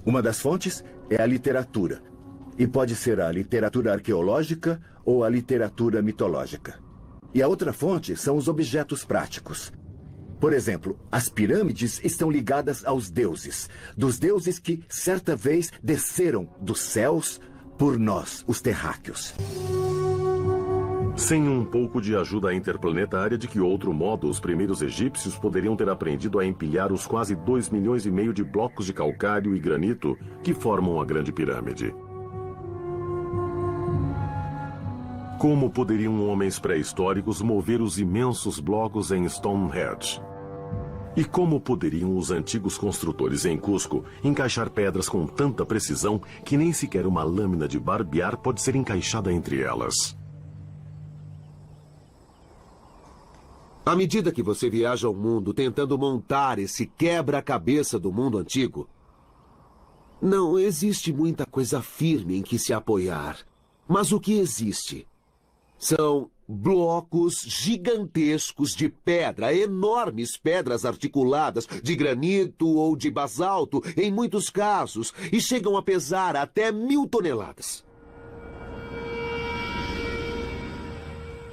Uma 0.05 0.23
das 0.23 0.41
fontes 0.41 0.83
é 1.11 1.20
a 1.20 1.27
literatura. 1.27 2.03
E 2.59 2.66
pode 2.66 2.97
ser 2.97 3.20
a 3.20 3.31
literatura 3.31 3.93
arqueológica 3.93 4.81
ou 5.05 5.23
a 5.23 5.29
literatura 5.29 6.01
mitológica. 6.01 6.79
E 7.35 7.43
a 7.43 7.49
outra 7.49 7.73
fonte 7.73 8.16
são 8.16 8.37
os 8.37 8.49
objetos 8.49 9.05
práticos. 9.05 9.73
Por 10.43 10.53
exemplo, 10.53 10.99
as 11.09 11.28
pirâmides 11.28 12.01
estão 12.03 12.28
ligadas 12.28 12.84
aos 12.84 13.09
deuses, 13.09 13.70
dos 13.97 14.18
deuses 14.18 14.59
que 14.59 14.82
certa 14.88 15.36
vez 15.36 15.70
desceram 15.80 16.49
dos 16.61 16.80
céus 16.80 17.40
por 17.78 17.97
nós, 17.97 18.45
os 18.49 18.61
terráqueos. 18.61 19.36
Sem 21.14 21.49
um 21.49 21.64
pouco 21.64 22.01
de 22.01 22.16
ajuda 22.16 22.53
interplanetária, 22.53 23.38
de 23.38 23.47
que 23.47 23.61
outro 23.61 23.93
modo 23.93 24.28
os 24.28 24.40
primeiros 24.40 24.82
egípcios 24.82 25.38
poderiam 25.38 25.76
ter 25.76 25.88
aprendido 25.88 26.40
a 26.40 26.45
empilhar 26.45 26.93
os 26.93 27.07
quase 27.07 27.36
2 27.36 27.70
milhões 27.70 28.05
e 28.05 28.11
meio 28.11 28.34
de 28.34 28.43
blocos 28.43 28.86
de 28.86 28.93
calcário 28.93 29.55
e 29.55 29.61
granito 29.61 30.18
que 30.43 30.53
formam 30.53 31.01
a 31.01 31.05
Grande 31.05 31.30
Pirâmide? 31.30 31.95
Como 35.38 35.70
poderiam 35.70 36.28
homens 36.28 36.59
pré-históricos 36.59 37.40
mover 37.40 37.80
os 37.80 37.97
imensos 38.01 38.59
blocos 38.59 39.12
em 39.12 39.28
Stonehenge? 39.28 40.20
E 41.14 41.24
como 41.24 41.60
poderiam 41.60 42.16
os 42.16 42.30
antigos 42.30 42.78
construtores 42.78 43.44
em 43.44 43.58
Cusco 43.58 44.04
encaixar 44.24 44.70
pedras 44.70 45.08
com 45.08 45.26
tanta 45.26 45.64
precisão 45.66 46.20
que 46.44 46.56
nem 46.56 46.72
sequer 46.72 47.06
uma 47.06 47.22
lâmina 47.22 47.68
de 47.68 47.78
barbear 47.78 48.38
pode 48.38 48.62
ser 48.62 48.74
encaixada 48.74 49.30
entre 49.30 49.60
elas? 49.60 50.16
À 53.84 53.94
medida 53.94 54.32
que 54.32 54.42
você 54.42 54.70
viaja 54.70 55.06
ao 55.06 55.14
mundo 55.14 55.52
tentando 55.52 55.98
montar 55.98 56.58
esse 56.58 56.86
quebra-cabeça 56.86 57.98
do 57.98 58.12
mundo 58.12 58.38
antigo, 58.38 58.88
não 60.20 60.56
existe 60.56 61.12
muita 61.12 61.44
coisa 61.44 61.82
firme 61.82 62.38
em 62.38 62.42
que 62.42 62.58
se 62.58 62.72
apoiar. 62.72 63.38
Mas 63.88 64.12
o 64.12 64.20
que 64.20 64.38
existe 64.38 65.06
são 65.76 66.30
blocos 66.53 67.42
gigantescos 67.46 68.74
de 68.74 68.88
pedra, 68.88 69.55
enormes 69.55 70.36
pedras 70.36 70.84
articuladas 70.84 71.66
de 71.82 71.96
granito 71.96 72.68
ou 72.68 72.94
de 72.94 73.11
basalto, 73.11 73.82
em 73.96 74.12
muitos 74.12 74.50
casos, 74.50 75.12
e 75.32 75.40
chegam 75.40 75.76
a 75.76 75.82
pesar 75.82 76.36
até 76.36 76.70
mil 76.70 77.09
toneladas. 77.09 77.84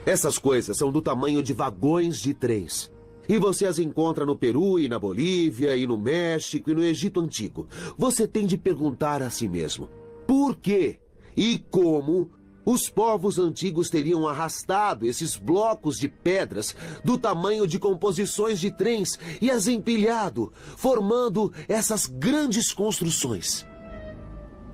Essas 0.06 0.38
coisas 0.38 0.78
são 0.78 0.92
do 0.92 1.02
tamanho 1.02 1.42
de 1.42 1.54
vagões 1.54 2.20
de 2.20 2.34
trens. 2.34 2.92
E 3.28 3.38
você 3.38 3.68
as 3.68 3.78
encontra 3.78 4.26
no 4.26 4.36
Peru 4.36 4.80
e 4.80 4.90
na 4.90 4.98
Bolívia 4.98 5.76
e 5.78 5.86
no 5.86 6.00
México 6.00 6.72
e 6.72 6.74
no 6.74 6.84
Egito 6.84 7.20
Antigo. 7.20 7.68
Você 7.96 8.28
tem 8.28 8.48
de 8.48 8.58
perguntar 8.58 9.22
a 9.22 9.30
si 9.30 9.48
mesmo: 9.48 9.88
por 10.26 10.56
quê 10.56 11.00
e 11.38 11.60
como 11.70 12.32
os 12.66 12.90
povos 12.90 13.40
antigos 13.40 13.90
teriam 13.90 14.28
arrastado 14.28 15.06
esses 15.06 15.36
blocos 15.36 15.98
de 15.98 16.08
pedras 16.08 16.76
do 17.04 17.18
tamanho 17.18 17.68
de 17.68 17.80
composições 17.80 18.60
de 18.60 18.72
trens 18.72 19.20
e 19.42 19.50
as 19.50 19.68
empilhado, 19.68 20.52
formando 20.78 21.52
essas 21.68 22.06
grandes 22.06 22.72
construções. 22.72 23.66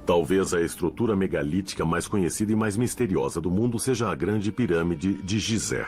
Talvez 0.05 0.53
a 0.53 0.61
estrutura 0.61 1.15
megalítica 1.15 1.83
mais 1.83 2.07
conhecida 2.07 2.51
e 2.51 2.55
mais 2.55 2.77
misteriosa 2.77 3.41
do 3.41 3.49
mundo 3.49 3.79
seja 3.79 4.09
a 4.09 4.15
Grande 4.15 4.51
Pirâmide 4.51 5.13
de 5.23 5.39
Gizé. 5.39 5.87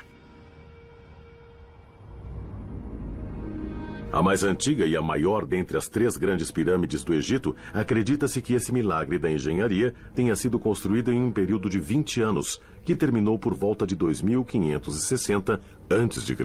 A 4.18 4.24
mais 4.24 4.44
antiga 4.44 4.84
e 4.84 4.98
a 4.98 5.02
maior 5.02 5.46
dentre 5.46 5.78
as 5.78 5.88
três 5.88 6.18
grandes 6.18 6.50
pirâmides 6.50 7.04
do 7.04 7.14
Egito, 7.14 7.56
acredita-se 7.72 8.42
que 8.42 8.56
esse 8.56 8.74
milagre 8.74 9.20
da 9.20 9.30
engenharia 9.30 9.94
tenha 10.16 10.36
sido 10.36 10.58
construído 10.58 11.14
em 11.14 11.22
um 11.22 11.32
período 11.32 11.70
de 11.70 11.80
20 11.80 12.22
anos, 12.22 12.60
que 12.84 12.96
terminou 12.96 13.38
por 13.38 13.54
volta 13.54 13.86
de 13.86 13.96
2560 13.96 15.62
a.C. 15.88 16.36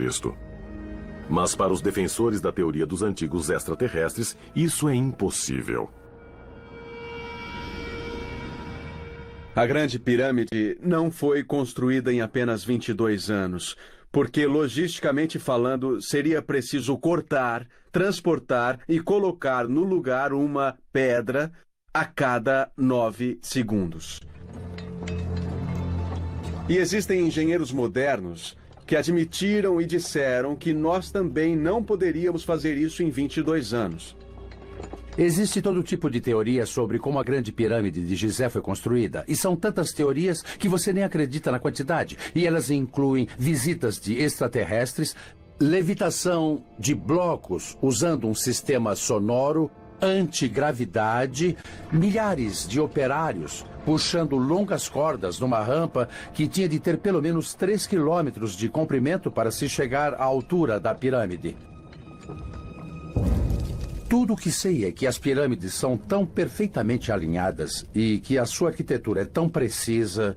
Mas 1.30 1.56
para 1.56 1.72
os 1.72 1.80
defensores 1.80 2.42
da 2.42 2.52
teoria 2.52 2.84
dos 2.84 3.02
antigos 3.02 3.48
extraterrestres, 3.48 4.36
isso 4.54 4.86
é 4.86 4.94
impossível. 4.94 5.88
A 9.56 9.64
Grande 9.64 9.98
Pirâmide 9.98 10.76
não 10.82 11.10
foi 11.10 11.42
construída 11.42 12.12
em 12.12 12.20
apenas 12.20 12.64
22 12.64 13.30
anos 13.30 13.76
porque 14.12 14.46
logisticamente 14.46 15.38
falando 15.38 16.00
seria 16.02 16.42
preciso 16.42 16.96
cortar, 16.98 17.66
transportar 17.90 18.80
e 18.86 19.00
colocar 19.00 19.66
no 19.66 19.82
lugar 19.82 20.34
uma 20.34 20.76
pedra 20.92 21.50
a 21.94 22.04
cada 22.04 22.70
nove 22.76 23.38
segundos. 23.42 24.20
E 26.68 26.76
existem 26.76 27.26
engenheiros 27.26 27.72
modernos 27.72 28.56
que 28.86 28.96
admitiram 28.96 29.80
e 29.80 29.86
disseram 29.86 30.54
que 30.54 30.74
nós 30.74 31.10
também 31.10 31.56
não 31.56 31.82
poderíamos 31.82 32.44
fazer 32.44 32.76
isso 32.76 33.02
em 33.02 33.10
22 33.10 33.72
anos. 33.72 34.16
Existe 35.16 35.60
todo 35.60 35.82
tipo 35.82 36.08
de 36.08 36.20
teoria 36.20 36.64
sobre 36.64 36.98
como 36.98 37.18
a 37.18 37.22
grande 37.22 37.52
pirâmide 37.52 38.02
de 38.02 38.16
Gizé 38.16 38.48
foi 38.48 38.62
construída. 38.62 39.24
E 39.28 39.36
são 39.36 39.54
tantas 39.54 39.92
teorias 39.92 40.42
que 40.42 40.68
você 40.68 40.92
nem 40.92 41.04
acredita 41.04 41.52
na 41.52 41.58
quantidade. 41.58 42.16
E 42.34 42.46
elas 42.46 42.70
incluem 42.70 43.28
visitas 43.38 44.00
de 44.00 44.14
extraterrestres, 44.18 45.14
levitação 45.60 46.64
de 46.78 46.94
blocos 46.94 47.76
usando 47.82 48.26
um 48.26 48.34
sistema 48.34 48.96
sonoro, 48.96 49.70
antigravidade, 50.00 51.56
milhares 51.92 52.66
de 52.66 52.80
operários 52.80 53.66
puxando 53.84 54.36
longas 54.36 54.88
cordas 54.88 55.38
numa 55.40 55.60
rampa 55.60 56.08
que 56.32 56.46
tinha 56.46 56.68
de 56.68 56.78
ter 56.78 56.98
pelo 56.98 57.20
menos 57.20 57.54
3 57.54 57.86
quilômetros 57.86 58.56
de 58.56 58.68
comprimento 58.68 59.30
para 59.30 59.50
se 59.50 59.68
chegar 59.68 60.14
à 60.14 60.22
altura 60.22 60.78
da 60.78 60.94
pirâmide. 60.94 61.56
Tudo 64.12 64.34
o 64.34 64.36
que 64.36 64.52
sei 64.52 64.84
é 64.84 64.92
que 64.92 65.06
as 65.06 65.16
pirâmides 65.16 65.72
são 65.72 65.96
tão 65.96 66.26
perfeitamente 66.26 67.10
alinhadas 67.10 67.86
e 67.94 68.18
que 68.18 68.36
a 68.36 68.44
sua 68.44 68.68
arquitetura 68.68 69.22
é 69.22 69.24
tão 69.24 69.48
precisa 69.48 70.36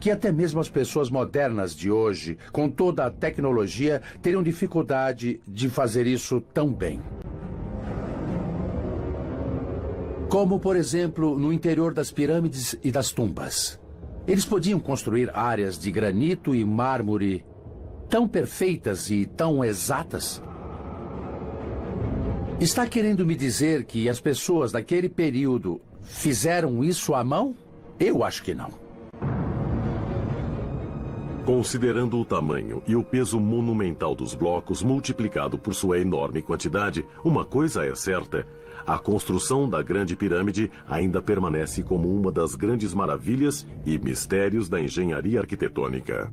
que 0.00 0.10
até 0.10 0.32
mesmo 0.32 0.58
as 0.58 0.68
pessoas 0.68 1.08
modernas 1.08 1.76
de 1.76 1.92
hoje, 1.92 2.36
com 2.50 2.68
toda 2.68 3.06
a 3.06 3.10
tecnologia, 3.10 4.02
teriam 4.20 4.42
dificuldade 4.42 5.40
de 5.46 5.68
fazer 5.68 6.08
isso 6.08 6.40
tão 6.40 6.72
bem. 6.72 7.00
Como, 10.28 10.58
por 10.58 10.74
exemplo, 10.74 11.38
no 11.38 11.52
interior 11.52 11.94
das 11.94 12.10
pirâmides 12.10 12.76
e 12.82 12.90
das 12.90 13.12
tumbas. 13.12 13.78
Eles 14.26 14.44
podiam 14.44 14.80
construir 14.80 15.30
áreas 15.32 15.78
de 15.78 15.92
granito 15.92 16.52
e 16.52 16.64
mármore 16.64 17.44
tão 18.10 18.26
perfeitas 18.26 19.08
e 19.08 19.24
tão 19.24 19.64
exatas. 19.64 20.42
Está 22.60 22.88
querendo 22.88 23.24
me 23.24 23.36
dizer 23.36 23.84
que 23.84 24.08
as 24.08 24.20
pessoas 24.20 24.72
daquele 24.72 25.08
período 25.08 25.80
fizeram 26.02 26.82
isso 26.82 27.14
à 27.14 27.22
mão? 27.22 27.54
Eu 28.00 28.24
acho 28.24 28.42
que 28.42 28.52
não. 28.52 28.70
Considerando 31.46 32.18
o 32.18 32.24
tamanho 32.24 32.82
e 32.84 32.96
o 32.96 33.04
peso 33.04 33.38
monumental 33.38 34.12
dos 34.12 34.34
blocos 34.34 34.82
multiplicado 34.82 35.56
por 35.56 35.72
sua 35.72 36.00
enorme 36.00 36.42
quantidade, 36.42 37.06
uma 37.24 37.44
coisa 37.44 37.86
é 37.86 37.94
certa: 37.94 38.44
a 38.84 38.98
construção 38.98 39.68
da 39.68 39.80
Grande 39.80 40.16
Pirâmide 40.16 40.68
ainda 40.88 41.22
permanece 41.22 41.84
como 41.84 42.12
uma 42.12 42.32
das 42.32 42.56
grandes 42.56 42.92
maravilhas 42.92 43.64
e 43.86 43.96
mistérios 43.98 44.68
da 44.68 44.80
engenharia 44.80 45.38
arquitetônica. 45.38 46.32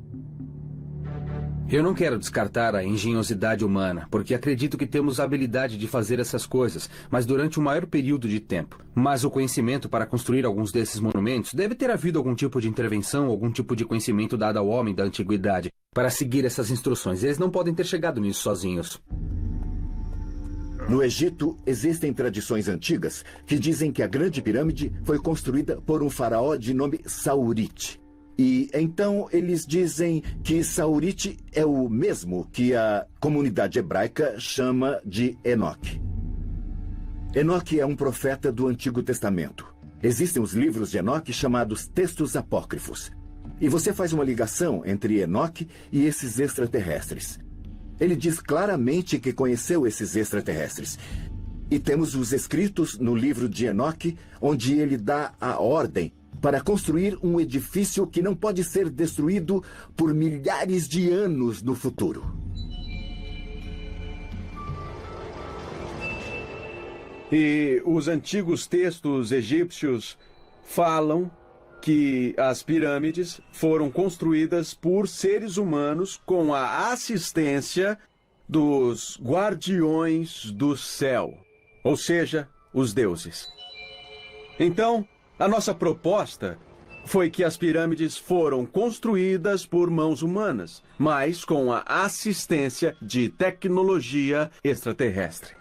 Eu 1.68 1.82
não 1.82 1.94
quero 1.94 2.16
descartar 2.16 2.76
a 2.76 2.84
engenhosidade 2.84 3.64
humana, 3.64 4.06
porque 4.08 4.34
acredito 4.34 4.78
que 4.78 4.86
temos 4.86 5.18
a 5.18 5.24
habilidade 5.24 5.76
de 5.76 5.88
fazer 5.88 6.20
essas 6.20 6.46
coisas, 6.46 6.88
mas 7.10 7.26
durante 7.26 7.58
um 7.58 7.62
maior 7.64 7.86
período 7.86 8.28
de 8.28 8.38
tempo. 8.38 8.80
Mas 8.94 9.24
o 9.24 9.30
conhecimento 9.30 9.88
para 9.88 10.06
construir 10.06 10.46
alguns 10.46 10.70
desses 10.70 11.00
monumentos 11.00 11.54
deve 11.54 11.74
ter 11.74 11.90
havido 11.90 12.20
algum 12.20 12.36
tipo 12.36 12.60
de 12.60 12.68
intervenção, 12.68 13.26
algum 13.26 13.50
tipo 13.50 13.74
de 13.74 13.84
conhecimento 13.84 14.36
dado 14.36 14.60
ao 14.60 14.68
homem 14.68 14.94
da 14.94 15.02
antiguidade 15.02 15.72
para 15.92 16.08
seguir 16.08 16.44
essas 16.44 16.70
instruções. 16.70 17.24
Eles 17.24 17.38
não 17.38 17.50
podem 17.50 17.74
ter 17.74 17.84
chegado 17.84 18.20
nisso 18.20 18.42
sozinhos. 18.42 19.02
No 20.88 21.02
Egito, 21.02 21.58
existem 21.66 22.12
tradições 22.12 22.68
antigas 22.68 23.24
que 23.44 23.58
dizem 23.58 23.90
que 23.90 24.04
a 24.04 24.06
Grande 24.06 24.40
Pirâmide 24.40 24.92
foi 25.02 25.18
construída 25.18 25.80
por 25.80 26.00
um 26.00 26.08
faraó 26.08 26.54
de 26.54 26.72
nome 26.72 27.00
Saurite. 27.06 28.05
E 28.38 28.68
então 28.74 29.28
eles 29.32 29.66
dizem 29.66 30.22
que 30.44 30.62
Saurite 30.62 31.38
é 31.52 31.64
o 31.64 31.88
mesmo 31.88 32.46
que 32.52 32.74
a 32.74 33.06
comunidade 33.18 33.78
hebraica 33.78 34.38
chama 34.38 35.00
de 35.04 35.38
Enoque. 35.42 36.00
Enoque 37.34 37.80
é 37.80 37.86
um 37.86 37.96
profeta 37.96 38.52
do 38.52 38.66
Antigo 38.66 39.02
Testamento. 39.02 39.66
Existem 40.02 40.42
os 40.42 40.52
livros 40.52 40.90
de 40.90 40.98
Enoque 40.98 41.32
chamados 41.32 41.86
textos 41.86 42.36
apócrifos. 42.36 43.10
E 43.58 43.68
você 43.68 43.92
faz 43.92 44.12
uma 44.12 44.24
ligação 44.24 44.82
entre 44.84 45.20
Enoque 45.20 45.66
e 45.90 46.04
esses 46.04 46.38
extraterrestres. 46.38 47.38
Ele 47.98 48.14
diz 48.14 48.38
claramente 48.38 49.18
que 49.18 49.32
conheceu 49.32 49.86
esses 49.86 50.14
extraterrestres. 50.14 50.98
E 51.70 51.78
temos 51.78 52.14
os 52.14 52.32
escritos 52.32 52.98
no 52.98 53.16
livro 53.16 53.48
de 53.48 53.64
Enoque, 53.64 54.16
onde 54.40 54.74
ele 54.74 54.98
dá 54.98 55.32
a 55.40 55.58
ordem 55.58 56.12
para 56.40 56.60
construir 56.60 57.18
um 57.22 57.40
edifício 57.40 58.06
que 58.06 58.22
não 58.22 58.34
pode 58.34 58.62
ser 58.64 58.88
destruído 58.90 59.62
por 59.96 60.12
milhares 60.12 60.88
de 60.88 61.10
anos 61.10 61.62
no 61.62 61.74
futuro. 61.74 62.24
E 67.30 67.82
os 67.84 68.06
antigos 68.06 68.66
textos 68.66 69.32
egípcios 69.32 70.16
falam 70.64 71.30
que 71.82 72.34
as 72.36 72.62
pirâmides 72.62 73.40
foram 73.52 73.90
construídas 73.90 74.74
por 74.74 75.08
seres 75.08 75.56
humanos 75.56 76.20
com 76.24 76.54
a 76.54 76.90
assistência 76.90 77.98
dos 78.48 79.18
guardiões 79.20 80.50
do 80.52 80.76
céu, 80.76 81.36
ou 81.82 81.96
seja, 81.96 82.48
os 82.72 82.92
deuses. 82.92 83.48
Então, 84.58 85.06
a 85.38 85.48
nossa 85.48 85.74
proposta 85.74 86.58
foi 87.04 87.30
que 87.30 87.44
as 87.44 87.56
pirâmides 87.56 88.16
foram 88.18 88.66
construídas 88.66 89.64
por 89.64 89.90
mãos 89.90 90.22
humanas, 90.22 90.82
mas 90.98 91.44
com 91.44 91.72
a 91.72 91.82
assistência 91.86 92.96
de 93.00 93.28
tecnologia 93.28 94.50
extraterrestre. 94.64 95.54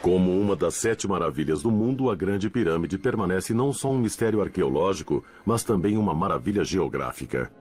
Como 0.00 0.40
uma 0.40 0.56
das 0.56 0.76
sete 0.76 1.06
maravilhas 1.06 1.60
do 1.60 1.70
mundo, 1.70 2.10
a 2.10 2.14
Grande 2.14 2.48
Pirâmide 2.48 2.96
permanece 2.96 3.52
não 3.52 3.70
só 3.70 3.90
um 3.90 3.98
mistério 3.98 4.40
arqueológico, 4.40 5.22
mas 5.44 5.62
também 5.62 5.98
uma 5.98 6.14
maravilha 6.14 6.64
geográfica. 6.64 7.52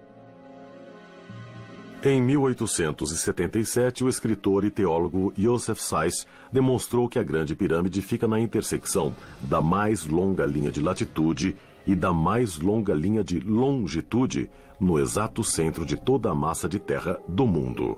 Em 2.02 2.22
1877, 2.22 4.06
o 4.06 4.10
escritor 4.10 4.64
e 4.64 4.72
teólogo 4.72 5.34
Joseph 5.38 5.82
Seiss 5.82 6.26
demonstrou 6.50 7.10
que 7.10 7.20
a 7.20 7.24
Grande 7.24 7.58
Pirâmide 7.58 8.02
fica 8.02 8.26
na 8.26 8.40
intersecção 8.40 9.14
da 9.42 9.62
mais 9.62 10.06
longa 10.06 10.46
linha 10.46 10.72
de 10.72 10.82
latitude 10.82 11.58
e 11.86 11.94
da 11.94 12.14
mais 12.14 12.58
longa 12.58 12.94
linha 12.94 13.22
de 13.22 13.42
longitude, 13.42 14.50
no 14.80 14.98
exato 14.98 15.44
centro 15.44 15.86
de 15.86 15.98
toda 15.98 16.30
a 16.30 16.36
massa 16.36 16.70
de 16.70 16.80
terra 16.80 17.20
do 17.28 17.46
mundo. 17.46 17.98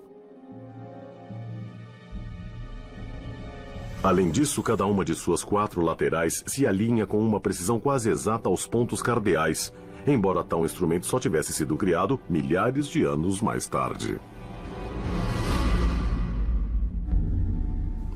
Além 4.02 4.32
disso, 4.32 4.64
cada 4.64 4.84
uma 4.88 5.06
de 5.06 5.14
suas 5.14 5.44
quatro 5.44 5.80
laterais 5.80 6.44
se 6.48 6.66
alinha 6.66 7.06
com 7.06 7.20
uma 7.20 7.40
precisão 7.40 7.80
quase 7.80 8.10
exata 8.10 8.50
aos 8.50 8.66
pontos 8.66 9.00
cardeais, 9.00 9.72
embora 10.08 10.44
tal 10.44 10.66
instrumento 10.66 11.06
só 11.06 11.20
tivesse 11.20 11.54
sido 11.54 11.76
criado 11.78 12.20
milhares 12.30 12.88
de 12.88 13.04
anos 13.04 13.42
mais 13.42 13.68
tarde. 13.68 14.20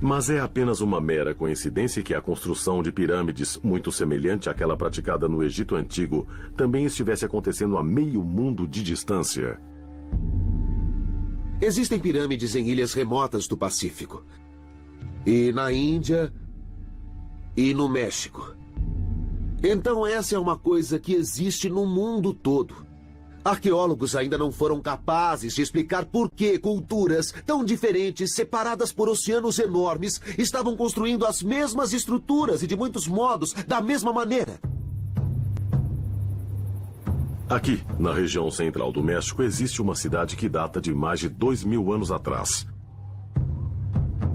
Mas 0.01 0.29
é 0.29 0.39
apenas 0.39 0.81
uma 0.81 1.01
mera 1.01 1.33
coincidência 1.33 2.03
que 2.03 2.13
a 2.13 2.21
construção 2.21 2.83
de 2.83 2.91
pirâmides, 2.91 3.57
muito 3.63 3.91
semelhante 3.91 4.49
àquela 4.49 4.77
praticada 4.77 5.27
no 5.27 5.43
Egito 5.43 5.75
Antigo, 5.75 6.27
também 6.55 6.85
estivesse 6.85 7.25
acontecendo 7.25 7.77
a 7.77 7.83
meio 7.83 8.23
mundo 8.23 8.67
de 8.67 8.83
distância. 8.83 9.59
Existem 11.61 11.97
pirâmides 11.97 12.55
em 12.55 12.67
ilhas 12.67 12.93
remotas 12.93 13.47
do 13.47 13.57
Pacífico 13.57 14.23
e 15.25 15.51
na 15.53 15.71
Índia 15.71 16.31
e 17.55 17.73
no 17.73 17.89
México. 17.89 18.55
Então, 19.67 20.05
essa 20.05 20.35
é 20.35 20.39
uma 20.39 20.55
coisa 20.55 20.99
que 20.99 21.15
existe 21.15 21.67
no 21.71 21.87
mundo 21.87 22.35
todo. 22.35 22.85
Arqueólogos 23.43 24.15
ainda 24.15 24.37
não 24.37 24.51
foram 24.51 24.79
capazes 24.79 25.55
de 25.55 25.61
explicar 25.63 26.05
por 26.05 26.29
que 26.29 26.59
culturas 26.59 27.33
tão 27.47 27.65
diferentes, 27.65 28.35
separadas 28.35 28.93
por 28.93 29.09
oceanos 29.09 29.57
enormes, 29.57 30.21
estavam 30.37 30.75
construindo 30.77 31.25
as 31.25 31.41
mesmas 31.41 31.93
estruturas 31.93 32.61
e, 32.61 32.67
de 32.67 32.75
muitos 32.75 33.07
modos, 33.07 33.53
da 33.67 33.81
mesma 33.81 34.13
maneira. 34.13 34.59
Aqui, 37.49 37.83
na 37.97 38.13
região 38.13 38.51
central 38.51 38.91
do 38.91 39.03
México, 39.03 39.41
existe 39.41 39.81
uma 39.81 39.95
cidade 39.95 40.35
que 40.35 40.47
data 40.47 40.79
de 40.79 40.93
mais 40.93 41.19
de 41.19 41.29
dois 41.29 41.63
mil 41.63 41.91
anos 41.91 42.11
atrás. 42.11 42.67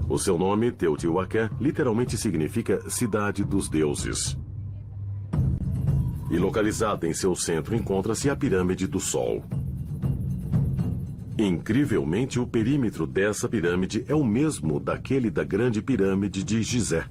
O 0.09 0.17
seu 0.17 0.37
nome, 0.37 0.73
Teotihuacan, 0.73 1.49
literalmente 1.57 2.17
significa 2.17 2.89
Cidade 2.89 3.45
dos 3.45 3.69
Deuses. 3.69 4.37
E 6.31 6.37
localizada 6.37 7.05
em 7.05 7.13
seu 7.13 7.35
centro 7.35 7.75
encontra-se 7.75 8.29
a 8.29 8.35
Pirâmide 8.35 8.87
do 8.87 8.99
Sol. 8.99 9.43
Incrivelmente, 11.37 12.39
o 12.39 12.47
perímetro 12.47 13.05
dessa 13.05 13.49
pirâmide 13.49 14.05
é 14.07 14.15
o 14.15 14.23
mesmo 14.23 14.79
daquele 14.79 15.29
da 15.29 15.43
Grande 15.43 15.81
Pirâmide 15.81 16.43
de 16.43 16.63
Gizé. 16.63 17.05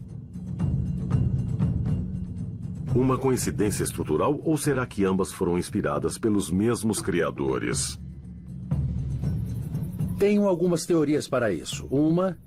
Uma 2.95 3.19
coincidência 3.19 3.85
estrutural 3.85 4.41
ou 4.43 4.57
será 4.57 4.87
que 4.87 5.05
ambas 5.05 5.33
foram 5.33 5.59
inspiradas 5.59 6.17
pelos 6.17 6.51
mesmos 6.51 7.03
criadores? 7.03 8.01
Tenho 10.19 10.49
algumas 10.49 10.87
teorias 10.87 11.29
para 11.29 11.53
isso. 11.53 11.87
Uma 11.91 12.39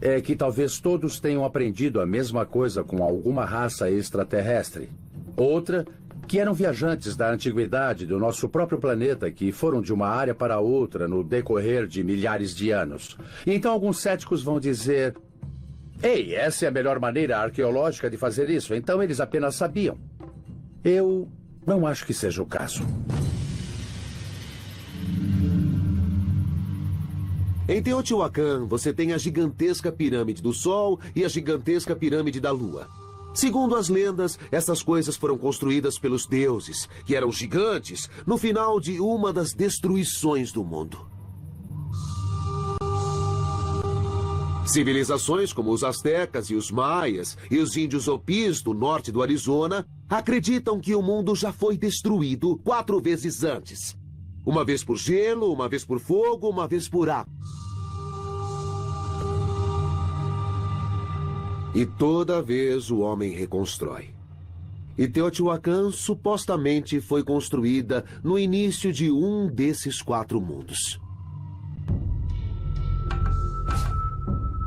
é 0.00 0.20
que 0.20 0.36
talvez 0.36 0.78
todos 0.78 1.20
tenham 1.20 1.44
aprendido 1.44 2.00
a 2.00 2.06
mesma 2.06 2.46
coisa 2.46 2.84
com 2.84 3.02
alguma 3.02 3.44
raça 3.44 3.90
extraterrestre. 3.90 4.88
Outra, 5.36 5.86
que 6.28 6.38
eram 6.38 6.52
viajantes 6.52 7.16
da 7.16 7.32
antiguidade 7.32 8.04
do 8.06 8.18
nosso 8.18 8.48
próprio 8.50 8.78
planeta 8.78 9.30
que 9.30 9.50
foram 9.50 9.80
de 9.80 9.94
uma 9.94 10.06
área 10.06 10.34
para 10.34 10.60
outra 10.60 11.08
no 11.08 11.24
decorrer 11.24 11.86
de 11.86 12.04
milhares 12.04 12.54
de 12.54 12.70
anos. 12.70 13.16
Então 13.46 13.72
alguns 13.72 13.98
céticos 14.00 14.42
vão 14.42 14.60
dizer: 14.60 15.16
Ei, 16.02 16.34
essa 16.34 16.66
é 16.66 16.68
a 16.68 16.70
melhor 16.70 17.00
maneira 17.00 17.38
arqueológica 17.38 18.10
de 18.10 18.18
fazer 18.18 18.50
isso, 18.50 18.74
então 18.74 19.02
eles 19.02 19.20
apenas 19.20 19.54
sabiam. 19.54 19.98
Eu 20.84 21.26
não 21.66 21.86
acho 21.86 22.04
que 22.04 22.12
seja 22.12 22.42
o 22.42 22.46
caso. 22.46 22.82
Em 27.66 27.82
Teotihuacan, 27.82 28.66
você 28.66 28.92
tem 28.92 29.12
a 29.12 29.18
gigantesca 29.18 29.90
pirâmide 29.90 30.42
do 30.42 30.52
Sol 30.52 31.00
e 31.14 31.24
a 31.24 31.28
gigantesca 31.28 31.96
pirâmide 31.96 32.40
da 32.40 32.50
Lua. 32.50 33.07
Segundo 33.38 33.76
as 33.76 33.88
lendas, 33.88 34.36
essas 34.50 34.82
coisas 34.82 35.16
foram 35.16 35.38
construídas 35.38 35.96
pelos 35.96 36.26
deuses, 36.26 36.88
que 37.06 37.14
eram 37.14 37.30
gigantes, 37.30 38.10
no 38.26 38.36
final 38.36 38.80
de 38.80 39.00
uma 39.00 39.32
das 39.32 39.52
destruições 39.52 40.50
do 40.50 40.64
mundo. 40.64 41.08
Civilizações 44.66 45.52
como 45.52 45.70
os 45.70 45.84
astecas 45.84 46.50
e 46.50 46.56
os 46.56 46.72
maias 46.72 47.38
e 47.48 47.58
os 47.58 47.76
índios 47.76 48.08
opis 48.08 48.60
do 48.60 48.74
norte 48.74 49.12
do 49.12 49.22
Arizona 49.22 49.86
acreditam 50.08 50.80
que 50.80 50.96
o 50.96 51.00
mundo 51.00 51.32
já 51.36 51.52
foi 51.52 51.78
destruído 51.78 52.58
quatro 52.64 53.00
vezes 53.00 53.44
antes. 53.44 53.96
Uma 54.44 54.64
vez 54.64 54.82
por 54.82 54.96
gelo, 54.96 55.52
uma 55.52 55.68
vez 55.68 55.84
por 55.84 56.00
fogo, 56.00 56.50
uma 56.50 56.66
vez 56.66 56.88
por 56.88 57.08
água. 57.08 57.32
E 61.74 61.84
toda 61.84 62.42
vez 62.42 62.90
o 62.90 63.00
homem 63.00 63.32
reconstrói. 63.32 64.10
E 64.96 65.06
Teotihuacan 65.06 65.90
supostamente 65.92 67.00
foi 67.00 67.22
construída 67.22 68.04
no 68.22 68.38
início 68.38 68.92
de 68.92 69.10
um 69.10 69.46
desses 69.46 70.02
quatro 70.02 70.40
mundos. 70.40 70.98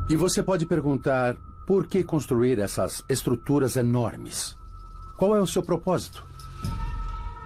E 0.10 0.16
você 0.16 0.42
pode 0.44 0.66
perguntar 0.66 1.36
por 1.66 1.88
que 1.88 2.04
construir 2.04 2.60
essas 2.60 3.04
estruturas 3.10 3.76
enormes? 3.76 4.58
Qual 5.18 5.36
é 5.36 5.42
o 5.42 5.48
seu 5.48 5.64
propósito? 5.64 6.26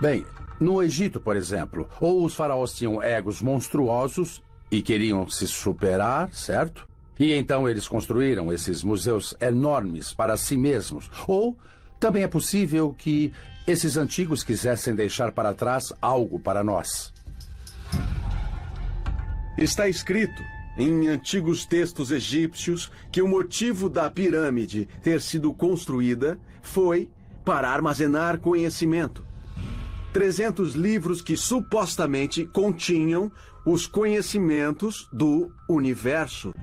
Bem, 0.02 0.26
no 0.60 0.82
Egito, 0.82 1.20
por 1.20 1.36
exemplo, 1.36 1.88
ou 2.00 2.24
os 2.26 2.34
faraós 2.34 2.74
tinham 2.74 3.02
egos 3.02 3.42
monstruosos 3.42 4.42
e 4.72 4.82
queriam 4.82 5.28
se 5.30 5.48
superar, 5.48 6.32
certo? 6.34 6.88
E 7.20 7.34
então 7.34 7.68
eles 7.68 7.88
construíram 7.88 8.52
esses 8.52 8.84
museus 8.84 9.36
enormes 9.40 10.14
para 10.14 10.36
si 10.36 10.58
mesmos. 10.58 11.10
Ou 11.28 11.58
também 12.00 12.24
é 12.24 12.28
possível 12.28 12.94
que 12.98 13.32
esses 13.66 13.98
antigos 13.98 14.44
quisessem 14.44 14.94
deixar 14.94 15.32
para 15.32 15.54
trás 15.54 15.94
algo 16.02 16.40
para 16.40 16.64
nós. 16.64 17.14
Está 19.58 19.88
escrito 19.88 20.44
em 20.78 21.08
antigos 21.08 21.66
textos 21.66 22.12
egípcios 22.12 22.92
que 23.12 23.22
o 23.22 23.28
motivo 23.28 23.90
da 23.90 24.12
pirâmide 24.12 24.88
ter 25.02 25.22
sido 25.22 25.54
construída 25.54 26.38
foi 26.62 27.10
para 27.46 27.70
armazenar 27.70 28.40
conhecimento. 28.40 29.26
300 30.12 30.76
livros 30.76 31.22
que 31.22 31.38
supostamente 31.38 32.46
continham 32.46 33.32
os 33.66 33.88
conhecimentos 33.88 35.08
do 35.12 35.52
universo 35.68 36.54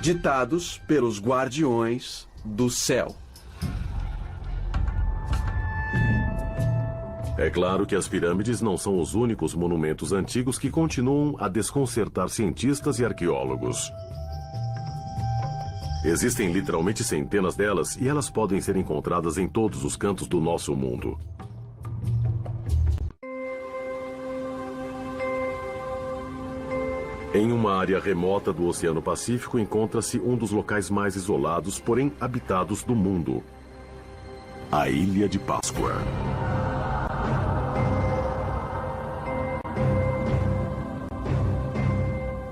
ditados 0.00 0.78
pelos 0.86 1.20
guardiões 1.20 2.26
do 2.44 2.70
céu. 2.70 3.14
É 7.36 7.48
claro 7.48 7.86
que 7.86 7.94
as 7.94 8.08
pirâmides 8.08 8.60
não 8.60 8.76
são 8.76 8.98
os 9.00 9.14
únicos 9.14 9.54
monumentos 9.54 10.12
antigos 10.12 10.58
que 10.58 10.70
continuam 10.70 11.36
a 11.38 11.48
desconcertar 11.48 12.28
cientistas 12.28 12.98
e 12.98 13.04
arqueólogos. 13.04 13.90
Existem 16.04 16.50
literalmente 16.50 17.04
centenas 17.04 17.54
delas 17.54 17.96
e 17.96 18.08
elas 18.08 18.30
podem 18.30 18.60
ser 18.60 18.76
encontradas 18.76 19.36
em 19.36 19.46
todos 19.46 19.84
os 19.84 19.96
cantos 19.96 20.26
do 20.26 20.40
nosso 20.40 20.74
mundo. 20.74 21.18
Em 27.32 27.52
uma 27.52 27.76
área 27.76 28.00
remota 28.00 28.52
do 28.52 28.66
Oceano 28.66 29.00
Pacífico 29.00 29.56
encontra-se 29.56 30.18
um 30.18 30.36
dos 30.36 30.50
locais 30.50 30.90
mais 30.90 31.14
isolados, 31.14 31.78
porém 31.78 32.12
habitados 32.20 32.82
do 32.82 32.92
mundo. 32.92 33.40
A 34.70 34.88
Ilha 34.88 35.28
de 35.28 35.38
Páscoa. 35.38 35.94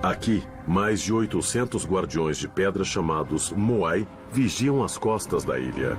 Aqui, 0.00 0.44
mais 0.64 1.00
de 1.00 1.12
800 1.12 1.84
guardiões 1.84 2.38
de 2.38 2.46
pedra 2.46 2.84
chamados 2.84 3.50
Moai 3.50 4.06
vigiam 4.32 4.84
as 4.84 4.96
costas 4.96 5.44
da 5.44 5.58
ilha. 5.58 5.98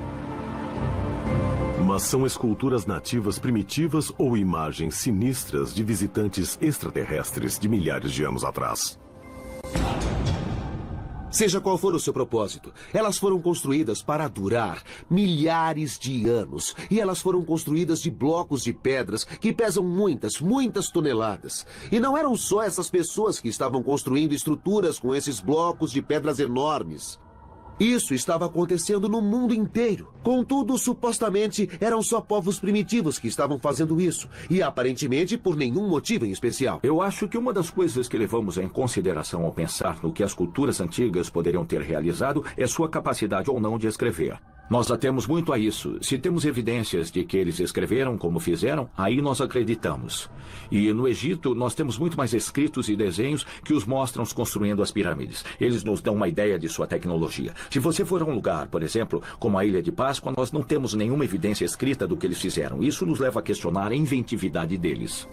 Mas 1.89 2.03
são 2.03 2.23
esculturas 2.23 2.85
nativas 2.85 3.39
primitivas 3.39 4.13
ou 4.15 4.37
imagens 4.37 4.93
sinistras 4.93 5.73
de 5.73 5.83
visitantes 5.83 6.55
extraterrestres 6.61 7.57
de 7.57 7.67
milhares 7.67 8.11
de 8.11 8.23
anos 8.23 8.43
atrás. 8.43 8.99
Seja 11.31 11.59
qual 11.59 11.79
for 11.79 11.95
o 11.95 11.99
seu 11.99 12.13
propósito, 12.13 12.71
elas 12.93 13.17
foram 13.17 13.41
construídas 13.41 14.03
para 14.03 14.27
durar 14.27 14.83
milhares 15.09 15.97
de 15.97 16.29
anos. 16.29 16.75
E 16.91 16.99
elas 16.99 17.21
foram 17.21 17.43
construídas 17.43 18.03
de 18.03 18.11
blocos 18.11 18.63
de 18.63 18.71
pedras 18.71 19.23
que 19.23 19.51
pesam 19.51 19.83
muitas, 19.83 20.39
muitas 20.39 20.91
toneladas. 20.91 21.65
E 21.91 21.99
não 21.99 22.15
eram 22.15 22.37
só 22.37 22.61
essas 22.61 22.87
pessoas 22.87 23.39
que 23.39 23.49
estavam 23.49 23.81
construindo 23.81 24.33
estruturas 24.33 24.99
com 24.99 25.15
esses 25.15 25.39
blocos 25.39 25.91
de 25.91 26.03
pedras 26.03 26.39
enormes. 26.39 27.19
Isso 27.80 28.13
estava 28.13 28.45
acontecendo 28.45 29.07
no 29.07 29.21
mundo 29.21 29.53
inteiro. 29.53 30.13
Contudo, 30.21 30.77
supostamente 30.77 31.69
eram 31.80 32.01
só 32.01 32.19
povos 32.19 32.59
primitivos 32.59 33.17
que 33.17 33.30
estavam 33.30 33.57
fazendo 33.57 34.01
isso, 34.01 34.27
e 34.49 34.61
aparentemente 34.61 35.38
por 35.38 35.55
nenhum 35.55 35.88
motivo 35.88 36.25
em 36.25 36.32
especial. 36.32 36.82
Eu 36.84 37.01
acho 37.01 37.27
que 37.27 37.38
uma 37.38 37.53
das 37.53 37.69
coisas 37.69 38.09
que 38.09 38.17
levamos 38.17 38.57
em 38.57 38.67
consideração 38.67 39.45
ao 39.45 39.53
pensar 39.53 39.99
no 40.03 40.11
que 40.11 40.23
as 40.23 40.34
culturas 40.34 40.82
antigas 40.82 41.30
poderiam 41.30 41.65
ter 41.65 41.82
realizado 41.82 42.43
é 42.57 42.67
sua 42.67 42.89
capacidade 42.89 43.49
ou 43.49 43.61
não 43.61 43.77
de 43.77 43.88
escrever. 43.88 44.38
Nós 44.70 44.91
atemos 44.91 45.26
muito 45.26 45.51
a 45.51 45.57
isso. 45.57 45.97
Se 45.99 46.17
temos 46.20 46.45
evidências 46.45 47.09
de 47.09 47.24
que 47.24 47.36
eles 47.36 47.59
escreveram 47.59 48.17
como 48.17 48.39
fizeram, 48.39 48.88
aí 48.95 49.20
nós 49.20 49.41
acreditamos. 49.41 50.30
E 50.72 50.93
no 50.93 51.07
Egito, 51.07 51.55
nós 51.55 51.74
temos 51.74 51.97
muito 51.97 52.15
mais 52.15 52.34
escritos 52.34 52.88
e 52.88 52.95
desenhos 52.95 53.45
que 53.65 53.74
os 53.74 53.86
mostram 53.86 54.24
construindo 54.28 54.84
as 54.84 54.91
pirâmides. 54.91 55.43
Eles 55.59 55.84
nos 55.84 56.01
dão 56.01 56.13
uma 56.13 56.28
ideia 56.28 56.59
de 56.59 56.70
sua 56.70 56.86
tecnologia. 56.86 57.53
Se 57.72 57.80
você 57.80 58.05
for 58.05 58.22
a 58.22 58.26
um 58.26 58.36
lugar, 58.36 58.67
por 58.67 58.84
exemplo, 58.84 59.24
como 59.39 59.57
a 59.57 59.65
Ilha 59.65 59.82
de 59.82 59.91
Páscoa, 59.91 60.34
nós 60.38 60.51
não 60.51 60.61
temos 60.61 60.93
nenhuma 60.93 61.26
evidência 61.26 61.65
escrita 61.65 62.07
do 62.07 62.15
que 62.15 62.28
eles 62.28 62.39
fizeram. 62.39 62.84
Isso 62.84 63.07
nos 63.07 63.20
leva 63.20 63.39
a 63.39 63.43
questionar 63.43 63.91
a 63.91 63.95
inventividade 63.95 64.78
deles. 64.78 65.28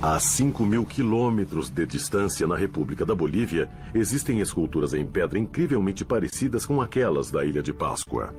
A 0.00 0.20
5 0.20 0.64
mil 0.64 0.86
quilômetros 0.86 1.70
de 1.70 1.84
distância 1.84 2.46
na 2.46 2.56
República 2.56 3.04
da 3.04 3.16
Bolívia, 3.16 3.68
existem 3.92 4.38
esculturas 4.38 4.94
em 4.94 5.04
pedra 5.04 5.40
incrivelmente 5.40 6.04
parecidas 6.04 6.64
com 6.64 6.80
aquelas 6.80 7.32
da 7.32 7.44
Ilha 7.44 7.60
de 7.60 7.72
Páscoa. 7.72 8.32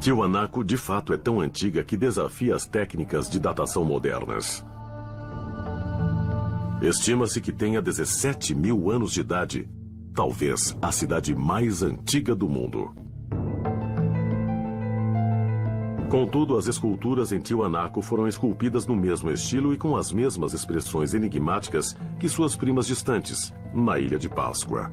Tiwanaku 0.00 0.64
de 0.64 0.76
fato 0.76 1.12
é 1.12 1.16
tão 1.16 1.40
antiga 1.40 1.84
que 1.84 1.96
desafia 1.96 2.56
as 2.56 2.66
técnicas 2.66 3.30
de 3.30 3.38
datação 3.38 3.84
modernas. 3.84 4.64
Estima-se 6.82 7.40
que 7.40 7.52
tenha 7.52 7.80
17 7.80 8.56
mil 8.56 8.90
anos 8.90 9.12
de 9.12 9.20
idade, 9.20 9.68
talvez 10.16 10.76
a 10.82 10.90
cidade 10.90 11.32
mais 11.32 11.80
antiga 11.80 12.34
do 12.34 12.48
mundo. 12.48 12.99
Contudo, 16.10 16.58
as 16.58 16.66
esculturas 16.66 17.30
em 17.30 17.38
Tiwanaku 17.38 18.02
foram 18.02 18.26
esculpidas 18.26 18.84
no 18.84 18.96
mesmo 18.96 19.30
estilo 19.30 19.72
e 19.72 19.78
com 19.78 19.96
as 19.96 20.10
mesmas 20.10 20.52
expressões 20.52 21.14
enigmáticas 21.14 21.96
que 22.18 22.28
suas 22.28 22.56
primas 22.56 22.84
distantes, 22.84 23.54
na 23.72 23.96
Ilha 23.96 24.18
de 24.18 24.28
Páscoa. 24.28 24.90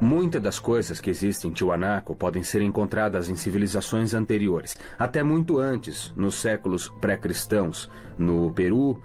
Muitas 0.00 0.42
das 0.42 0.58
coisas 0.58 1.02
que 1.02 1.10
existem 1.10 1.50
em 1.50 1.52
Tiwanaku 1.52 2.16
podem 2.16 2.42
ser 2.42 2.62
encontradas 2.62 3.28
em 3.28 3.36
civilizações 3.36 4.14
anteriores, 4.14 4.74
até 4.98 5.22
muito 5.22 5.58
antes, 5.58 6.14
nos 6.16 6.36
séculos 6.36 6.88
pré-cristãos. 6.98 7.90
No 8.16 8.54
Peru, 8.54 8.98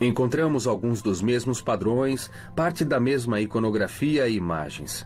encontramos 0.00 0.68
alguns 0.68 1.02
dos 1.02 1.20
mesmos 1.20 1.60
padrões, 1.60 2.30
parte 2.54 2.84
da 2.84 3.00
mesma 3.00 3.40
iconografia 3.40 4.28
e 4.28 4.36
imagens. 4.36 5.04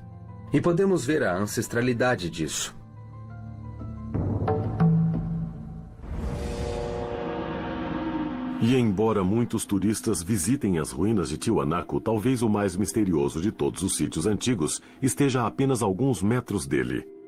E 0.52 0.60
podemos 0.60 1.04
ver 1.04 1.22
a 1.22 1.36
ancestralidade 1.36 2.28
disso. 2.28 2.74
E 8.62 8.76
embora 8.76 9.24
muitos 9.24 9.64
turistas 9.64 10.22
visitem 10.22 10.78
as 10.78 10.90
ruínas 10.90 11.30
de 11.30 11.38
Tiwanaku, 11.38 12.00
talvez 12.00 12.42
o 12.42 12.48
mais 12.48 12.76
misterioso 12.76 13.40
de 13.40 13.50
todos 13.50 13.82
os 13.82 13.96
sítios 13.96 14.26
antigos 14.26 14.82
esteja 15.00 15.42
a 15.42 15.46
apenas 15.46 15.82
alguns 15.82 16.20
metros 16.22 16.66
dele. 16.66 17.19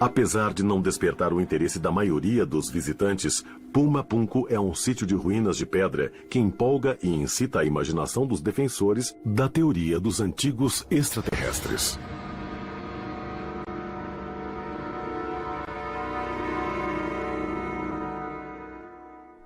Apesar 0.00 0.54
de 0.54 0.62
não 0.62 0.80
despertar 0.80 1.32
o 1.32 1.40
interesse 1.40 1.80
da 1.80 1.90
maioria 1.90 2.46
dos 2.46 2.70
visitantes, 2.70 3.44
Puma 3.72 4.06
é 4.48 4.58
um 4.58 4.72
sítio 4.72 5.04
de 5.04 5.14
ruínas 5.16 5.56
de 5.56 5.66
pedra 5.66 6.12
que 6.30 6.38
empolga 6.38 6.96
e 7.02 7.08
incita 7.08 7.58
a 7.58 7.64
imaginação 7.64 8.24
dos 8.24 8.40
defensores 8.40 9.12
da 9.24 9.48
teoria 9.48 9.98
dos 9.98 10.20
antigos 10.20 10.86
extraterrestres. 10.88 11.98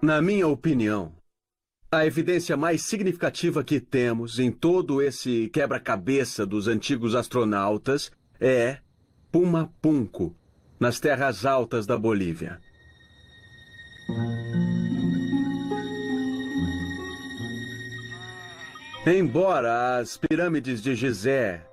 Na 0.02 0.20
minha 0.20 0.46
opinião, 0.48 1.12
a 1.90 2.04
evidência 2.04 2.58
mais 2.58 2.82
significativa 2.82 3.64
que 3.64 3.80
temos 3.80 4.38
em 4.38 4.52
todo 4.52 5.00
esse 5.00 5.48
quebra-cabeça 5.48 6.44
dos 6.44 6.68
antigos 6.68 7.14
astronautas 7.14 8.10
é 8.38 8.78
Puma 9.30 9.72
nas 10.82 10.98
terras 10.98 11.46
altas 11.46 11.86
da 11.86 11.96
Bolívia. 11.96 12.58
Embora 19.06 19.98
as 19.98 20.16
pirâmides 20.16 20.82
de 20.82 20.96
Gizé 20.96 21.64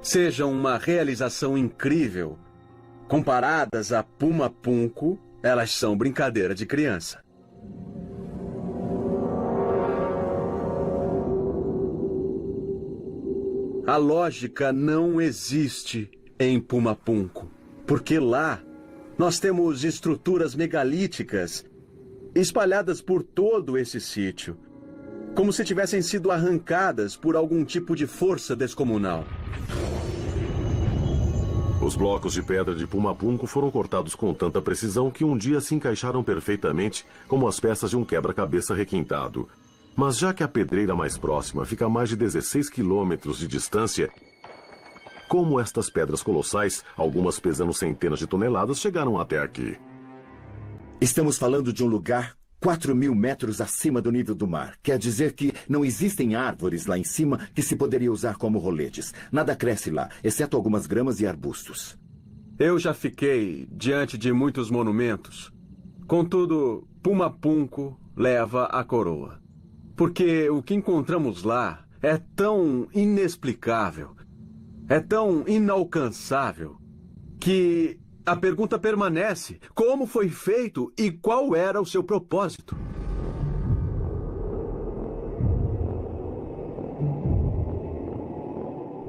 sejam 0.00 0.50
uma 0.50 0.78
realização 0.78 1.58
incrível, 1.58 2.38
comparadas 3.06 3.92
a 3.92 4.02
Puma 4.02 4.48
Punku, 4.48 5.18
elas 5.42 5.70
são 5.72 5.94
brincadeira 5.94 6.54
de 6.54 6.64
criança. 6.64 7.22
A 13.86 13.98
lógica 13.98 14.72
não 14.72 15.20
existe 15.20 16.10
em 16.40 16.58
Pumapunco, 16.58 17.50
porque 17.86 18.18
lá 18.18 18.60
nós 19.16 19.38
temos 19.38 19.84
estruturas 19.84 20.54
megalíticas 20.54 21.64
espalhadas 22.34 23.00
por 23.00 23.22
todo 23.22 23.78
esse 23.78 24.00
sítio, 24.00 24.58
como 25.34 25.52
se 25.52 25.64
tivessem 25.64 26.02
sido 26.02 26.30
arrancadas 26.30 27.16
por 27.16 27.36
algum 27.36 27.64
tipo 27.64 27.96
de 27.96 28.06
força 28.06 28.54
descomunal. 28.54 29.24
Os 31.80 31.94
blocos 31.94 32.32
de 32.32 32.42
pedra 32.42 32.74
de 32.74 32.86
Pumapunco 32.86 33.46
foram 33.46 33.70
cortados 33.70 34.14
com 34.14 34.34
tanta 34.34 34.60
precisão 34.60 35.10
que 35.10 35.24
um 35.24 35.36
dia 35.36 35.60
se 35.60 35.74
encaixaram 35.74 36.22
perfeitamente 36.24 37.06
como 37.28 37.46
as 37.46 37.60
peças 37.60 37.90
de 37.90 37.96
um 37.96 38.04
quebra-cabeça 38.04 38.74
requintado. 38.74 39.48
Mas 39.94 40.18
já 40.18 40.34
que 40.34 40.42
a 40.42 40.48
pedreira 40.48 40.94
mais 40.96 41.16
próxima 41.16 41.64
fica 41.64 41.86
a 41.86 41.88
mais 41.88 42.08
de 42.08 42.16
16 42.16 42.68
quilômetros 42.68 43.38
de 43.38 43.46
distância, 43.46 44.10
como 45.28 45.60
estas 45.60 45.90
pedras 45.90 46.22
colossais, 46.22 46.84
algumas 46.96 47.38
pesando 47.38 47.72
centenas 47.72 48.18
de 48.18 48.26
toneladas, 48.26 48.80
chegaram 48.80 49.18
até 49.18 49.40
aqui? 49.40 49.76
Estamos 51.00 51.36
falando 51.36 51.72
de 51.72 51.84
um 51.84 51.88
lugar 51.88 52.36
4 52.60 52.94
mil 52.96 53.14
metros 53.14 53.60
acima 53.60 54.00
do 54.00 54.10
nível 54.10 54.34
do 54.34 54.46
mar. 54.46 54.76
Quer 54.82 54.98
dizer 54.98 55.34
que 55.34 55.52
não 55.68 55.84
existem 55.84 56.34
árvores 56.34 56.86
lá 56.86 56.98
em 56.98 57.04
cima 57.04 57.48
que 57.54 57.62
se 57.62 57.76
poderia 57.76 58.10
usar 58.10 58.36
como 58.36 58.58
roletes. 58.58 59.12
Nada 59.30 59.54
cresce 59.54 59.90
lá, 59.90 60.08
exceto 60.24 60.56
algumas 60.56 60.86
gramas 60.86 61.20
e 61.20 61.26
arbustos. 61.26 61.98
Eu 62.58 62.78
já 62.78 62.94
fiquei 62.94 63.68
diante 63.70 64.16
de 64.16 64.32
muitos 64.32 64.70
monumentos. 64.70 65.52
Contudo, 66.06 66.88
Pumapunco 67.02 68.00
leva 68.16 68.64
a 68.64 68.82
coroa. 68.82 69.38
Porque 69.94 70.48
o 70.48 70.62
que 70.62 70.74
encontramos 70.74 71.42
lá 71.42 71.84
é 72.02 72.16
tão 72.34 72.88
inexplicável, 72.94 74.16
é 74.88 75.00
tão 75.00 75.44
inalcançável, 75.46 76.76
que 77.40 77.98
a 78.24 78.36
pergunta 78.36 78.78
permanece: 78.78 79.60
como 79.74 80.06
foi 80.06 80.28
feito 80.28 80.92
e 80.98 81.10
qual 81.10 81.54
era 81.54 81.80
o 81.80 81.86
seu 81.86 82.02
propósito? 82.02 82.76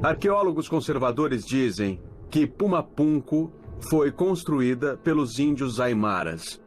Arqueólogos 0.02 0.70
conservadores 0.70 1.44
dizem 1.44 2.00
que 2.30 2.46
Pumapunco 2.46 3.52
foi 3.90 4.12
construída 4.12 4.96
pelos 4.98 5.40
índios 5.40 5.80
Aimaras 5.80 6.62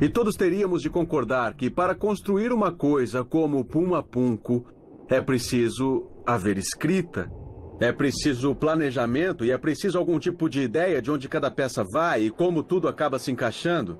e 0.00 0.08
todos 0.08 0.36
teríamos 0.36 0.82
de 0.82 0.90
concordar 0.90 1.54
que 1.54 1.70
para 1.70 1.94
construir 1.94 2.52
uma 2.52 2.70
coisa 2.70 3.24
como 3.24 3.64
Puma 3.64 4.02
Punco 4.02 4.66
é 5.08 5.20
preciso 5.20 6.06
haver 6.26 6.58
escrita, 6.58 7.30
é 7.78 7.92
preciso 7.92 8.54
planejamento 8.54 9.44
e 9.44 9.50
é 9.50 9.58
preciso 9.58 9.98
algum 9.98 10.18
tipo 10.18 10.48
de 10.48 10.60
ideia 10.62 11.02
de 11.02 11.10
onde 11.10 11.28
cada 11.28 11.50
peça 11.50 11.84
vai 11.84 12.22
e 12.22 12.30
como 12.30 12.62
tudo 12.62 12.88
acaba 12.88 13.18
se 13.18 13.30
encaixando. 13.30 13.98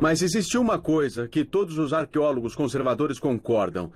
Mas 0.00 0.20
existe 0.20 0.58
uma 0.58 0.78
coisa 0.78 1.26
que 1.26 1.44
todos 1.44 1.78
os 1.78 1.92
arqueólogos 1.92 2.54
conservadores 2.54 3.18
concordam: 3.18 3.90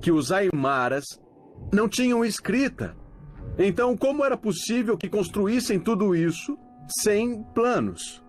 que 0.00 0.10
os 0.10 0.32
Aimaras 0.32 1.04
não 1.72 1.88
tinham 1.88 2.24
escrita. 2.24 2.96
Então, 3.58 3.94
como 3.96 4.24
era 4.24 4.36
possível 4.36 4.96
que 4.96 5.10
construíssem 5.10 5.78
tudo 5.78 6.16
isso 6.16 6.56
sem 7.02 7.42
planos? 7.54 8.22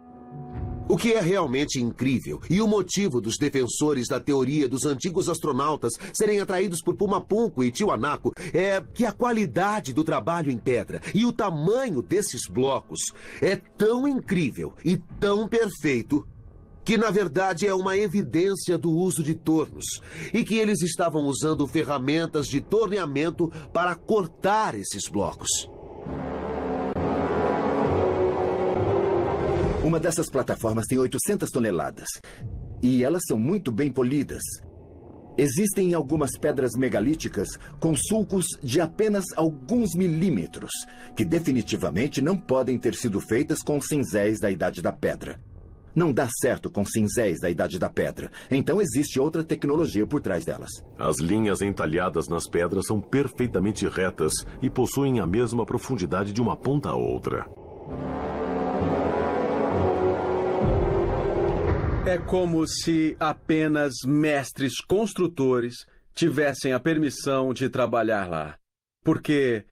O 0.88 0.98
que 0.98 1.14
é 1.14 1.22
realmente 1.22 1.82
incrível 1.82 2.42
e 2.50 2.62
o 2.62 2.68
motivo 2.68 3.22
dos 3.22 3.38
defensores 3.38 4.08
da 4.08 4.20
teoria 4.20 4.68
dos 4.68 4.86
antigos 4.86 5.30
astronautas 5.30 5.94
serem 6.12 6.42
atraídos 6.42 6.82
por 6.82 6.96
Pumapunco 6.96 7.64
e 7.64 7.72
Tiwanaku 7.72 8.34
é 8.54 8.84
que 8.94 9.06
a 9.06 9.14
qualidade 9.14 9.94
do 9.94 10.04
trabalho 10.04 10.52
em 10.52 10.58
pedra 10.58 11.02
e 11.14 11.26
o 11.26 11.32
tamanho 11.32 12.02
desses 12.02 12.48
blocos 12.50 13.00
é 13.42 13.56
tão 13.56 14.08
incrível 14.08 14.74
e 14.84 14.98
tão 15.20 15.48
perfeito 15.48 16.28
que 16.84 16.98
na 16.98 17.10
verdade 17.10 17.66
é 17.66 17.74
uma 17.74 17.98
evidência 17.98 18.78
do 18.78 18.92
uso 18.92 19.24
de 19.24 19.34
tornos 19.34 20.02
e 20.34 20.44
que 20.44 20.56
eles 20.56 20.82
estavam 20.82 21.24
usando 21.24 21.66
ferramentas 21.66 22.48
de 22.48 22.60
torneamento 22.60 23.50
para 23.72 23.96
cortar 23.96 24.76
esses 24.76 25.08
blocos. 25.10 25.70
Uma 29.84 30.00
dessas 30.00 30.30
plataformas 30.30 30.86
tem 30.88 30.98
800 30.98 31.52
toneladas. 31.52 32.08
E 32.82 33.04
elas 33.04 33.24
são 33.28 33.38
muito 33.38 33.70
bem 33.70 33.92
polidas. 33.92 34.42
Existem 35.38 35.94
algumas 35.94 36.38
pedras 36.38 36.72
megalíticas 36.78 37.58
com 37.82 37.94
sulcos 37.94 38.46
de 38.64 38.80
apenas 38.80 39.26
alguns 39.36 39.94
milímetros, 39.94 40.72
que 41.18 41.26
definitivamente 41.26 42.22
não 42.22 42.38
podem 42.38 42.78
ter 42.78 42.96
sido 42.96 43.20
feitas 43.20 43.62
com 43.62 43.82
cinzéis 43.82 44.40
da 44.40 44.50
Idade 44.50 44.82
da 44.82 44.94
Pedra. 44.94 45.38
Não 45.94 46.14
dá 46.14 46.30
certo 46.42 46.72
com 46.72 46.86
cinzéis 46.86 47.42
da 47.42 47.50
Idade 47.50 47.78
da 47.78 47.90
Pedra, 47.90 48.32
então 48.50 48.82
existe 48.82 49.20
outra 49.20 49.44
tecnologia 49.44 50.08
por 50.08 50.22
trás 50.22 50.46
delas. 50.46 50.70
As 50.98 51.20
linhas 51.20 51.62
entalhadas 51.62 52.30
nas 52.30 52.48
pedras 52.48 52.86
são 52.88 53.02
perfeitamente 53.02 53.88
retas 53.88 54.34
e 54.62 54.70
possuem 54.70 55.20
a 55.20 55.28
mesma 55.28 55.66
profundidade 55.66 56.32
de 56.32 56.42
uma 56.42 56.56
ponta 56.56 56.90
a 56.90 56.96
outra. 56.96 57.46
É 62.06 62.18
como 62.18 62.68
se 62.68 63.16
apenas 63.18 63.94
mestres 64.06 64.82
construtores 64.82 65.86
tivessem 66.14 66.74
a 66.74 66.80
permissão 66.80 67.54
de 67.54 67.70
trabalhar 67.70 68.30
lá. 68.30 68.58
Porque 69.06 69.66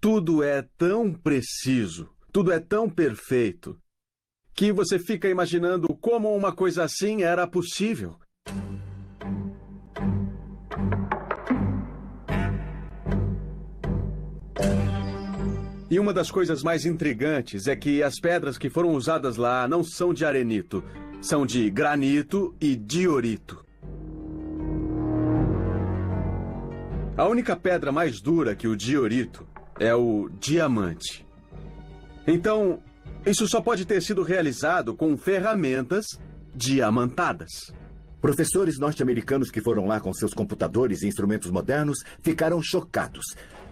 tudo 0.00 0.44
é 0.44 0.62
tão 0.78 1.12
preciso, 1.12 2.08
tudo 2.32 2.52
é 2.52 2.60
tão 2.60 2.88
perfeito, 2.88 3.76
que 4.54 4.72
você 4.72 4.96
fica 4.96 5.28
imaginando 5.28 5.88
como 5.96 6.32
uma 6.32 6.54
coisa 6.54 6.84
assim 6.84 7.24
era 7.24 7.48
possível. 7.48 8.16
E 15.90 15.98
uma 15.98 16.14
das 16.14 16.30
coisas 16.30 16.62
mais 16.62 16.86
intrigantes 16.86 17.66
é 17.66 17.76
que 17.76 18.02
as 18.02 18.18
pedras 18.18 18.56
que 18.56 18.70
foram 18.70 18.92
usadas 18.92 19.36
lá 19.36 19.68
não 19.68 19.84
são 19.84 20.14
de 20.14 20.24
arenito, 20.24 20.82
são 21.22 21.46
de 21.46 21.70
granito 21.70 22.52
e 22.60 22.74
diorito. 22.74 23.64
A 27.16 27.28
única 27.28 27.54
pedra 27.54 27.92
mais 27.92 28.20
dura 28.20 28.56
que 28.56 28.66
o 28.66 28.76
diorito 28.76 29.46
é 29.78 29.94
o 29.94 30.28
diamante. 30.40 31.24
Então, 32.26 32.82
isso 33.24 33.46
só 33.46 33.60
pode 33.60 33.84
ter 33.84 34.02
sido 34.02 34.24
realizado 34.24 34.96
com 34.96 35.16
ferramentas 35.16 36.06
diamantadas. 36.52 37.72
Professores 38.20 38.78
norte-americanos 38.78 39.50
que 39.50 39.60
foram 39.60 39.86
lá 39.86 40.00
com 40.00 40.12
seus 40.12 40.34
computadores 40.34 41.02
e 41.02 41.08
instrumentos 41.08 41.50
modernos 41.50 41.98
ficaram 42.20 42.60
chocados. 42.60 43.24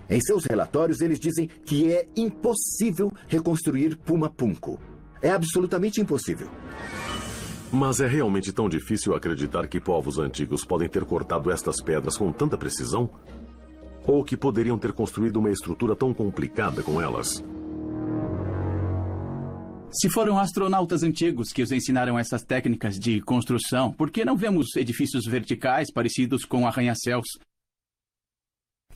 Em 0.09 0.21
seus 0.21 0.45
relatórios, 0.45 1.01
eles 1.01 1.19
dizem 1.19 1.49
que 1.65 1.93
é 1.93 2.07
impossível 2.17 3.13
reconstruir 3.27 3.97
Puma. 3.97 4.33
É 5.23 5.31
absolutamente 5.31 6.01
impossível. 6.01 6.49
Mas 7.73 8.01
é 8.01 8.07
realmente 8.07 8.53
tão 8.53 8.69
difícil 8.69 9.15
acreditar 9.15 9.69
que 9.69 9.81
povos 9.81 10.19
antigos 10.19 10.65
podem 10.65 10.89
ter 10.89 11.05
cortado 11.05 11.53
estas 11.53 11.81
pedras 11.81 12.17
com 12.17 12.33
tanta 12.33 12.59
precisão? 12.59 13.09
Ou 14.05 14.25
que 14.25 14.37
poderiam 14.37 14.77
ter 14.77 14.93
construído 14.93 15.37
uma 15.37 15.51
estrutura 15.51 15.95
tão 15.95 16.13
complicada 16.13 16.83
com 16.83 17.01
elas? 17.01 17.45
Se 19.93 20.09
foram 20.09 20.39
astronautas 20.39 21.03
antigos 21.05 21.53
que 21.53 21.63
os 21.63 21.71
ensinaram 21.71 22.19
essas 22.19 22.43
técnicas 22.43 22.97
de 22.99 23.21
construção, 23.21 23.93
por 23.93 24.11
que 24.11 24.25
não 24.25 24.37
vemos 24.37 24.75
edifícios 24.77 25.25
verticais 25.27 25.93
parecidos 25.93 26.45
com 26.45 26.67
arranha-céus? 26.67 27.27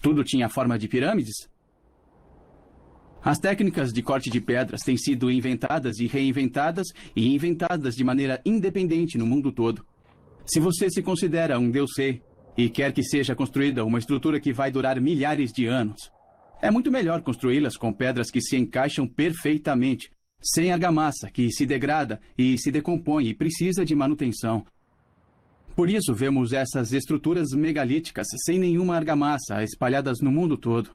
Tudo 0.01 0.25
tinha 0.25 0.49
forma 0.49 0.79
de 0.79 0.89
pirâmides? 0.89 1.49
As 3.25 3.39
técnicas 3.39 3.91
de 3.91 4.03
corte 4.03 4.29
de 4.29 4.39
pedras 4.39 4.83
têm 4.83 4.99
sido 4.99 5.31
inventadas 5.31 5.99
e 5.99 6.07
reinventadas 6.07 6.89
e 7.17 7.35
inventadas 7.35 7.95
de 7.95 8.05
maneira 8.05 8.39
independente 8.45 9.17
no 9.17 9.25
mundo 9.25 9.51
todo. 9.51 9.83
Se 10.45 10.61
você 10.61 10.91
se 10.91 11.03
considera 11.03 11.59
um 11.59 11.71
Deus 11.71 11.93
sei 11.95 12.21
e 12.55 12.69
quer 12.69 12.93
que 12.93 13.03
seja 13.03 13.35
construída 13.35 13.83
uma 13.83 13.99
estrutura 13.99 14.39
que 14.39 14.53
vai 14.53 14.71
durar 14.71 15.01
milhares 15.01 15.53
de 15.53 15.65
anos, 15.65 16.13
é 16.61 16.71
muito 16.71 16.93
melhor 16.93 17.23
construí-las 17.23 17.79
com 17.79 17.95
pedras 17.95 18.31
que 18.31 18.43
se 18.43 18.59
encaixam 18.59 19.07
perfeitamente, 19.07 20.11
sem 20.43 20.71
argamassa, 20.71 21.31
que 21.31 21.51
se 21.51 21.65
degrada 21.65 22.21
e 22.37 22.59
se 22.59 22.71
decompõe 22.71 23.29
e 23.29 23.35
precisa 23.35 23.87
de 23.87 23.95
manutenção. 23.95 24.67
Por 25.75 25.89
isso 25.89 26.13
vemos 26.13 26.53
essas 26.53 26.93
estruturas 26.93 27.53
megalíticas 27.53 28.27
sem 28.45 28.59
nenhuma 28.59 28.97
argamassa 28.97 29.63
espalhadas 29.63 30.19
no 30.21 30.31
mundo 30.31 30.59
todo. 30.59 30.91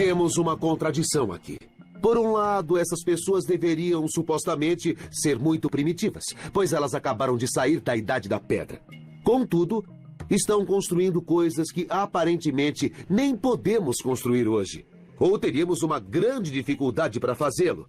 Temos 0.00 0.38
uma 0.38 0.56
contradição 0.56 1.30
aqui. 1.30 1.58
Por 2.00 2.16
um 2.16 2.32
lado, 2.32 2.78
essas 2.78 3.04
pessoas 3.04 3.44
deveriam 3.44 4.08
supostamente 4.08 4.96
ser 5.12 5.38
muito 5.38 5.68
primitivas, 5.68 6.24
pois 6.54 6.72
elas 6.72 6.94
acabaram 6.94 7.36
de 7.36 7.46
sair 7.46 7.80
da 7.80 7.94
Idade 7.94 8.26
da 8.26 8.40
Pedra. 8.40 8.80
Contudo, 9.22 9.84
estão 10.30 10.64
construindo 10.64 11.20
coisas 11.20 11.70
que 11.70 11.86
aparentemente 11.90 12.90
nem 13.10 13.36
podemos 13.36 13.98
construir 13.98 14.48
hoje. 14.48 14.86
Ou 15.18 15.38
teríamos 15.38 15.82
uma 15.82 16.00
grande 16.00 16.50
dificuldade 16.50 17.20
para 17.20 17.34
fazê-lo, 17.34 17.86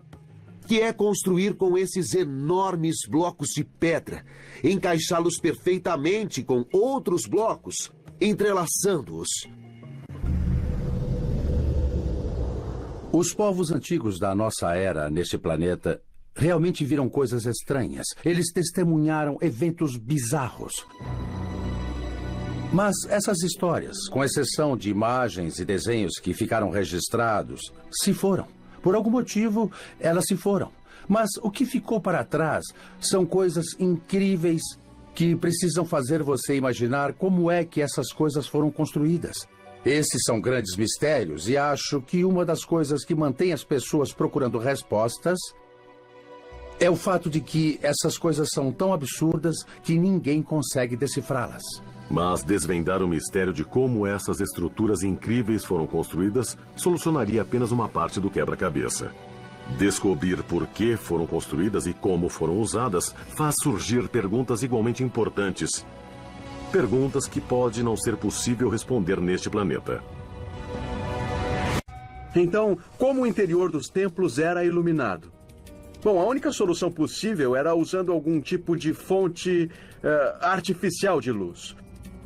que 0.67 0.81
é 0.81 0.91
construir 0.91 1.53
com 1.55 1.77
esses 1.77 2.13
enormes 2.13 3.07
blocos 3.07 3.51
de 3.55 3.63
pedra, 3.63 4.25
encaixá-los 4.61 5.39
perfeitamente 5.39 6.43
com 6.43 6.65
outros 6.73 7.25
blocos, 7.25 7.89
entrelaçando-os. 8.19 9.29
Os 13.13 13.33
povos 13.33 13.73
antigos 13.73 14.17
da 14.17 14.33
nossa 14.33 14.73
era 14.73 15.09
neste 15.09 15.37
planeta 15.37 16.01
realmente 16.33 16.85
viram 16.85 17.09
coisas 17.09 17.45
estranhas. 17.45 18.05
Eles 18.23 18.53
testemunharam 18.53 19.37
eventos 19.41 19.97
bizarros. 19.97 20.71
Mas 22.71 22.95
essas 23.09 23.43
histórias, 23.43 24.07
com 24.07 24.23
exceção 24.23 24.77
de 24.77 24.89
imagens 24.89 25.59
e 25.59 25.65
desenhos 25.65 26.19
que 26.21 26.33
ficaram 26.33 26.69
registrados, 26.69 27.59
se 27.91 28.13
foram. 28.13 28.47
Por 28.81 28.95
algum 28.95 29.11
motivo, 29.11 29.69
elas 29.99 30.23
se 30.25 30.37
foram. 30.37 30.71
Mas 31.05 31.29
o 31.41 31.51
que 31.51 31.65
ficou 31.65 31.99
para 31.99 32.23
trás 32.23 32.63
são 32.97 33.25
coisas 33.25 33.65
incríveis 33.77 34.61
que 35.13 35.35
precisam 35.35 35.83
fazer 35.83 36.23
você 36.23 36.55
imaginar 36.55 37.11
como 37.11 37.51
é 37.51 37.65
que 37.65 37.81
essas 37.81 38.13
coisas 38.13 38.47
foram 38.47 38.71
construídas. 38.71 39.45
Esses 39.85 40.21
são 40.25 40.39
grandes 40.39 40.75
mistérios 40.77 41.49
e 41.49 41.57
acho 41.57 42.01
que 42.01 42.23
uma 42.23 42.45
das 42.45 42.63
coisas 42.63 43.03
que 43.03 43.15
mantém 43.15 43.51
as 43.51 43.63
pessoas 43.63 44.13
procurando 44.13 44.59
respostas 44.59 45.39
é 46.79 46.89
o 46.89 46.95
fato 46.95 47.29
de 47.29 47.41
que 47.41 47.79
essas 47.81 48.17
coisas 48.17 48.49
são 48.51 48.71
tão 48.71 48.93
absurdas 48.93 49.55
que 49.83 49.97
ninguém 49.97 50.41
consegue 50.41 50.95
decifrá-las. 50.95 51.63
Mas 52.09 52.43
desvendar 52.43 53.01
o 53.01 53.07
mistério 53.07 53.53
de 53.53 53.63
como 53.63 54.05
essas 54.05 54.39
estruturas 54.39 55.01
incríveis 55.01 55.63
foram 55.63 55.87
construídas 55.87 56.57
solucionaria 56.75 57.41
apenas 57.41 57.71
uma 57.71 57.87
parte 57.87 58.19
do 58.19 58.29
quebra-cabeça. 58.29 59.11
Descobrir 59.77 60.43
por 60.43 60.67
que 60.67 60.97
foram 60.97 61.25
construídas 61.25 61.87
e 61.87 61.93
como 61.93 62.29
foram 62.29 62.59
usadas 62.59 63.15
faz 63.29 63.55
surgir 63.61 64.09
perguntas 64.09 64.61
igualmente 64.61 65.03
importantes. 65.03 65.85
Perguntas 66.71 67.27
que 67.27 67.41
pode 67.41 67.83
não 67.83 67.97
ser 67.97 68.15
possível 68.15 68.69
responder 68.69 69.19
neste 69.19 69.49
planeta. 69.49 70.01
Então, 72.33 72.77
como 72.97 73.23
o 73.23 73.27
interior 73.27 73.69
dos 73.69 73.89
templos 73.89 74.39
era 74.39 74.63
iluminado? 74.63 75.31
Bom, 76.01 76.17
a 76.19 76.25
única 76.25 76.51
solução 76.51 76.89
possível 76.89 77.57
era 77.57 77.75
usando 77.75 78.11
algum 78.11 78.39
tipo 78.39 78.77
de 78.77 78.93
fonte 78.93 79.69
uh, 80.01 80.45
artificial 80.45 81.19
de 81.19 81.31
luz. 81.31 81.75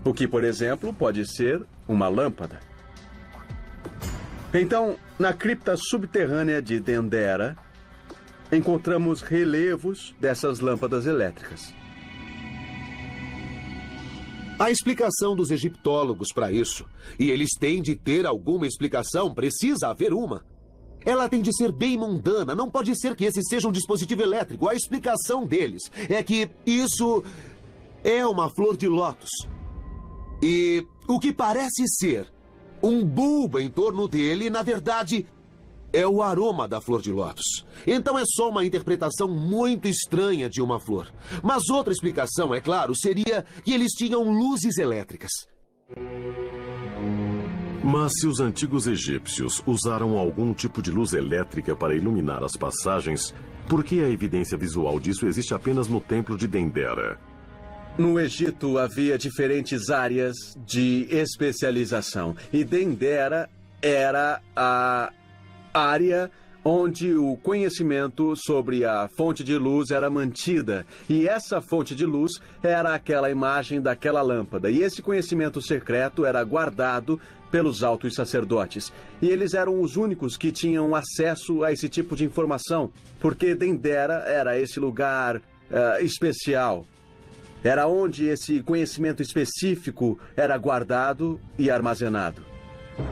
O 0.03 0.13
que, 0.13 0.27
por 0.27 0.43
exemplo, 0.43 0.93
pode 0.93 1.25
ser 1.25 1.65
uma 1.87 2.07
lâmpada. 2.07 2.59
Então, 4.53 4.95
na 5.17 5.33
cripta 5.33 5.75
subterrânea 5.75 6.61
de 6.61 6.79
Dendera, 6.79 7.57
encontramos 8.51 9.21
relevos 9.21 10.15
dessas 10.19 10.59
lâmpadas 10.59 11.07
elétricas. 11.07 11.73
A 14.57 14.71
explicação 14.71 15.35
dos 15.35 15.51
egiptólogos 15.51 16.31
para 16.31 16.49
isso, 16.49 16.85
e 17.19 17.29
eles 17.29 17.49
têm 17.59 17.81
de 17.81 17.93
ter 17.93 18.25
alguma 18.25 18.65
explicação, 18.65 19.33
precisa 19.33 19.89
haver 19.89 20.13
uma. 20.13 20.45
Ela 21.05 21.27
tem 21.27 21.41
de 21.41 21.53
ser 21.53 21.73
bem 21.73 21.97
mundana, 21.97 22.55
não 22.55 22.69
pode 22.69 22.97
ser 22.97 23.15
que 23.17 23.25
esse 23.25 23.43
seja 23.43 23.67
um 23.67 23.71
dispositivo 23.71 24.21
elétrico. 24.21 24.69
A 24.69 24.73
explicação 24.73 25.45
deles 25.45 25.91
é 26.09 26.23
que 26.23 26.49
isso 26.65 27.21
é 28.01 28.25
uma 28.25 28.49
flor 28.49 28.77
de 28.77 28.87
lótus. 28.87 29.29
E 30.41 30.87
o 31.05 31.19
que 31.19 31.33
parece 31.33 31.85
ser 31.87 32.31
um 32.81 33.03
bulbo 33.03 33.59
em 33.59 33.69
torno 33.69 34.07
dele, 34.07 34.49
na 34.49 34.63
verdade, 34.63 35.27
é 35.95 36.05
o 36.05 36.21
aroma 36.21 36.67
da 36.67 36.81
flor 36.81 37.01
de 37.01 37.11
lótus. 37.11 37.65
Então 37.87 38.19
é 38.19 38.23
só 38.25 38.49
uma 38.49 38.65
interpretação 38.65 39.27
muito 39.27 39.87
estranha 39.87 40.49
de 40.49 40.61
uma 40.61 40.79
flor. 40.79 41.11
Mas 41.41 41.69
outra 41.69 41.93
explicação, 41.93 42.53
é 42.53 42.59
claro, 42.59 42.93
seria 42.95 43.45
que 43.63 43.73
eles 43.73 43.93
tinham 43.93 44.23
luzes 44.23 44.77
elétricas. 44.77 45.31
Mas 47.83 48.11
se 48.19 48.27
os 48.27 48.39
antigos 48.39 48.87
egípcios 48.87 49.63
usaram 49.65 50.17
algum 50.17 50.53
tipo 50.53 50.81
de 50.81 50.91
luz 50.91 51.13
elétrica 51.13 51.75
para 51.75 51.95
iluminar 51.95 52.43
as 52.43 52.57
passagens, 52.57 53.33
por 53.69 53.83
que 53.83 54.01
a 54.03 54.09
evidência 54.09 54.57
visual 54.57 54.99
disso 54.99 55.27
existe 55.27 55.53
apenas 55.53 55.87
no 55.87 56.01
templo 56.01 56.37
de 56.37 56.47
Dendera? 56.47 57.19
No 57.97 58.19
Egito 58.19 58.77
havia 58.77 59.17
diferentes 59.17 59.89
áreas 59.89 60.35
de 60.65 61.07
especialização 61.09 62.35
e 62.51 62.65
Dendera 62.65 63.49
era 63.81 64.41
a 64.55 65.13
área 65.75 66.31
onde 66.67 67.13
o 67.13 67.37
conhecimento 67.37 68.35
sobre 68.35 68.83
a 68.83 69.07
fonte 69.15 69.43
de 69.43 69.55
luz 69.55 69.91
era 69.91 70.09
mantida. 70.09 70.83
E 71.07 71.27
essa 71.27 71.61
fonte 71.61 71.93
de 71.93 72.07
luz 72.07 72.41
era 72.63 72.95
aquela 72.95 73.29
imagem 73.29 73.79
daquela 73.79 74.23
lâmpada. 74.23 74.71
E 74.71 74.81
esse 74.81 74.99
conhecimento 75.01 75.61
secreto 75.61 76.25
era 76.25 76.43
guardado 76.43 77.21
pelos 77.51 77.83
altos 77.83 78.15
sacerdotes. 78.15 78.91
E 79.21 79.29
eles 79.29 79.53
eram 79.53 79.79
os 79.79 79.95
únicos 79.95 80.35
que 80.35 80.51
tinham 80.51 80.95
acesso 80.95 81.63
a 81.63 81.71
esse 81.71 81.87
tipo 81.87 82.15
de 82.15 82.25
informação, 82.25 82.91
porque 83.19 83.53
Dendera 83.53 84.23
era 84.25 84.59
esse 84.59 84.79
lugar 84.79 85.37
uh, 85.37 86.03
especial. 86.03 86.85
Era 87.63 87.87
onde 87.87 88.25
esse 88.25 88.61
conhecimento 88.61 89.21
específico 89.21 90.19
era 90.35 90.57
guardado 90.57 91.39
e 91.57 91.69
armazenado. 91.69 92.44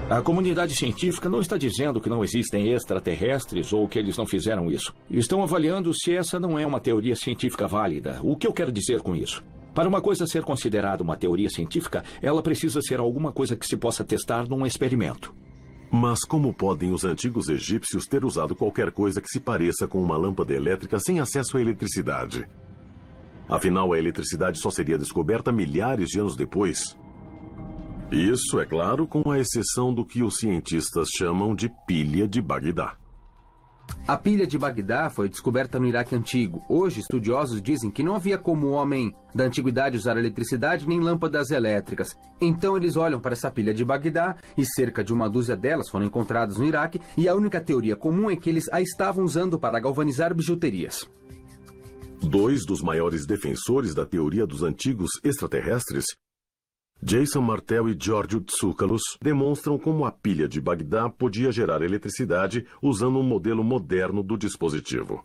A 0.10 0.22
comunidade 0.22 0.76
científica 0.76 1.28
não 1.28 1.42
está 1.42 1.58
dizendo 1.58 2.00
que 2.00 2.10
não 2.10 2.24
existem 2.24 2.72
extraterrestres 2.72 3.74
ou 3.74 3.88
que 3.88 4.00
eles 4.00 4.18
não 4.18 4.26
fizeram 4.26 4.72
isso. 4.72 4.94
Estão 5.10 5.44
avaliando 5.44 5.94
se 5.94 6.16
essa 6.16 6.40
não 6.40 6.58
é 6.58 6.66
uma 6.66 6.80
teoria 6.80 7.16
científica 7.16 7.68
válida. 7.68 8.20
O 8.24 8.36
que 8.36 8.48
eu 8.48 8.54
quero 8.54 8.72
dizer 8.72 9.02
com 9.02 9.16
isso? 9.16 9.44
Para 9.74 9.90
uma 9.90 10.02
coisa 10.02 10.28
ser 10.28 10.44
considerada 10.44 11.04
uma 11.04 11.18
teoria 11.18 11.50
científica, 11.50 12.04
ela 12.22 12.44
precisa 12.44 12.82
ser 12.82 13.00
alguma 13.00 13.32
coisa 13.32 13.56
que 13.56 13.66
se 13.66 13.76
possa 13.76 14.04
testar 14.04 14.48
num 14.48 14.66
experimento. 14.66 15.34
Mas 15.92 16.24
como 16.24 16.54
podem 16.54 16.92
os 16.92 17.04
antigos 17.04 17.50
egípcios 17.50 18.06
ter 18.06 18.24
usado 18.24 18.56
qualquer 18.56 18.92
coisa 18.92 19.22
que 19.22 19.28
se 19.28 19.40
pareça 19.40 19.88
com 19.88 20.02
uma 20.02 20.18
lâmpada 20.18 20.54
elétrica 20.54 21.00
sem 21.00 21.20
acesso 21.20 21.58
à 21.58 21.62
eletricidade? 21.62 22.48
Afinal, 23.50 23.94
a 23.94 24.00
eletricidade 24.00 24.60
só 24.60 24.70
seria 24.70 24.98
descoberta 24.98 25.52
milhares 25.52 26.10
de 26.10 26.20
anos 26.20 26.36
depois. 26.36 26.98
Isso, 28.12 28.60
é 28.60 28.66
claro, 28.66 29.08
com 29.08 29.32
a 29.32 29.40
exceção 29.40 29.94
do 29.94 30.06
que 30.06 30.22
os 30.22 30.38
cientistas 30.38 31.08
chamam 31.18 31.56
de 31.56 31.70
pilha 31.88 32.28
de 32.28 32.42
Bagdá. 32.42 32.96
A 34.08 34.18
pilha 34.18 34.46
de 34.46 34.58
Bagdá 34.58 35.10
foi 35.10 35.30
descoberta 35.30 35.80
no 35.80 35.86
Iraque 35.86 36.16
antigo. 36.16 36.64
Hoje, 36.70 37.00
estudiosos 37.00 37.62
dizem 37.62 37.90
que 37.90 38.04
não 38.04 38.16
havia 38.16 38.38
como 38.38 38.68
o 38.68 38.72
homem 38.72 39.16
da 39.34 39.46
antiguidade 39.46 39.98
usar 39.98 40.18
eletricidade 40.18 40.88
nem 40.88 41.00
lâmpadas 41.00 41.52
elétricas. 41.52 42.16
Então 42.40 42.76
eles 42.76 42.98
olham 42.98 43.20
para 43.20 43.34
essa 43.34 43.50
pilha 43.50 43.74
de 43.74 43.86
Bagdá 43.86 44.36
e 44.58 44.66
cerca 44.66 45.04
de 45.04 45.14
uma 45.14 45.30
dúzia 45.30 45.56
delas 45.56 45.90
foram 45.90 46.06
encontradas 46.06 46.58
no 46.58 46.66
Iraque 46.66 47.00
e 47.18 47.28
a 47.28 47.36
única 47.36 47.62
teoria 47.62 47.96
comum 47.96 48.30
é 48.30 48.36
que 48.36 48.50
eles 48.50 48.68
a 48.72 48.82
estavam 48.82 49.24
usando 49.24 49.58
para 49.58 49.80
galvanizar 49.80 50.34
bijuterias. 50.34 51.08
Dois 52.22 52.66
dos 52.66 52.82
maiores 52.82 53.26
defensores 53.26 53.94
da 53.94 54.06
teoria 54.06 54.46
dos 54.46 54.64
antigos 54.64 55.12
extraterrestres, 55.24 56.06
Jason 57.06 57.42
Martel 57.42 57.90
e 57.90 57.98
Giorgio 58.00 58.40
Tsoukalos, 58.40 59.02
demonstram 59.22 59.78
como 59.78 60.06
a 60.06 60.12
pilha 60.12 60.48
de 60.48 60.62
Bagdá 60.62 61.10
podia 61.10 61.52
gerar 61.52 61.82
eletricidade 61.82 62.66
usando 62.82 63.20
um 63.20 63.24
modelo 63.24 63.62
moderno 63.62 64.24
do 64.24 64.38
dispositivo. 64.38 65.22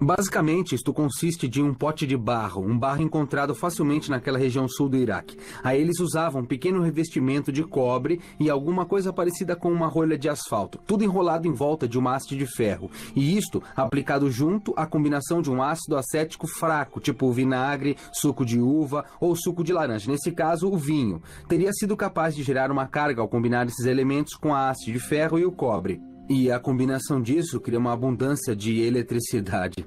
Basicamente, 0.00 0.76
isto 0.76 0.94
consiste 0.94 1.48
de 1.48 1.60
um 1.60 1.74
pote 1.74 2.06
de 2.06 2.16
barro, 2.16 2.64
um 2.64 2.78
barro 2.78 3.02
encontrado 3.02 3.52
facilmente 3.52 4.08
naquela 4.08 4.38
região 4.38 4.68
sul 4.68 4.88
do 4.88 4.96
Iraque. 4.96 5.36
Aí 5.62 5.80
eles 5.80 5.98
usavam 5.98 6.42
um 6.42 6.46
pequeno 6.46 6.80
revestimento 6.80 7.50
de 7.50 7.64
cobre 7.64 8.20
e 8.38 8.48
alguma 8.48 8.86
coisa 8.86 9.12
parecida 9.12 9.56
com 9.56 9.72
uma 9.72 9.88
rolha 9.88 10.16
de 10.16 10.28
asfalto, 10.28 10.78
tudo 10.86 11.02
enrolado 11.02 11.48
em 11.48 11.52
volta 11.52 11.88
de 11.88 11.98
uma 11.98 12.14
haste 12.14 12.36
de 12.36 12.46
ferro. 12.46 12.88
E 13.16 13.36
isto 13.36 13.60
aplicado 13.74 14.30
junto 14.30 14.72
à 14.76 14.86
combinação 14.86 15.42
de 15.42 15.50
um 15.50 15.60
ácido 15.60 15.96
acético 15.96 16.46
fraco, 16.46 17.00
tipo 17.00 17.32
vinagre, 17.32 17.96
suco 18.12 18.46
de 18.46 18.60
uva 18.60 19.04
ou 19.20 19.34
suco 19.34 19.64
de 19.64 19.72
laranja, 19.72 20.08
nesse 20.08 20.30
caso 20.30 20.70
o 20.70 20.76
vinho. 20.76 21.20
Teria 21.48 21.72
sido 21.72 21.96
capaz 21.96 22.36
de 22.36 22.44
gerar 22.44 22.70
uma 22.70 22.86
carga 22.86 23.20
ao 23.20 23.28
combinar 23.28 23.66
esses 23.66 23.84
elementos 23.84 24.34
com 24.34 24.54
a 24.54 24.70
haste 24.70 24.92
de 24.92 25.00
ferro 25.00 25.40
e 25.40 25.44
o 25.44 25.50
cobre. 25.50 26.00
E 26.28 26.50
a 26.50 26.60
combinação 26.60 27.22
disso 27.22 27.58
cria 27.58 27.78
uma 27.78 27.92
abundância 27.92 28.54
de 28.54 28.80
eletricidade. 28.80 29.86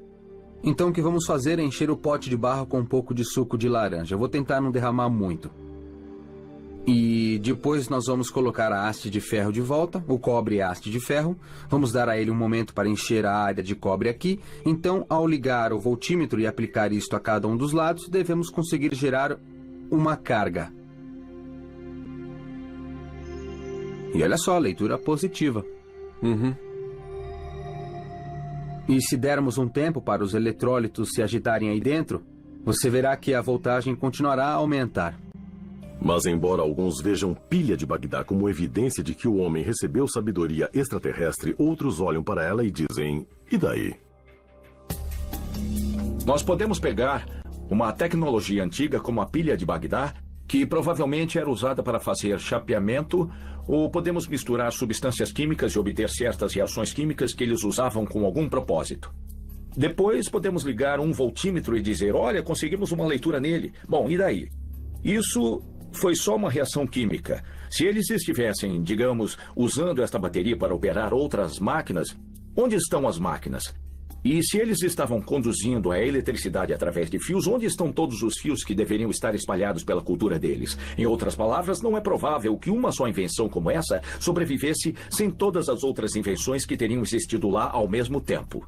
Então 0.63 0.89
o 0.89 0.93
que 0.93 1.01
vamos 1.01 1.25
fazer 1.25 1.59
é 1.59 1.63
encher 1.63 1.89
o 1.91 1.97
pote 1.97 2.29
de 2.29 2.37
barro 2.37 2.65
com 2.65 2.79
um 2.79 2.85
pouco 2.85 3.13
de 3.13 3.23
suco 3.23 3.57
de 3.57 3.69
laranja. 3.69 4.17
Vou 4.17 4.27
tentar 4.27 4.59
não 4.59 4.71
derramar 4.71 5.09
muito. 5.09 5.51
E 6.85 7.39
depois 7.43 7.89
nós 7.89 8.05
vamos 8.07 8.31
colocar 8.31 8.71
a 8.71 8.87
haste 8.87 9.09
de 9.09 9.21
ferro 9.21 9.51
de 9.51 9.61
volta, 9.61 10.03
o 10.07 10.17
cobre 10.17 10.55
e 10.55 10.61
a 10.61 10.69
haste 10.69 10.89
de 10.89 10.99
ferro. 10.99 11.37
Vamos 11.69 11.91
dar 11.91 12.09
a 12.09 12.17
ele 12.17 12.31
um 12.31 12.35
momento 12.35 12.73
para 12.73 12.89
encher 12.89 13.23
a 13.25 13.35
área 13.35 13.63
de 13.63 13.75
cobre 13.75 14.09
aqui. 14.09 14.39
Então, 14.65 15.05
ao 15.07 15.27
ligar 15.27 15.73
o 15.73 15.79
voltímetro 15.79 16.39
e 16.39 16.47
aplicar 16.47 16.91
isto 16.91 17.15
a 17.15 17.19
cada 17.19 17.47
um 17.47 17.55
dos 17.55 17.71
lados, 17.71 18.09
devemos 18.09 18.49
conseguir 18.49 18.95
gerar 18.95 19.37
uma 19.91 20.17
carga. 20.17 20.73
E 24.13 24.23
olha 24.23 24.37
só, 24.37 24.57
leitura 24.57 24.97
positiva. 24.97 25.63
Uhum. 26.21 26.53
E 28.87 29.01
se 29.01 29.15
dermos 29.15 29.57
um 29.57 29.67
tempo 29.67 30.01
para 30.01 30.23
os 30.23 30.33
eletrólitos 30.33 31.09
se 31.13 31.21
agitarem 31.21 31.69
aí 31.69 31.79
dentro, 31.79 32.23
você 32.63 32.89
verá 32.89 33.15
que 33.15 33.33
a 33.33 33.41
voltagem 33.41 33.95
continuará 33.95 34.47
a 34.47 34.53
aumentar. 34.53 35.17
Mas, 36.03 36.25
embora 36.25 36.63
alguns 36.63 36.99
vejam 36.99 37.33
pilha 37.33 37.77
de 37.77 37.85
Bagdá 37.85 38.23
como 38.23 38.49
evidência 38.49 39.03
de 39.03 39.13
que 39.13 39.27
o 39.27 39.37
homem 39.37 39.63
recebeu 39.63 40.07
sabedoria 40.07 40.69
extraterrestre, 40.73 41.55
outros 41.59 42.01
olham 42.01 42.23
para 42.23 42.43
ela 42.43 42.63
e 42.65 42.71
dizem: 42.71 43.27
e 43.51 43.57
daí? 43.57 43.95
Nós 46.25 46.41
podemos 46.41 46.79
pegar 46.79 47.25
uma 47.69 47.93
tecnologia 47.93 48.63
antiga 48.63 48.99
como 48.99 49.21
a 49.21 49.25
pilha 49.25 49.55
de 49.55 49.65
Bagdá, 49.65 50.13
que 50.51 50.65
provavelmente 50.65 51.39
era 51.39 51.49
usada 51.49 51.81
para 51.81 51.97
fazer 51.97 52.37
chapeamento, 52.37 53.31
ou 53.65 53.89
podemos 53.89 54.27
misturar 54.27 54.73
substâncias 54.73 55.31
químicas 55.31 55.71
e 55.71 55.79
obter 55.79 56.09
certas 56.09 56.53
reações 56.53 56.91
químicas 56.91 57.33
que 57.33 57.41
eles 57.41 57.63
usavam 57.63 58.05
com 58.05 58.25
algum 58.25 58.49
propósito. 58.49 59.15
Depois 59.77 60.27
podemos 60.27 60.63
ligar 60.63 60.99
um 60.99 61.13
voltímetro 61.13 61.77
e 61.77 61.81
dizer: 61.81 62.13
olha, 62.13 62.43
conseguimos 62.43 62.91
uma 62.91 63.07
leitura 63.07 63.39
nele. 63.39 63.71
Bom, 63.87 64.09
e 64.09 64.17
daí? 64.17 64.49
Isso 65.01 65.63
foi 65.93 66.15
só 66.15 66.35
uma 66.35 66.51
reação 66.51 66.85
química. 66.85 67.41
Se 67.69 67.85
eles 67.85 68.09
estivessem, 68.09 68.83
digamos, 68.83 69.37
usando 69.55 70.03
esta 70.03 70.19
bateria 70.19 70.57
para 70.57 70.75
operar 70.75 71.13
outras 71.13 71.59
máquinas, 71.59 72.13
onde 72.57 72.75
estão 72.75 73.07
as 73.07 73.17
máquinas? 73.17 73.73
E 74.23 74.43
se 74.43 74.57
eles 74.57 74.83
estavam 74.83 75.19
conduzindo 75.19 75.91
a 75.91 75.99
eletricidade 75.99 76.73
através 76.73 77.09
de 77.09 77.17
fios, 77.17 77.47
onde 77.47 77.65
estão 77.65 77.91
todos 77.91 78.21
os 78.21 78.37
fios 78.37 78.63
que 78.63 78.75
deveriam 78.75 79.09
estar 79.09 79.33
espalhados 79.33 79.83
pela 79.83 80.01
cultura 80.01 80.37
deles? 80.37 80.77
Em 80.97 81.07
outras 81.07 81.35
palavras, 81.35 81.81
não 81.81 81.97
é 81.97 82.01
provável 82.01 82.57
que 82.57 82.69
uma 82.69 82.91
só 82.91 83.07
invenção 83.07 83.49
como 83.49 83.71
essa 83.71 84.01
sobrevivesse 84.19 84.93
sem 85.09 85.31
todas 85.31 85.69
as 85.69 85.83
outras 85.83 86.15
invenções 86.15 86.65
que 86.65 86.77
teriam 86.77 87.01
existido 87.01 87.49
lá 87.49 87.69
ao 87.71 87.87
mesmo 87.87 88.21
tempo. 88.21 88.67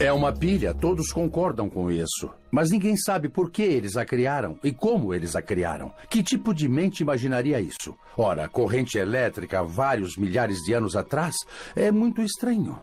É 0.00 0.12
uma 0.12 0.32
pilha, 0.32 0.72
todos 0.72 1.10
concordam 1.10 1.68
com 1.68 1.90
isso. 1.90 2.30
Mas 2.52 2.70
ninguém 2.70 2.96
sabe 2.96 3.28
por 3.28 3.50
que 3.50 3.62
eles 3.62 3.96
a 3.96 4.04
criaram 4.04 4.56
e 4.62 4.70
como 4.70 5.12
eles 5.12 5.34
a 5.34 5.42
criaram. 5.42 5.92
Que 6.08 6.22
tipo 6.22 6.54
de 6.54 6.68
mente 6.68 7.00
imaginaria 7.00 7.60
isso? 7.60 7.96
Ora, 8.16 8.48
corrente 8.48 8.96
elétrica 8.96 9.62
vários 9.64 10.16
milhares 10.16 10.58
de 10.58 10.72
anos 10.72 10.94
atrás 10.94 11.34
é 11.74 11.90
muito 11.90 12.22
estranho. 12.22 12.78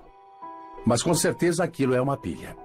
Mas 0.86 1.02
com 1.02 1.14
certeza 1.14 1.64
aquilo 1.64 1.94
é 1.96 2.02
uma 2.02 2.16
pilha. 2.16 2.56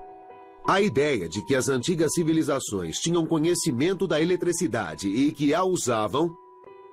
A 0.66 0.80
ideia 0.80 1.28
de 1.28 1.44
que 1.44 1.54
as 1.54 1.68
antigas 1.68 2.12
civilizações 2.12 2.98
tinham 2.98 3.26
conhecimento 3.26 4.06
da 4.06 4.20
eletricidade 4.20 5.08
e 5.08 5.32
que 5.32 5.54
a 5.54 5.64
usavam 5.64 6.36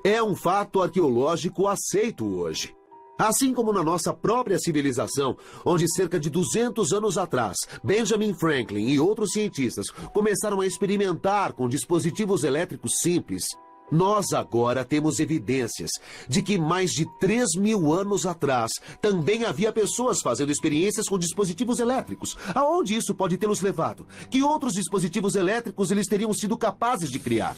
é 0.03 0.23
um 0.23 0.35
fato 0.35 0.81
arqueológico 0.81 1.67
aceito 1.67 2.25
hoje. 2.25 2.73
Assim 3.19 3.51
como 3.51 3.73
na 3.73 3.83
nossa 3.83 4.13
própria 4.13 4.59
civilização, 4.59 5.35
onde 5.65 5.91
cerca 5.91 6.19
de 6.19 6.29
200 6.29 6.93
anos 6.93 7.17
atrás, 7.17 7.57
Benjamin 7.83 8.33
Franklin 8.35 8.87
e 8.87 8.99
outros 8.99 9.31
cientistas 9.31 9.89
começaram 10.13 10.61
a 10.61 10.67
experimentar 10.67 11.53
com 11.53 11.67
dispositivos 11.67 12.43
elétricos 12.43 12.99
simples, 12.99 13.43
nós 13.91 14.33
agora 14.33 14.83
temos 14.83 15.19
evidências 15.19 15.91
de 16.27 16.41
que 16.41 16.57
mais 16.57 16.91
de 16.91 17.05
3 17.19 17.55
mil 17.55 17.93
anos 17.93 18.25
atrás 18.25 18.71
também 19.01 19.45
havia 19.45 19.71
pessoas 19.71 20.21
fazendo 20.21 20.51
experiências 20.51 21.07
com 21.07 21.17
dispositivos 21.17 21.79
elétricos. 21.79 22.37
Aonde 22.53 22.95
isso 22.95 23.15
pode 23.15 23.37
tê-los 23.37 23.61
levado? 23.61 24.05
Que 24.29 24.43
outros 24.43 24.73
dispositivos 24.73 25.35
elétricos 25.35 25.89
eles 25.89 26.07
teriam 26.07 26.33
sido 26.33 26.57
capazes 26.57 27.09
de 27.09 27.19
criar? 27.19 27.55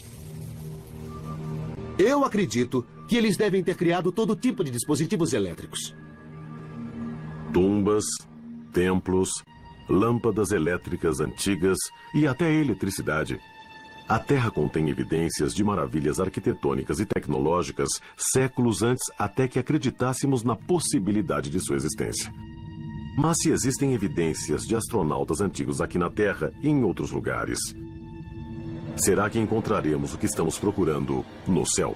Eu 1.97 2.23
acredito 2.23 2.85
que 3.07 3.17
eles 3.17 3.35
devem 3.35 3.63
ter 3.63 3.75
criado 3.75 4.11
todo 4.11 4.35
tipo 4.35 4.63
de 4.63 4.71
dispositivos 4.71 5.33
elétricos. 5.33 5.93
Tumbas, 7.51 8.05
templos, 8.71 9.31
lâmpadas 9.89 10.51
elétricas 10.51 11.19
antigas 11.19 11.77
e 12.13 12.27
até 12.27 12.53
eletricidade. 12.53 13.39
A 14.09 14.17
Terra 14.17 14.49
contém 14.49 14.89
evidências 14.89 15.53
de 15.53 15.63
maravilhas 15.63 16.19
arquitetônicas 16.19 16.99
e 16.99 17.05
tecnológicas 17.05 17.89
séculos 18.17 18.81
antes 18.81 19.03
até 19.19 19.47
que 19.47 19.59
acreditássemos 19.59 20.43
na 20.43 20.55
possibilidade 20.55 21.51
de 21.51 21.59
sua 21.59 21.75
existência. 21.75 22.33
Mas 23.15 23.37
se 23.39 23.51
existem 23.51 23.93
evidências 23.93 24.63
de 24.63 24.75
astronautas 24.75 25.41
antigos 25.41 25.79
aqui 25.79 25.99
na 25.99 26.09
Terra 26.09 26.51
e 26.59 26.69
em 26.69 26.83
outros 26.83 27.11
lugares, 27.11 27.59
será 28.95 29.29
que 29.29 29.37
encontraremos 29.37 30.15
o 30.15 30.17
que 30.17 30.25
estamos 30.25 30.57
procurando 30.57 31.23
no 31.47 31.63
céu? 31.63 31.95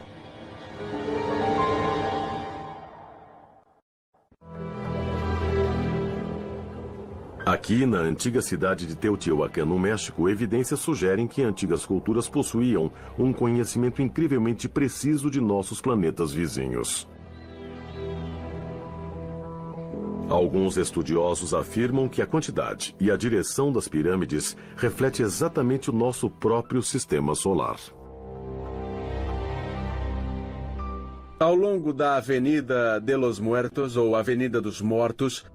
Aqui, 7.46 7.86
na 7.86 7.98
antiga 7.98 8.42
cidade 8.42 8.88
de 8.88 8.96
Teotihuacan, 8.96 9.66
no 9.66 9.78
México, 9.78 10.30
evidências 10.30 10.80
sugerem 10.80 11.28
que 11.28 11.44
antigas 11.44 11.86
culturas 11.86 12.30
possuíam 12.30 12.90
um 13.20 13.34
conhecimento 13.34 14.02
incrivelmente 14.02 14.70
preciso 14.70 15.30
de 15.30 15.42
nossos 15.42 15.82
planetas 15.82 16.32
vizinhos. 16.32 17.06
Alguns 20.30 20.78
estudiosos 20.78 21.54
afirmam 21.54 22.08
que 22.08 22.22
a 22.22 22.26
quantidade 22.26 22.96
e 22.98 23.12
a 23.12 23.18
direção 23.18 23.74
das 23.74 23.90
pirâmides 23.90 24.56
reflete 24.78 25.22
exatamente 25.22 25.90
o 25.90 25.94
nosso 25.94 26.30
próprio 26.30 26.82
sistema 26.82 27.36
solar. 27.36 27.76
Ao 31.38 31.54
longo 31.54 31.92
da 31.92 32.16
Avenida 32.16 33.02
de 33.02 33.18
los 33.18 33.38
Muertos, 33.38 33.98
ou 33.98 34.16
Avenida 34.16 34.62
dos 34.62 34.82
Mortos, 34.82 35.46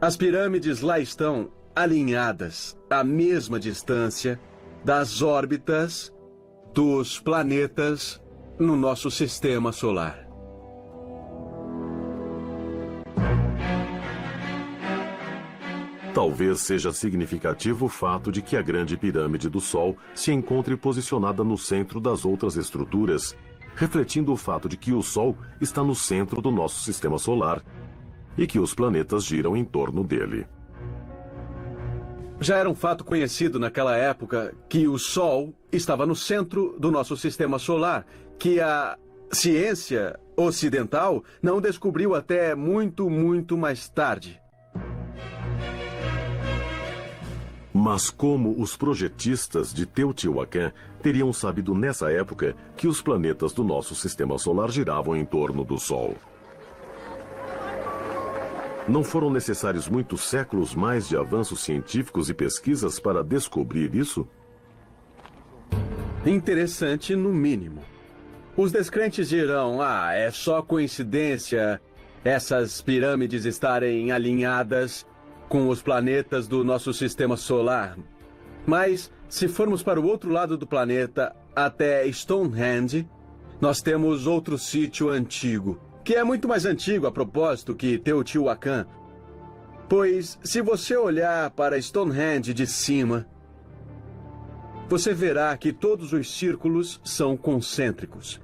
as 0.00 0.16
pirâmides 0.16 0.80
lá 0.80 0.98
estão 0.98 1.50
alinhadas 1.76 2.76
à 2.88 3.04
mesma 3.04 3.60
distância 3.60 4.40
das 4.82 5.20
órbitas 5.20 6.12
dos 6.72 7.20
planetas 7.20 8.20
no 8.58 8.76
nosso 8.76 9.10
sistema 9.10 9.72
solar. 9.72 10.26
Talvez 16.14 16.60
seja 16.60 16.92
significativo 16.92 17.86
o 17.86 17.88
fato 17.88 18.32
de 18.32 18.42
que 18.42 18.56
a 18.56 18.62
Grande 18.62 18.96
Pirâmide 18.96 19.48
do 19.48 19.60
Sol 19.60 19.96
se 20.14 20.32
encontre 20.32 20.76
posicionada 20.76 21.44
no 21.44 21.56
centro 21.56 22.00
das 22.00 22.24
outras 22.24 22.56
estruturas 22.56 23.36
refletindo 23.76 24.32
o 24.32 24.36
fato 24.36 24.68
de 24.68 24.76
que 24.76 24.92
o 24.92 25.02
Sol 25.02 25.36
está 25.60 25.82
no 25.82 25.94
centro 25.94 26.42
do 26.42 26.50
nosso 26.50 26.82
sistema 26.82 27.18
solar 27.18 27.62
e 28.40 28.46
que 28.46 28.58
os 28.58 28.74
planetas 28.74 29.24
giram 29.26 29.54
em 29.54 29.62
torno 29.62 30.02
dele. 30.02 30.46
Já 32.40 32.56
era 32.56 32.70
um 32.70 32.74
fato 32.74 33.04
conhecido 33.04 33.58
naquela 33.58 33.94
época 33.94 34.54
que 34.66 34.88
o 34.88 34.96
Sol 34.98 35.52
estava 35.70 36.06
no 36.06 36.16
centro 36.16 36.74
do 36.78 36.90
nosso 36.90 37.14
sistema 37.18 37.58
solar, 37.58 38.06
que 38.38 38.58
a 38.58 38.96
ciência 39.30 40.18
ocidental 40.34 41.22
não 41.42 41.60
descobriu 41.60 42.14
até 42.14 42.54
muito, 42.54 43.10
muito 43.10 43.58
mais 43.58 43.90
tarde. 43.90 44.40
Mas 47.74 48.08
como 48.08 48.58
os 48.58 48.74
projetistas 48.74 49.72
de 49.72 49.84
Teotihuacan 49.84 50.72
teriam 51.02 51.30
sabido 51.34 51.74
nessa 51.74 52.10
época 52.10 52.56
que 52.74 52.88
os 52.88 53.02
planetas 53.02 53.52
do 53.52 53.62
nosso 53.62 53.94
sistema 53.94 54.38
solar 54.38 54.70
giravam 54.70 55.14
em 55.14 55.26
torno 55.26 55.62
do 55.62 55.78
Sol? 55.78 56.16
Não 58.88 59.04
foram 59.04 59.30
necessários 59.30 59.88
muitos 59.88 60.22
séculos 60.22 60.74
mais 60.74 61.08
de 61.08 61.16
avanços 61.16 61.60
científicos 61.60 62.28
e 62.28 62.34
pesquisas 62.34 62.98
para 62.98 63.22
descobrir 63.22 63.94
isso? 63.94 64.26
Interessante, 66.24 67.14
no 67.14 67.32
mínimo. 67.32 67.82
Os 68.56 68.72
descrentes 68.72 69.28
dirão: 69.28 69.80
ah, 69.80 70.12
é 70.12 70.30
só 70.30 70.60
coincidência 70.60 71.80
essas 72.24 72.82
pirâmides 72.82 73.44
estarem 73.44 74.12
alinhadas 74.12 75.06
com 75.48 75.68
os 75.68 75.82
planetas 75.82 76.46
do 76.46 76.62
nosso 76.62 76.92
sistema 76.92 77.36
solar. 77.36 77.96
Mas, 78.66 79.10
se 79.28 79.48
formos 79.48 79.82
para 79.82 80.00
o 80.00 80.06
outro 80.06 80.30
lado 80.30 80.56
do 80.58 80.66
planeta, 80.66 81.34
até 81.56 82.06
Stonehenge, 82.12 83.08
nós 83.60 83.80
temos 83.80 84.26
outro 84.26 84.58
sítio 84.58 85.08
antigo, 85.08 85.78
que 86.04 86.14
é 86.14 86.24
muito 86.24 86.48
mais 86.48 86.64
antigo 86.64 87.06
a 87.06 87.12
propósito 87.12 87.74
que 87.74 87.98
Teotihuacan. 87.98 88.86
Pois, 89.88 90.38
se 90.42 90.60
você 90.60 90.96
olhar 90.96 91.50
para 91.50 91.80
Stonehenge 91.80 92.54
de 92.54 92.66
cima, 92.66 93.26
você 94.88 95.12
verá 95.12 95.56
que 95.56 95.72
todos 95.72 96.12
os 96.12 96.36
círculos 96.36 97.00
são 97.04 97.36
concêntricos. 97.36 98.40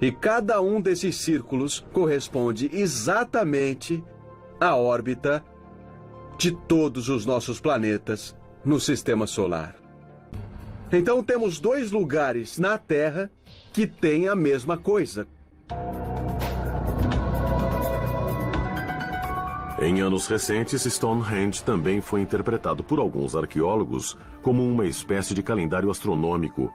E 0.00 0.12
cada 0.12 0.60
um 0.60 0.80
desses 0.80 1.16
círculos 1.16 1.84
corresponde 1.92 2.70
exatamente 2.72 4.02
à 4.60 4.76
órbita 4.76 5.44
de 6.36 6.52
todos 6.52 7.08
os 7.08 7.26
nossos 7.26 7.60
planetas 7.60 8.36
no 8.64 8.78
sistema 8.78 9.26
solar. 9.26 9.76
Então 10.92 11.22
temos 11.22 11.58
dois 11.58 11.90
lugares 11.90 12.58
na 12.58 12.78
Terra 12.78 13.30
que 13.72 13.86
têm 13.86 14.28
a 14.28 14.34
mesma 14.34 14.78
coisa. 14.78 15.26
Em 19.80 20.00
anos 20.00 20.26
recentes, 20.26 20.82
Stonehenge 20.82 21.62
também 21.62 22.00
foi 22.00 22.20
interpretado 22.20 22.82
por 22.82 22.98
alguns 22.98 23.36
arqueólogos 23.36 24.18
como 24.42 24.68
uma 24.68 24.84
espécie 24.84 25.34
de 25.34 25.42
calendário 25.42 25.88
astronômico. 25.88 26.74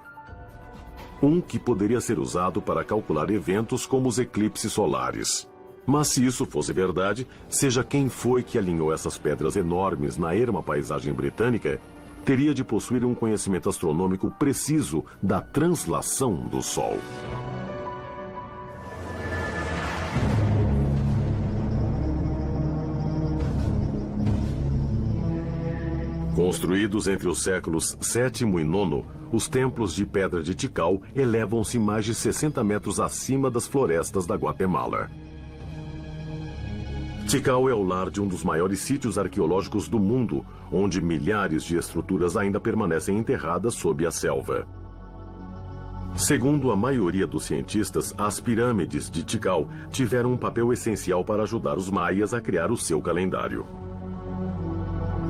Um 1.22 1.42
que 1.42 1.60
poderia 1.60 2.00
ser 2.00 2.18
usado 2.18 2.62
para 2.62 2.84
calcular 2.84 3.30
eventos 3.30 3.86
como 3.86 4.08
os 4.08 4.20
eclipses 4.20 4.72
solares. 4.72 5.50
Mas 5.86 6.08
se 6.08 6.26
isso 6.26 6.46
fosse 6.46 6.72
verdade, 6.72 7.28
seja 7.50 7.84
quem 7.84 8.08
foi 8.08 8.42
que 8.42 8.58
alinhou 8.58 8.94
essas 8.94 9.18
pedras 9.18 9.58
enormes 9.58 10.18
na 10.18 10.34
erma 10.34 10.64
paisagem 10.64 11.12
britânica, 11.14 11.82
teria 12.24 12.54
de 12.54 12.64
possuir 12.64 13.04
um 13.04 13.14
conhecimento 13.14 13.68
astronômico 13.68 14.32
preciso 14.32 15.04
da 15.22 15.42
translação 15.42 16.36
do 16.36 16.62
Sol. 16.62 16.98
Construídos 26.36 27.08
entre 27.08 27.28
os 27.28 27.44
séculos 27.44 27.96
VII 28.02 28.50
e 28.58 28.62
IX, 28.62 29.06
os 29.32 29.48
templos 29.48 29.94
de 29.94 30.04
pedra 30.04 30.42
de 30.42 30.56
Tikal 30.56 31.00
elevam-se 31.16 31.78
mais 31.78 32.06
de 32.06 32.16
60 32.16 32.64
metros 32.64 33.00
acima 33.00 33.52
das 33.52 33.68
florestas 33.68 34.26
da 34.26 34.34
Guatemala. 34.36 35.12
Tikal 37.28 37.70
é 37.70 37.74
o 37.74 37.84
lar 37.84 38.10
de 38.10 38.20
um 38.20 38.28
dos 38.28 38.44
maiores 38.44 38.80
sítios 38.80 39.20
arqueológicos 39.20 39.88
do 39.88 40.00
mundo, 40.00 40.44
onde 40.72 41.00
milhares 41.00 41.64
de 41.64 41.78
estruturas 41.78 42.36
ainda 42.36 42.60
permanecem 42.60 43.16
enterradas 43.16 43.76
sob 43.76 44.04
a 44.04 44.12
selva. 44.12 44.68
Segundo 46.16 46.72
a 46.72 46.76
maioria 46.76 47.28
dos 47.28 47.44
cientistas, 47.44 48.14
as 48.18 48.40
pirâmides 48.40 49.10
de 49.10 49.24
Tikal 49.24 49.68
tiveram 49.92 50.34
um 50.34 50.38
papel 50.38 50.74
essencial 50.74 51.24
para 51.24 51.44
ajudar 51.44 51.78
os 51.78 51.92
maias 51.92 52.34
a 52.34 52.42
criar 52.42 52.72
o 52.72 52.78
seu 52.78 53.00
calendário. 53.02 53.66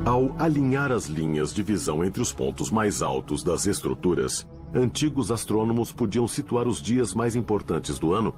Ao 0.06 0.36
alinhar 0.38 0.92
as 0.92 1.06
linhas 1.06 1.54
de 1.54 1.64
visão 1.64 2.04
entre 2.04 2.22
os 2.22 2.34
pontos 2.34 2.70
mais 2.70 3.02
altos 3.02 3.42
das 3.42 3.66
estruturas, 3.66 4.46
antigos 4.74 5.32
astrônomos 5.32 5.94
podiam 5.94 6.28
situar 6.28 6.68
os 6.68 6.82
dias 6.82 7.14
mais 7.14 7.38
importantes 7.38 7.98
do 7.98 8.14
ano 8.14 8.36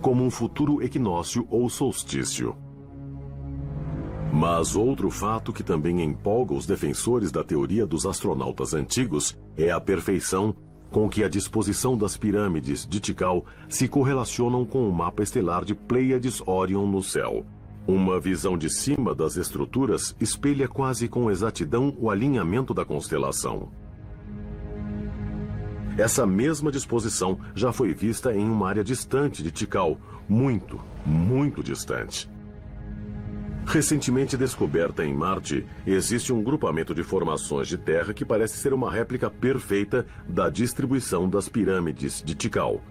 como 0.00 0.24
um 0.24 0.30
futuro 0.30 0.80
equinócio 0.80 1.44
ou 1.50 1.68
solstício. 1.68 2.56
Mas 4.32 4.76
outro 4.76 5.10
fato 5.10 5.52
que 5.52 5.64
também 5.64 6.00
empolga 6.00 6.54
os 6.54 6.64
defensores 6.64 7.32
da 7.32 7.42
teoria 7.42 7.84
dos 7.84 8.06
astronautas 8.06 8.72
antigos 8.72 9.36
é 9.56 9.72
a 9.72 9.80
perfeição 9.80 10.54
com 10.92 11.08
que 11.08 11.24
a 11.24 11.28
disposição 11.28 11.98
das 11.98 12.16
pirâmides 12.16 12.86
de 12.86 13.00
Tikal 13.00 13.44
se 13.68 13.88
correlacionam 13.88 14.64
com 14.64 14.88
o 14.88 14.92
mapa 14.92 15.24
estelar 15.24 15.64
de 15.64 15.74
Pleiades 15.74 16.40
Orion 16.46 16.86
no 16.86 17.02
céu. 17.02 17.44
Uma 17.90 18.20
visão 18.20 18.58
de 18.58 18.68
cima 18.68 19.14
das 19.14 19.38
estruturas 19.38 20.14
espelha 20.20 20.68
quase 20.68 21.08
com 21.08 21.30
exatidão 21.30 21.96
o 21.98 22.10
alinhamento 22.10 22.74
da 22.74 22.84
constelação. 22.84 23.72
Essa 25.96 26.26
mesma 26.26 26.70
disposição 26.70 27.40
já 27.54 27.72
foi 27.72 27.94
vista 27.94 28.34
em 28.34 28.44
uma 28.44 28.68
área 28.68 28.84
distante 28.84 29.42
de 29.42 29.50
Tikal, 29.50 29.98
muito, 30.28 30.78
muito 31.06 31.62
distante. 31.62 32.28
Recentemente 33.64 34.36
descoberta 34.36 35.02
em 35.02 35.14
Marte, 35.14 35.64
existe 35.86 36.30
um 36.30 36.42
grupamento 36.42 36.94
de 36.94 37.02
formações 37.02 37.68
de 37.68 37.78
terra 37.78 38.12
que 38.12 38.22
parece 38.22 38.58
ser 38.58 38.74
uma 38.74 38.92
réplica 38.92 39.30
perfeita 39.30 40.04
da 40.28 40.50
distribuição 40.50 41.26
das 41.26 41.48
pirâmides 41.48 42.22
de 42.22 42.34
Tikal. 42.34 42.82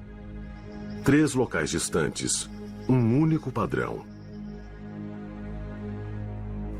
Três 1.03 1.35
locais 1.35 1.69
distantes, 1.69 2.49
um 2.89 3.21
único 3.21 3.51
padrão. 3.51 4.16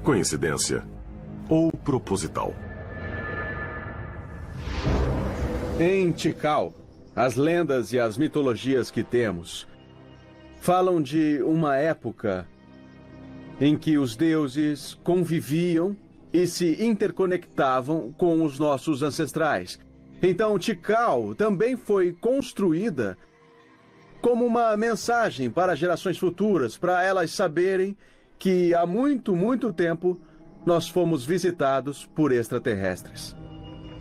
Coincidência 0.08 0.86
ou 1.50 1.70
proposital? 1.70 2.56
Em 5.78 6.14
Tikal, 6.14 6.74
as 7.14 7.36
lendas 7.36 7.92
e 7.92 8.00
as 8.00 8.18
mitologias 8.18 8.90
que 8.90 9.04
temos 9.04 9.68
falam 10.62 11.02
de 11.02 11.44
uma 11.44 11.76
época 11.76 12.48
em 13.60 13.78
que 13.78 13.98
os 13.98 14.16
deuses 14.16 14.94
conviviam 15.04 15.94
e 16.32 16.48
se 16.48 16.82
interconectavam 16.82 18.14
com 18.14 18.46
os 18.46 18.58
nossos 18.58 19.04
ancestrais. 19.04 19.78
Então, 20.24 20.58
Tikal 20.58 21.36
também 21.36 21.76
foi 21.76 22.14
construída 22.14 23.18
como 24.22 24.46
uma 24.46 24.78
mensagem 24.78 25.50
para 25.50 25.76
gerações 25.76 26.18
futuras, 26.18 26.78
para 26.78 27.04
elas 27.04 27.32
saberem 27.32 27.98
que 28.38 28.74
há 28.74 28.86
muito, 28.86 29.36
muito 29.36 29.74
tempo 29.74 30.20
nós 30.66 30.88
fomos 30.88 31.26
visitados 31.26 32.06
por 32.06 32.32
extraterrestres. 32.32 33.36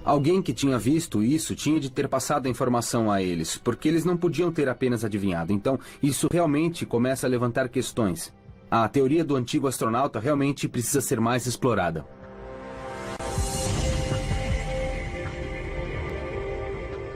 Alguém 0.04 0.40
que 0.40 0.52
tinha 0.52 0.78
visto 0.78 1.22
isso 1.22 1.54
tinha 1.56 1.80
de 1.80 1.90
ter 1.90 2.08
passado 2.08 2.46
a 2.46 2.48
informação 2.48 3.10
a 3.10 3.20
eles, 3.20 3.58
porque 3.58 3.88
eles 3.88 4.04
não 4.04 4.16
podiam 4.16 4.52
ter 4.52 4.68
apenas 4.68 5.04
adivinhado. 5.04 5.52
Então, 5.52 5.78
isso 6.00 6.28
realmente 6.30 6.86
começa 6.86 7.26
a 7.26 7.30
levantar 7.30 7.68
questões. 7.68 8.32
A 8.70 8.88
teoria 8.88 9.24
do 9.24 9.34
antigo 9.34 9.66
astronauta 9.66 10.20
realmente 10.20 10.68
precisa 10.68 11.00
ser 11.00 11.20
mais 11.20 11.46
explorada. 11.46 12.06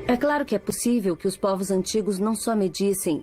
É 0.06 0.16
claro 0.16 0.44
que 0.44 0.56
é 0.56 0.58
possível 0.58 1.16
que 1.16 1.28
os 1.28 1.36
povos 1.36 1.70
antigos 1.70 2.18
não 2.18 2.34
só 2.34 2.56
medissem 2.56 3.22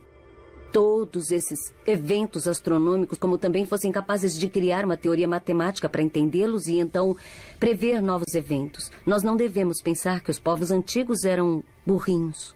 todos 0.72 1.31
esses 1.31 1.73
eventos 1.85 2.48
astronômicos, 2.48 3.18
como 3.18 3.38
também 3.38 3.65
fossem 3.65 3.91
capazes 3.91 4.38
de 4.38 4.48
criar 4.48 4.85
uma 4.85 4.98
teoria 4.98 5.27
matemática 5.27 5.89
para 5.89 6.02
entendê-los 6.02 6.68
e 6.68 6.80
então 6.80 7.15
prever 7.60 8.02
novos 8.02 8.34
eventos. 8.35 8.91
Nós 9.06 9.23
não 9.23 9.35
devemos 9.35 9.81
pensar 9.81 10.22
que 10.22 10.31
os 10.31 10.39
povos 10.39 10.72
antigos 10.72 11.23
eram 11.23 11.64
burrinhos. 11.85 12.56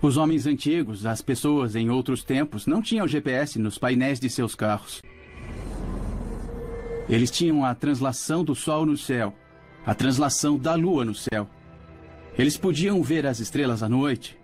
Os 0.00 0.16
homens 0.16 0.46
antigos, 0.46 1.06
as 1.06 1.22
pessoas 1.22 1.76
em 1.76 1.88
outros 1.88 2.24
tempos, 2.24 2.66
não 2.66 2.82
tinham 2.82 3.06
GPS 3.06 3.58
nos 3.58 3.78
painéis 3.78 4.18
de 4.18 4.28
seus 4.28 4.54
carros. 4.54 5.00
Eles 7.08 7.30
tinham 7.30 7.64
a 7.64 7.74
translação 7.74 8.42
do 8.42 8.54
Sol 8.54 8.84
no 8.84 8.96
céu, 8.96 9.32
a 9.86 9.94
translação 9.94 10.58
da 10.58 10.74
Lua 10.74 11.04
no 11.04 11.14
céu. 11.14 11.48
Eles 12.36 12.56
podiam 12.56 13.02
ver 13.02 13.26
as 13.26 13.38
estrelas 13.38 13.82
à 13.82 13.88
noite, 13.88 14.36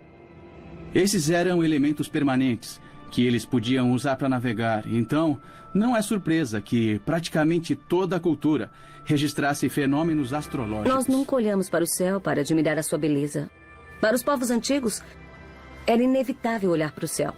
Esses 0.99 1.31
eram 1.31 1.63
elementos 1.63 2.09
permanentes 2.09 2.81
que 3.13 3.25
eles 3.25 3.47
podiam 3.47 3.93
usar 3.93 4.17
para 4.17 4.29
navegar. 4.29 4.83
Então, 4.85 5.41
não 5.73 5.97
é 5.97 6.03
surpresa 6.03 6.61
que 6.61 6.99
praticamente 7.07 7.77
toda 7.77 8.17
a 8.17 8.21
cultura 8.21 8.69
registrasse 9.05 9.69
fenômenos 9.69 10.35
astrológicos. 10.35 10.93
Nós 10.93 11.07
nunca 11.07 11.37
olhamos 11.37 11.71
para 11.71 11.85
o 11.85 11.87
céu 11.87 12.21
para 12.21 12.41
admirar 12.41 12.77
a 12.81 12.83
sua 12.83 12.99
beleza. 12.99 13.49
Para 14.01 14.17
os 14.17 14.25
povos 14.25 14.51
antigos, 14.51 15.01
era 15.87 16.03
inevitável 16.03 16.73
olhar 16.73 16.91
para 16.91 17.05
o 17.05 17.09
céu. 17.09 17.33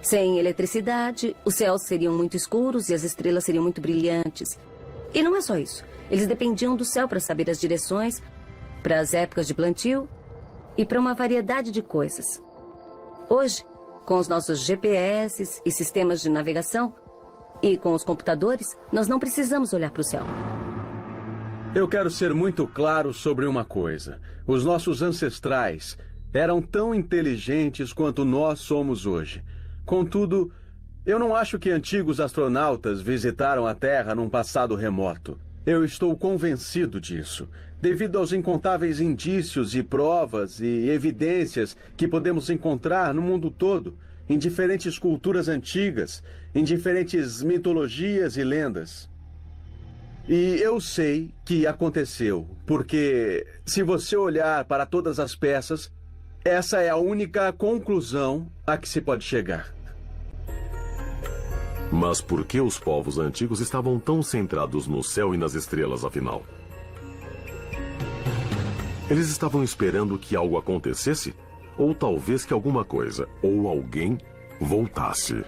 Sem 0.00 0.38
eletricidade, 0.38 1.34
os 1.44 1.56
céus 1.56 1.82
seriam 1.82 2.14
muito 2.14 2.36
escuros 2.36 2.90
e 2.90 2.94
as 2.94 3.02
estrelas 3.02 3.42
seriam 3.42 3.64
muito 3.64 3.80
brilhantes. 3.80 4.56
E 5.12 5.20
não 5.20 5.34
é 5.34 5.40
só 5.40 5.58
isso. 5.58 5.84
Eles 6.08 6.28
dependiam 6.28 6.76
do 6.76 6.84
céu 6.84 7.08
para 7.08 7.18
saber 7.18 7.50
as 7.50 7.60
direções, 7.60 8.22
para 8.84 9.00
as 9.00 9.12
épocas 9.14 9.48
de 9.48 9.54
plantio 9.54 10.08
e 10.78 10.84
para 10.84 11.00
uma 11.00 11.12
variedade 11.12 11.72
de 11.72 11.82
coisas. 11.82 12.43
Hoje, 13.28 13.64
com 14.04 14.18
os 14.18 14.28
nossos 14.28 14.60
GPS 14.60 15.62
e 15.64 15.70
sistemas 15.70 16.20
de 16.20 16.28
navegação 16.28 16.94
e 17.62 17.78
com 17.78 17.94
os 17.94 18.04
computadores, 18.04 18.76
nós 18.92 19.08
não 19.08 19.18
precisamos 19.18 19.72
olhar 19.72 19.90
para 19.90 20.02
o 20.02 20.04
céu. 20.04 20.24
Eu 21.74 21.88
quero 21.88 22.10
ser 22.10 22.34
muito 22.34 22.66
claro 22.66 23.14
sobre 23.14 23.46
uma 23.46 23.64
coisa. 23.64 24.20
Os 24.46 24.64
nossos 24.64 25.00
ancestrais 25.00 25.96
eram 26.32 26.60
tão 26.60 26.94
inteligentes 26.94 27.92
quanto 27.92 28.24
nós 28.24 28.60
somos 28.60 29.06
hoje. 29.06 29.42
Contudo, 29.86 30.52
eu 31.06 31.18
não 31.18 31.34
acho 31.34 31.58
que 31.58 31.70
antigos 31.70 32.20
astronautas 32.20 33.00
visitaram 33.00 33.66
a 33.66 33.74
Terra 33.74 34.14
num 34.14 34.28
passado 34.28 34.74
remoto. 34.74 35.38
Eu 35.64 35.82
estou 35.82 36.14
convencido 36.16 37.00
disso, 37.00 37.48
devido 37.84 38.16
aos 38.16 38.32
incontáveis 38.32 38.98
indícios 38.98 39.74
e 39.74 39.82
provas 39.82 40.58
e 40.58 40.88
evidências 40.88 41.76
que 41.98 42.08
podemos 42.08 42.48
encontrar 42.48 43.12
no 43.12 43.20
mundo 43.20 43.50
todo, 43.50 43.98
em 44.26 44.38
diferentes 44.38 44.98
culturas 44.98 45.48
antigas, 45.48 46.22
em 46.54 46.64
diferentes 46.64 47.42
mitologias 47.42 48.38
e 48.38 48.42
lendas. 48.42 49.06
E 50.26 50.56
eu 50.62 50.80
sei 50.80 51.34
que 51.44 51.66
aconteceu, 51.66 52.48
porque 52.64 53.46
se 53.66 53.82
você 53.82 54.16
olhar 54.16 54.64
para 54.64 54.86
todas 54.86 55.20
as 55.20 55.36
peças, 55.36 55.92
essa 56.42 56.80
é 56.80 56.88
a 56.88 56.96
única 56.96 57.52
conclusão 57.52 58.50
a 58.66 58.78
que 58.78 58.88
se 58.88 59.02
pode 59.02 59.24
chegar. 59.24 59.74
Mas 61.92 62.22
por 62.22 62.46
que 62.46 62.62
os 62.62 62.78
povos 62.78 63.18
antigos 63.18 63.60
estavam 63.60 64.00
tão 64.00 64.22
centrados 64.22 64.86
no 64.86 65.04
céu 65.04 65.34
e 65.34 65.36
nas 65.36 65.52
estrelas, 65.52 66.02
afinal? 66.02 66.42
Eles 69.10 69.28
estavam 69.28 69.62
esperando 69.62 70.18
que 70.18 70.34
algo 70.34 70.56
acontecesse? 70.56 71.34
Ou 71.76 71.94
talvez 71.94 72.46
que 72.46 72.54
alguma 72.54 72.86
coisa 72.86 73.28
ou 73.42 73.68
alguém 73.68 74.16
voltasse? 74.58 75.44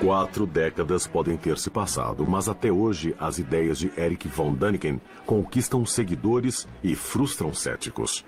Quatro 0.00 0.46
décadas 0.46 1.06
podem 1.06 1.36
ter 1.36 1.58
se 1.58 1.70
passado, 1.70 2.24
mas 2.28 2.48
até 2.48 2.70
hoje 2.70 3.16
as 3.18 3.38
ideias 3.38 3.78
de 3.78 3.90
Eric 3.98 4.28
von 4.28 4.52
Däniken 4.54 5.00
conquistam 5.26 5.84
seguidores 5.84 6.68
e 6.82 6.94
frustram 6.94 7.52
céticos. 7.52 8.24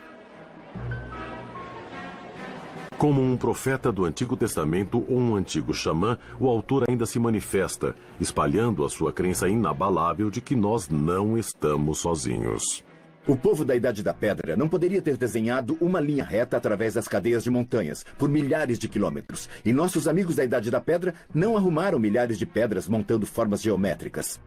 Como 2.98 3.20
um 3.20 3.36
profeta 3.36 3.90
do 3.90 4.04
Antigo 4.04 4.36
Testamento 4.36 5.04
ou 5.08 5.18
um 5.18 5.34
antigo 5.34 5.74
xamã, 5.74 6.16
o 6.38 6.48
autor 6.48 6.84
ainda 6.88 7.04
se 7.04 7.18
manifesta, 7.18 7.94
espalhando 8.20 8.84
a 8.84 8.88
sua 8.88 9.12
crença 9.12 9.48
inabalável 9.48 10.30
de 10.30 10.40
que 10.40 10.54
nós 10.54 10.88
não 10.88 11.36
estamos 11.36 11.98
sozinhos. 11.98 12.84
O 13.26 13.36
povo 13.36 13.64
da 13.64 13.74
Idade 13.74 14.02
da 14.02 14.14
Pedra 14.14 14.56
não 14.56 14.68
poderia 14.68 15.02
ter 15.02 15.16
desenhado 15.16 15.76
uma 15.80 15.98
linha 15.98 16.24
reta 16.24 16.56
através 16.56 16.94
das 16.94 17.08
cadeias 17.08 17.42
de 17.42 17.50
montanhas, 17.50 18.04
por 18.16 18.28
milhares 18.28 18.78
de 18.78 18.88
quilômetros. 18.88 19.48
E 19.64 19.72
nossos 19.72 20.06
amigos 20.06 20.36
da 20.36 20.44
Idade 20.44 20.70
da 20.70 20.80
Pedra 20.80 21.14
não 21.34 21.56
arrumaram 21.56 21.98
milhares 21.98 22.38
de 22.38 22.46
pedras 22.46 22.86
montando 22.86 23.26
formas 23.26 23.60
geométricas. 23.60 24.38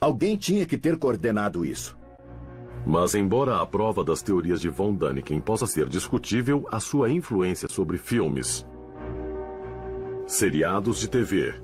Alguém 0.00 0.36
tinha 0.36 0.64
que 0.66 0.78
ter 0.78 0.96
coordenado 0.98 1.64
isso. 1.64 1.96
Mas, 2.84 3.14
embora 3.14 3.60
a 3.60 3.66
prova 3.66 4.04
das 4.04 4.22
teorias 4.22 4.60
de 4.60 4.68
von 4.68 4.94
Däniken 4.94 5.40
possa 5.40 5.66
ser 5.66 5.88
discutível, 5.88 6.66
a 6.70 6.80
sua 6.80 7.10
influência 7.10 7.68
sobre 7.68 7.96
filmes, 7.96 8.66
seriados 10.26 10.98
de 10.98 11.08
TV 11.08 11.54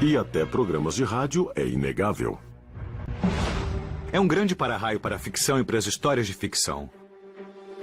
e 0.00 0.16
até 0.16 0.44
programas 0.44 0.94
de 0.94 1.04
rádio 1.04 1.50
é 1.54 1.66
inegável. 1.66 2.38
É 4.12 4.18
um 4.18 4.28
grande 4.28 4.54
para-raio 4.54 5.00
para 5.00 5.16
a 5.16 5.18
ficção 5.18 5.58
e 5.58 5.64
para 5.64 5.76
as 5.76 5.86
histórias 5.86 6.26
de 6.26 6.34
ficção. 6.34 6.88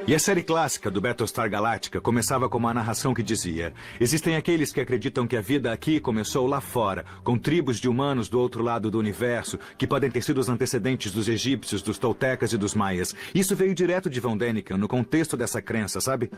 E 0.07 0.15
a 0.15 0.19
série 0.19 0.41
clássica 0.41 0.89
do 0.89 0.99
Battlestar 0.99 1.47
Galactica 1.47 2.01
começava 2.01 2.49
com 2.49 2.57
uma 2.57 2.73
narração 2.73 3.13
que 3.13 3.21
dizia: 3.21 3.71
Existem 3.99 4.35
aqueles 4.35 4.71
que 4.71 4.81
acreditam 4.81 5.27
que 5.27 5.37
a 5.37 5.41
vida 5.41 5.71
aqui 5.71 5.99
começou 5.99 6.47
lá 6.47 6.59
fora, 6.59 7.05
com 7.23 7.37
tribos 7.37 7.79
de 7.79 7.87
humanos 7.87 8.27
do 8.27 8.39
outro 8.39 8.63
lado 8.63 8.89
do 8.89 8.97
universo, 8.97 9.59
que 9.77 9.85
podem 9.85 10.09
ter 10.09 10.23
sido 10.23 10.39
os 10.39 10.49
antecedentes 10.49 11.11
dos 11.11 11.29
egípcios, 11.29 11.83
dos 11.83 11.99
toltecas 11.99 12.51
e 12.51 12.57
dos 12.57 12.73
maias. 12.73 13.15
Isso 13.33 13.55
veio 13.55 13.75
direto 13.75 14.09
de 14.09 14.19
Von 14.19 14.35
Däniken, 14.35 14.77
no 14.77 14.87
contexto 14.87 15.37
dessa 15.37 15.61
crença, 15.61 16.01
sabe? 16.01 16.31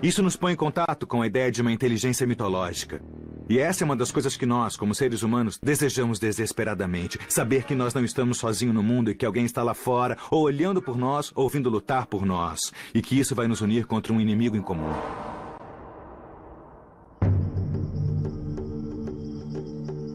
Isso 0.00 0.22
nos 0.22 0.36
põe 0.36 0.52
em 0.52 0.56
contato 0.56 1.06
com 1.06 1.20
a 1.20 1.26
ideia 1.26 1.50
de 1.50 1.60
uma 1.60 1.72
inteligência 1.72 2.26
mitológica. 2.26 3.02
E 3.50 3.58
essa 3.58 3.82
é 3.82 3.84
uma 3.84 3.96
das 3.96 4.12
coisas 4.12 4.36
que 4.36 4.46
nós, 4.46 4.76
como 4.76 4.94
seres 4.94 5.24
humanos, 5.24 5.58
desejamos 5.60 6.20
desesperadamente. 6.20 7.18
Saber 7.28 7.64
que 7.64 7.74
nós 7.74 7.92
não 7.92 8.04
estamos 8.04 8.38
sozinhos 8.38 8.72
no 8.72 8.80
mundo 8.80 9.10
e 9.10 9.14
que 9.16 9.26
alguém 9.26 9.44
está 9.44 9.60
lá 9.60 9.74
fora, 9.74 10.16
ou 10.30 10.42
olhando 10.42 10.80
por 10.80 10.96
nós, 10.96 11.32
ou 11.34 11.48
vindo 11.48 11.68
lutar 11.68 12.06
por 12.06 12.24
nós. 12.24 12.60
E 12.94 13.02
que 13.02 13.18
isso 13.18 13.34
vai 13.34 13.48
nos 13.48 13.60
unir 13.60 13.86
contra 13.86 14.12
um 14.12 14.20
inimigo 14.20 14.56
em 14.56 14.62
comum. 14.62 14.92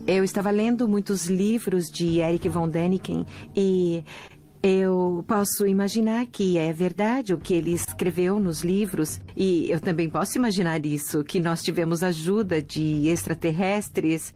Eu 0.07 0.24
estava 0.24 0.49
lendo 0.49 0.88
muitos 0.88 1.26
livros 1.26 1.88
de 1.88 2.20
Eric 2.20 2.48
von 2.48 2.70
Däniken 2.70 3.26
e 3.53 4.06
eu 4.67 5.23
posso 5.27 5.67
imaginar 5.67 6.25
que 6.25 6.57
é 6.57 6.73
verdade 6.73 7.35
o 7.35 7.37
que 7.37 7.53
ele 7.53 7.71
escreveu 7.71 8.39
nos 8.39 8.63
livros, 8.63 9.21
e 9.37 9.69
eu 9.69 9.79
também 9.79 10.09
posso 10.09 10.39
imaginar 10.39 10.83
isso, 10.83 11.23
que 11.23 11.39
nós 11.39 11.61
tivemos 11.61 12.01
ajuda 12.01 12.63
de 12.63 13.07
extraterrestres. 13.07 14.33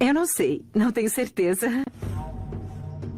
Eu 0.00 0.12
não 0.12 0.26
sei, 0.26 0.64
não 0.74 0.90
tenho 0.90 1.08
certeza. 1.08 1.68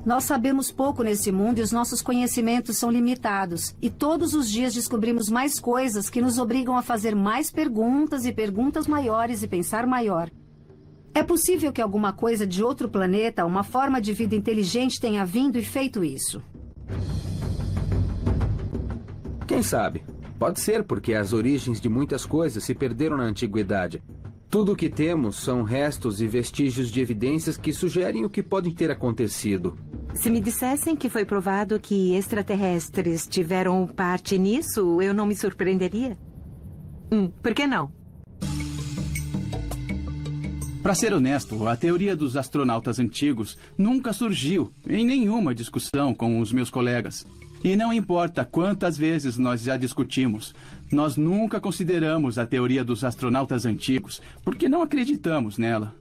Nós 0.04 0.24
sabemos 0.24 0.70
pouco 0.70 1.02
nesse 1.02 1.32
mundo 1.32 1.58
e 1.58 1.62
os 1.62 1.72
nossos 1.72 2.02
conhecimentos 2.02 2.76
são 2.76 2.90
limitados. 2.90 3.74
E 3.80 3.88
todos 3.88 4.34
os 4.34 4.50
dias 4.50 4.74
descobrimos 4.74 5.30
mais 5.30 5.58
coisas 5.58 6.10
que 6.10 6.20
nos 6.20 6.38
obrigam 6.38 6.76
a 6.76 6.82
fazer 6.82 7.16
mais 7.16 7.50
perguntas 7.50 8.26
e 8.26 8.32
perguntas 8.32 8.86
maiores 8.86 9.42
e 9.42 9.48
pensar 9.48 9.86
maior. 9.86 10.30
É 11.12 11.22
possível 11.22 11.72
que 11.72 11.82
alguma 11.82 12.12
coisa 12.12 12.46
de 12.46 12.62
outro 12.62 12.88
planeta, 12.88 13.44
uma 13.44 13.64
forma 13.64 14.00
de 14.00 14.12
vida 14.12 14.36
inteligente 14.36 15.00
tenha 15.00 15.24
vindo 15.24 15.58
e 15.58 15.64
feito 15.64 16.04
isso. 16.04 16.42
Quem 19.46 19.62
sabe? 19.62 20.04
Pode 20.38 20.60
ser, 20.60 20.84
porque 20.84 21.12
as 21.12 21.32
origens 21.32 21.80
de 21.80 21.88
muitas 21.88 22.24
coisas 22.24 22.62
se 22.62 22.74
perderam 22.74 23.16
na 23.16 23.24
antiguidade. 23.24 24.02
Tudo 24.48 24.72
o 24.72 24.76
que 24.76 24.88
temos 24.88 25.36
são 25.36 25.62
restos 25.62 26.20
e 26.20 26.26
vestígios 26.26 26.90
de 26.90 27.00
evidências 27.00 27.56
que 27.56 27.72
sugerem 27.72 28.24
o 28.24 28.30
que 28.30 28.42
pode 28.42 28.72
ter 28.72 28.90
acontecido. 28.90 29.76
Se 30.14 30.30
me 30.30 30.40
dissessem 30.40 30.96
que 30.96 31.08
foi 31.08 31.24
provado 31.24 31.78
que 31.78 32.14
extraterrestres 32.16 33.26
tiveram 33.26 33.86
parte 33.86 34.38
nisso, 34.38 35.02
eu 35.02 35.12
não 35.12 35.26
me 35.26 35.36
surpreenderia. 35.36 36.16
Hum, 37.12 37.28
por 37.42 37.54
que 37.54 37.66
não? 37.66 37.92
Para 40.82 40.94
ser 40.94 41.12
honesto, 41.12 41.68
a 41.68 41.76
teoria 41.76 42.16
dos 42.16 42.38
astronautas 42.38 42.98
antigos 42.98 43.58
nunca 43.76 44.14
surgiu 44.14 44.72
em 44.88 45.04
nenhuma 45.04 45.54
discussão 45.54 46.14
com 46.14 46.40
os 46.40 46.52
meus 46.52 46.70
colegas. 46.70 47.26
E 47.62 47.76
não 47.76 47.92
importa 47.92 48.46
quantas 48.46 48.96
vezes 48.96 49.36
nós 49.36 49.60
já 49.60 49.76
discutimos, 49.76 50.54
nós 50.90 51.16
nunca 51.16 51.60
consideramos 51.60 52.38
a 52.38 52.46
teoria 52.46 52.82
dos 52.82 53.04
astronautas 53.04 53.66
antigos, 53.66 54.22
porque 54.42 54.70
não 54.70 54.80
acreditamos 54.80 55.58
nela. 55.58 55.94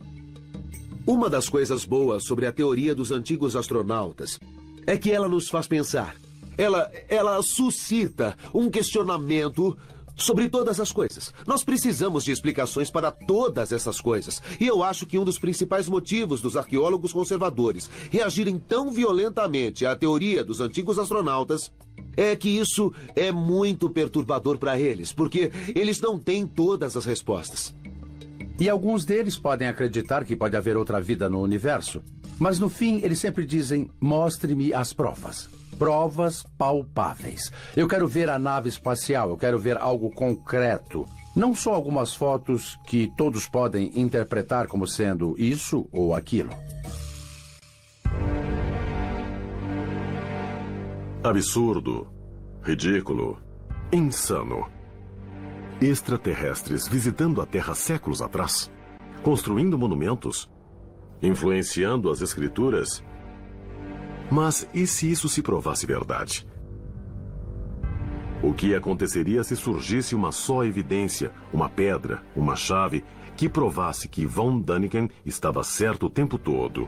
Uma 1.06 1.30
das 1.30 1.50
coisas 1.50 1.84
boas 1.84 2.24
sobre 2.24 2.46
a 2.46 2.52
teoria 2.52 2.96
dos 2.96 3.12
antigos 3.12 3.58
astronautas 3.58 4.40
é 4.88 4.98
que 4.98 5.12
ela 5.12 5.28
nos 5.28 5.50
faz 5.50 5.68
pensar. 5.68 6.16
Ela, 6.58 6.90
ela 7.10 7.42
suscita 7.42 8.38
um 8.54 8.70
questionamento 8.70 9.78
sobre 10.20 10.50
todas 10.50 10.80
as 10.80 10.92
coisas. 10.92 11.34
Nós 11.48 11.64
precisamos 11.64 12.24
de 12.24 12.32
explicações 12.32 12.92
para 12.92 13.12
todas 13.12 13.72
essas 13.72 14.00
coisas. 14.00 14.42
E 14.60 14.68
eu 14.68 14.84
acho 14.84 15.06
que 15.06 15.18
um 15.18 15.26
dos 15.26 15.40
principais 15.40 15.88
motivos 15.88 16.42
dos 16.42 16.56
arqueólogos 16.56 17.14
conservadores 17.14 17.90
reagirem 18.12 18.60
tão 18.60 18.92
violentamente 18.92 19.86
à 19.86 19.96
teoria 19.96 20.44
dos 20.44 20.62
antigos 20.62 21.00
astronautas 21.00 21.72
é 22.16 22.36
que 22.36 22.50
isso 22.50 22.94
é 23.16 23.32
muito 23.32 23.90
perturbador 23.90 24.58
para 24.58 24.80
eles, 24.80 25.14
porque 25.14 25.52
eles 25.74 26.02
não 26.02 26.20
têm 26.20 26.46
todas 26.46 26.98
as 26.98 27.06
respostas. 27.06 27.74
E 28.60 28.70
alguns 28.70 29.06
deles 29.06 29.38
podem 29.38 29.68
acreditar 29.68 30.26
que 30.26 30.36
pode 30.36 30.58
haver 30.58 30.76
outra 30.76 31.00
vida 31.00 31.30
no 31.30 31.42
universo. 31.42 32.02
Mas 32.38 32.60
no 32.60 32.70
fim, 32.70 33.00
eles 33.04 33.20
sempre 33.20 33.46
dizem: 33.46 33.90
mostre-me 34.02 34.74
as 34.74 34.92
provas. 34.92 35.50
Provas 35.80 36.44
palpáveis. 36.58 37.52
Eu 37.74 37.88
quero 37.88 38.06
ver 38.06 38.30
a 38.30 38.38
nave 38.38 38.68
espacial, 38.68 39.30
eu 39.30 39.38
quero 39.38 39.58
ver 39.58 39.78
algo 39.78 40.12
concreto. 40.12 41.06
Não 41.34 41.56
só 41.56 41.74
algumas 41.74 42.14
fotos 42.14 42.78
que 42.86 43.10
todos 43.16 43.48
podem 43.48 43.98
interpretar 43.98 44.68
como 44.68 44.86
sendo 44.86 45.36
isso 45.38 45.88
ou 45.94 46.14
aquilo. 46.14 46.50
Absurdo, 51.24 52.08
ridículo, 52.62 53.42
insano. 53.92 54.68
Extraterrestres 55.82 56.90
visitando 56.90 57.42
a 57.42 57.46
Terra 57.46 57.74
séculos 57.74 58.22
atrás, 58.22 58.70
construindo 59.24 59.78
monumentos, 59.78 60.52
influenciando 61.22 62.12
as 62.12 62.22
escrituras. 62.22 63.02
Mas 64.32 64.68
e 64.74 64.86
se 64.86 65.10
isso 65.10 65.28
se 65.28 65.42
provasse 65.42 65.86
verdade? 65.86 66.48
O 68.42 68.54
que 68.54 68.74
aconteceria 68.74 69.44
se 69.44 69.56
surgisse 69.56 70.16
uma 70.16 70.32
só 70.32 70.64
evidência, 70.64 71.32
uma 71.52 71.68
pedra, 71.68 72.24
uma 72.36 72.56
chave, 72.56 73.04
que 73.36 73.50
provasse 73.50 74.08
que 74.08 74.26
Von 74.26 74.60
Däniken 74.62 75.10
estava 75.26 75.64
certo 75.64 76.06
o 76.06 76.10
tempo 76.10 76.38
todo? 76.38 76.88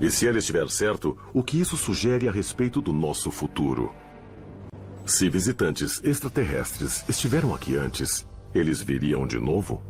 E 0.00 0.10
se 0.10 0.26
ele 0.26 0.38
estiver 0.38 0.68
certo, 0.68 1.16
o 1.32 1.42
que 1.42 1.60
isso 1.60 1.76
sugere 1.76 2.28
a 2.28 2.32
respeito 2.32 2.82
do 2.82 2.92
nosso 2.92 3.30
futuro? 3.30 3.94
Se 5.06 5.28
visitantes 5.28 6.02
extraterrestres 6.02 7.04
estiveram 7.08 7.54
aqui 7.54 7.76
antes, 7.76 8.26
eles 8.54 8.82
viriam 8.82 9.26
de 9.26 9.38
novo? 9.38 9.82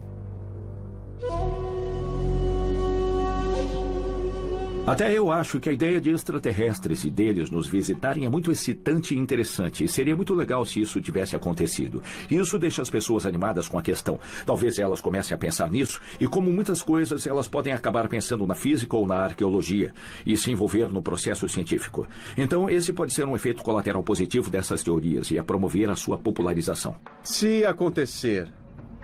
Até 4.87 5.17
eu 5.17 5.33
acho 5.33 5.59
que 5.59 5.71
a 5.71 5.73
ideia 5.73 5.99
de 5.99 6.11
extraterrestres 6.11 7.05
e 7.05 7.11
deles 7.11 7.51
nos 7.51 7.67
visitarem 7.67 8.27
é 8.27 8.29
muito 8.29 8.53
excitante 8.53 9.15
e 9.15 9.19
interessante. 9.19 9.83
E 9.83 9.89
seria 9.89 10.15
muito 10.15 10.35
legal 10.35 10.63
se 10.67 10.79
isso 10.79 11.01
tivesse 11.01 11.35
acontecido. 11.35 12.03
Isso 12.31 12.59
deixa 12.59 12.83
as 12.83 12.91
pessoas 12.91 13.25
animadas 13.25 13.67
com 13.67 13.79
a 13.79 13.83
questão. 13.83 14.21
Talvez 14.45 14.79
elas 14.79 15.01
comecem 15.01 15.35
a 15.35 15.39
pensar 15.39 15.71
nisso, 15.71 16.03
e 16.21 16.29
como 16.29 16.53
muitas 16.53 16.83
coisas, 16.83 17.27
elas 17.27 17.49
podem 17.49 17.73
acabar 17.73 18.07
pensando 18.09 18.47
na 18.47 18.55
física 18.55 18.95
ou 18.95 19.07
na 19.07 19.17
arqueologia 19.17 19.95
e 20.27 20.37
se 20.37 20.53
envolver 20.53 20.93
no 20.93 21.03
processo 21.03 21.49
científico. 21.49 22.07
Então, 22.37 22.69
esse 22.69 22.93
pode 22.93 23.15
ser 23.15 23.25
um 23.25 23.35
efeito 23.35 23.63
colateral 23.63 24.03
positivo 24.03 24.51
dessas 24.51 24.83
teorias 24.83 25.31
e 25.31 25.39
a 25.39 25.43
promover 25.43 25.89
a 25.89 25.97
sua 25.97 26.19
popularização. 26.19 26.95
Se 27.23 27.65
acontecer 27.65 28.53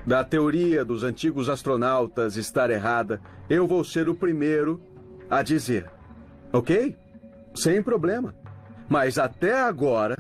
da 0.07 0.23
teoria 0.23 0.85
dos 0.85 1.03
antigos 1.03 1.49
astronautas 1.49 2.37
estar 2.37 2.69
errada, 2.69 3.19
eu 3.49 3.67
vou 3.67 3.83
ser 3.83 4.11
o 4.11 4.15
primeiro 4.15 4.90
a 5.31 5.43
dizer. 5.43 5.89
Ok? 6.53 6.97
Sem 7.55 7.83
problema. 7.83 8.35
Mas 8.89 9.19
até 9.19 9.55
agora, 9.61 10.19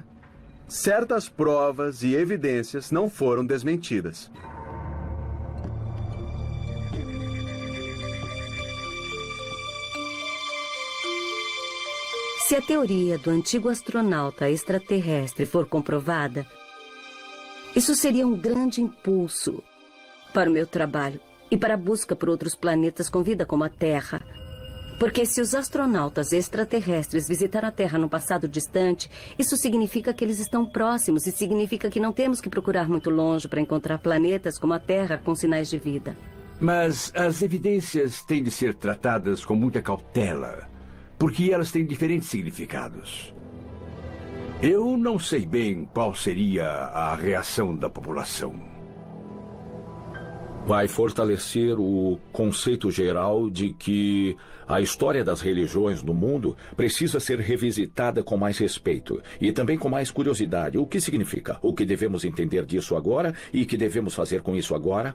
certas 0.68 1.28
provas 1.28 2.02
e 2.04 2.14
evidências 2.14 2.92
não 2.92 3.10
foram 3.10 3.44
desmentidas. 3.44 4.30
Se 12.46 12.56
a 12.56 12.62
teoria 12.62 13.16
do 13.16 13.30
antigo 13.30 13.68
astronauta 13.68 14.50
extraterrestre 14.50 15.46
for 15.46 15.66
comprovada, 15.66 16.44
isso 17.76 17.94
seria 17.94 18.26
um 18.26 18.36
grande 18.36 18.80
impulso 18.80 19.62
para 20.34 20.50
o 20.50 20.52
meu 20.52 20.66
trabalho 20.66 21.20
e 21.48 21.56
para 21.56 21.74
a 21.74 21.76
busca 21.76 22.16
por 22.16 22.28
outros 22.28 22.56
planetas 22.56 23.08
com 23.08 23.22
vida 23.22 23.46
como 23.46 23.62
a 23.62 23.68
Terra. 23.68 24.20
Porque 25.00 25.24
se 25.24 25.40
os 25.40 25.54
astronautas 25.54 26.30
extraterrestres 26.30 27.26
visitaram 27.26 27.68
a 27.68 27.72
Terra 27.72 27.98
no 27.98 28.06
passado 28.06 28.46
distante, 28.46 29.10
isso 29.38 29.56
significa 29.56 30.12
que 30.12 30.22
eles 30.22 30.38
estão 30.38 30.66
próximos 30.66 31.26
e 31.26 31.32
significa 31.32 31.88
que 31.88 31.98
não 31.98 32.12
temos 32.12 32.38
que 32.38 32.50
procurar 32.50 32.86
muito 32.86 33.08
longe 33.08 33.48
para 33.48 33.62
encontrar 33.62 33.96
planetas 33.96 34.58
como 34.58 34.74
a 34.74 34.78
Terra 34.78 35.16
com 35.16 35.34
sinais 35.34 35.70
de 35.70 35.78
vida. 35.78 36.14
Mas 36.60 37.10
as 37.16 37.40
evidências 37.40 38.22
têm 38.22 38.42
de 38.42 38.50
ser 38.50 38.74
tratadas 38.74 39.42
com 39.42 39.54
muita 39.54 39.80
cautela, 39.80 40.68
porque 41.18 41.50
elas 41.50 41.72
têm 41.72 41.86
diferentes 41.86 42.28
significados. 42.28 43.32
Eu 44.60 44.98
não 44.98 45.18
sei 45.18 45.46
bem 45.46 45.88
qual 45.94 46.14
seria 46.14 46.66
a 46.68 47.14
reação 47.14 47.74
da 47.74 47.88
população. 47.88 48.68
Vai 50.66 50.86
fortalecer 50.86 51.80
o 51.80 52.18
conceito 52.30 52.90
geral 52.90 53.48
de 53.48 53.72
que 53.72 54.36
a 54.70 54.80
história 54.80 55.24
das 55.24 55.40
religiões 55.40 56.00
no 56.00 56.14
mundo 56.14 56.56
precisa 56.76 57.18
ser 57.18 57.40
revisitada 57.40 58.22
com 58.22 58.36
mais 58.36 58.56
respeito 58.56 59.20
e 59.40 59.50
também 59.50 59.76
com 59.76 59.88
mais 59.88 60.12
curiosidade. 60.12 60.78
O 60.78 60.86
que 60.86 61.00
significa? 61.00 61.58
O 61.60 61.74
que 61.74 61.84
devemos 61.84 62.24
entender 62.24 62.64
disso 62.64 62.94
agora 62.94 63.34
e 63.52 63.66
que 63.66 63.76
devemos 63.76 64.14
fazer 64.14 64.42
com 64.42 64.54
isso 64.54 64.72
agora? 64.72 65.12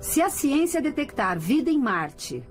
Se 0.00 0.22
a 0.22 0.30
ciência 0.30 0.80
detectar 0.80 1.38
vida 1.38 1.70
em 1.70 1.78
Marte, 1.78 2.42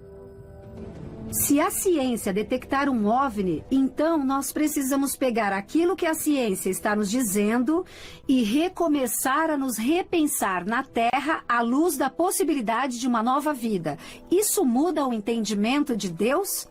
se 1.32 1.60
a 1.60 1.70
ciência 1.70 2.32
detectar 2.32 2.90
um 2.90 3.08
OVNI, 3.08 3.64
então 3.70 4.24
nós 4.24 4.52
precisamos 4.52 5.16
pegar 5.16 5.52
aquilo 5.52 5.96
que 5.96 6.06
a 6.06 6.14
ciência 6.14 6.70
está 6.70 6.96
nos 6.96 7.12
dizendo 7.12 7.86
e 8.28 8.44
recomeçar 8.44 9.50
a 9.50 9.58
nos 9.58 9.78
repensar 9.78 10.66
na 10.66 10.84
Terra 10.84 11.44
à 11.48 11.62
luz 11.62 11.98
da 11.98 12.10
possibilidade 12.10 12.98
de 13.00 13.08
uma 13.08 13.22
nova 13.22 13.54
vida. 13.54 13.98
Isso 14.32 14.64
muda 14.64 15.06
o 15.06 15.14
entendimento 15.14 15.98
de 15.98 16.10
Deus? 16.10 16.68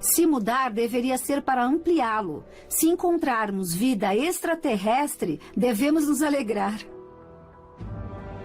Se 0.00 0.26
mudar, 0.26 0.70
deveria 0.70 1.18
ser 1.18 1.42
para 1.42 1.64
ampliá-lo. 1.64 2.44
Se 2.68 2.86
encontrarmos 2.86 3.74
vida 3.74 4.14
extraterrestre, 4.14 5.40
devemos 5.56 6.06
nos 6.06 6.22
alegrar. 6.22 6.78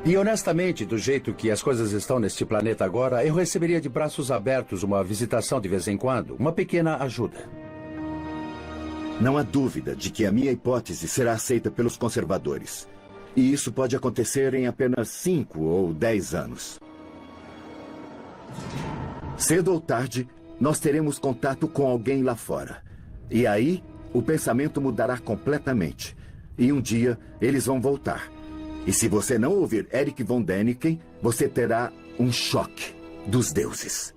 E 0.05 0.17
honestamente, 0.17 0.85
do 0.85 0.97
jeito 0.97 1.34
que 1.34 1.49
as 1.49 1.63
coisas 1.63 1.93
estão 1.93 2.19
neste 2.19 2.43
planeta 2.43 2.84
agora, 2.84 3.25
eu 3.25 3.34
receberia 3.34 3.80
de 3.80 3.88
braços 3.88 4.31
abertos 4.31 4.84
uma 4.84 5.01
visitação 5.01 5.61
de 5.61 5.69
vez 5.69 5.88
em 5.88 5.95
quando, 5.95 6.35
uma 6.35 6.51
pequena 6.51 6.97
ajuda. 6.97 7.49
Não 9.21 9.38
há 9.38 9.43
dúvida 9.43 9.95
de 9.95 10.09
que 10.09 10.25
a 10.25 10.31
minha 10.31 10.51
hipótese 10.51 11.07
será 11.07 11.31
aceita 11.31 11.71
pelos 11.71 11.95
conservadores. 11.95 12.85
E 13.34 13.53
isso 13.53 13.71
pode 13.71 13.95
acontecer 13.95 14.53
em 14.53 14.67
apenas 14.67 15.07
cinco 15.07 15.61
ou 15.61 15.93
dez 15.93 16.35
anos. 16.35 16.81
Cedo 19.38 19.71
ou 19.71 19.80
tarde, 19.80 20.27
nós 20.59 20.81
teremos 20.81 21.17
contato 21.17 21.65
com 21.65 21.88
alguém 21.88 22.23
lá 22.23 22.35
fora. 22.35 22.84
E 23.31 23.47
aí, 23.47 23.81
o 24.11 24.21
pensamento 24.21 24.81
mudará 24.81 25.17
completamente. 25.17 26.13
E 26.57 26.73
um 26.73 26.81
dia, 26.81 27.17
eles 27.39 27.67
vão 27.67 27.80
voltar. 27.80 28.32
E 28.85 28.91
se 28.91 29.07
você 29.07 29.38
não 29.38 29.53
ouvir 29.53 29.88
Eric 29.93 30.23
von 30.23 30.41
Däniken, 30.41 30.99
você 31.22 31.47
terá 31.47 31.91
um 32.19 32.31
choque 32.31 32.93
dos 33.26 33.51
deuses. 33.51 34.14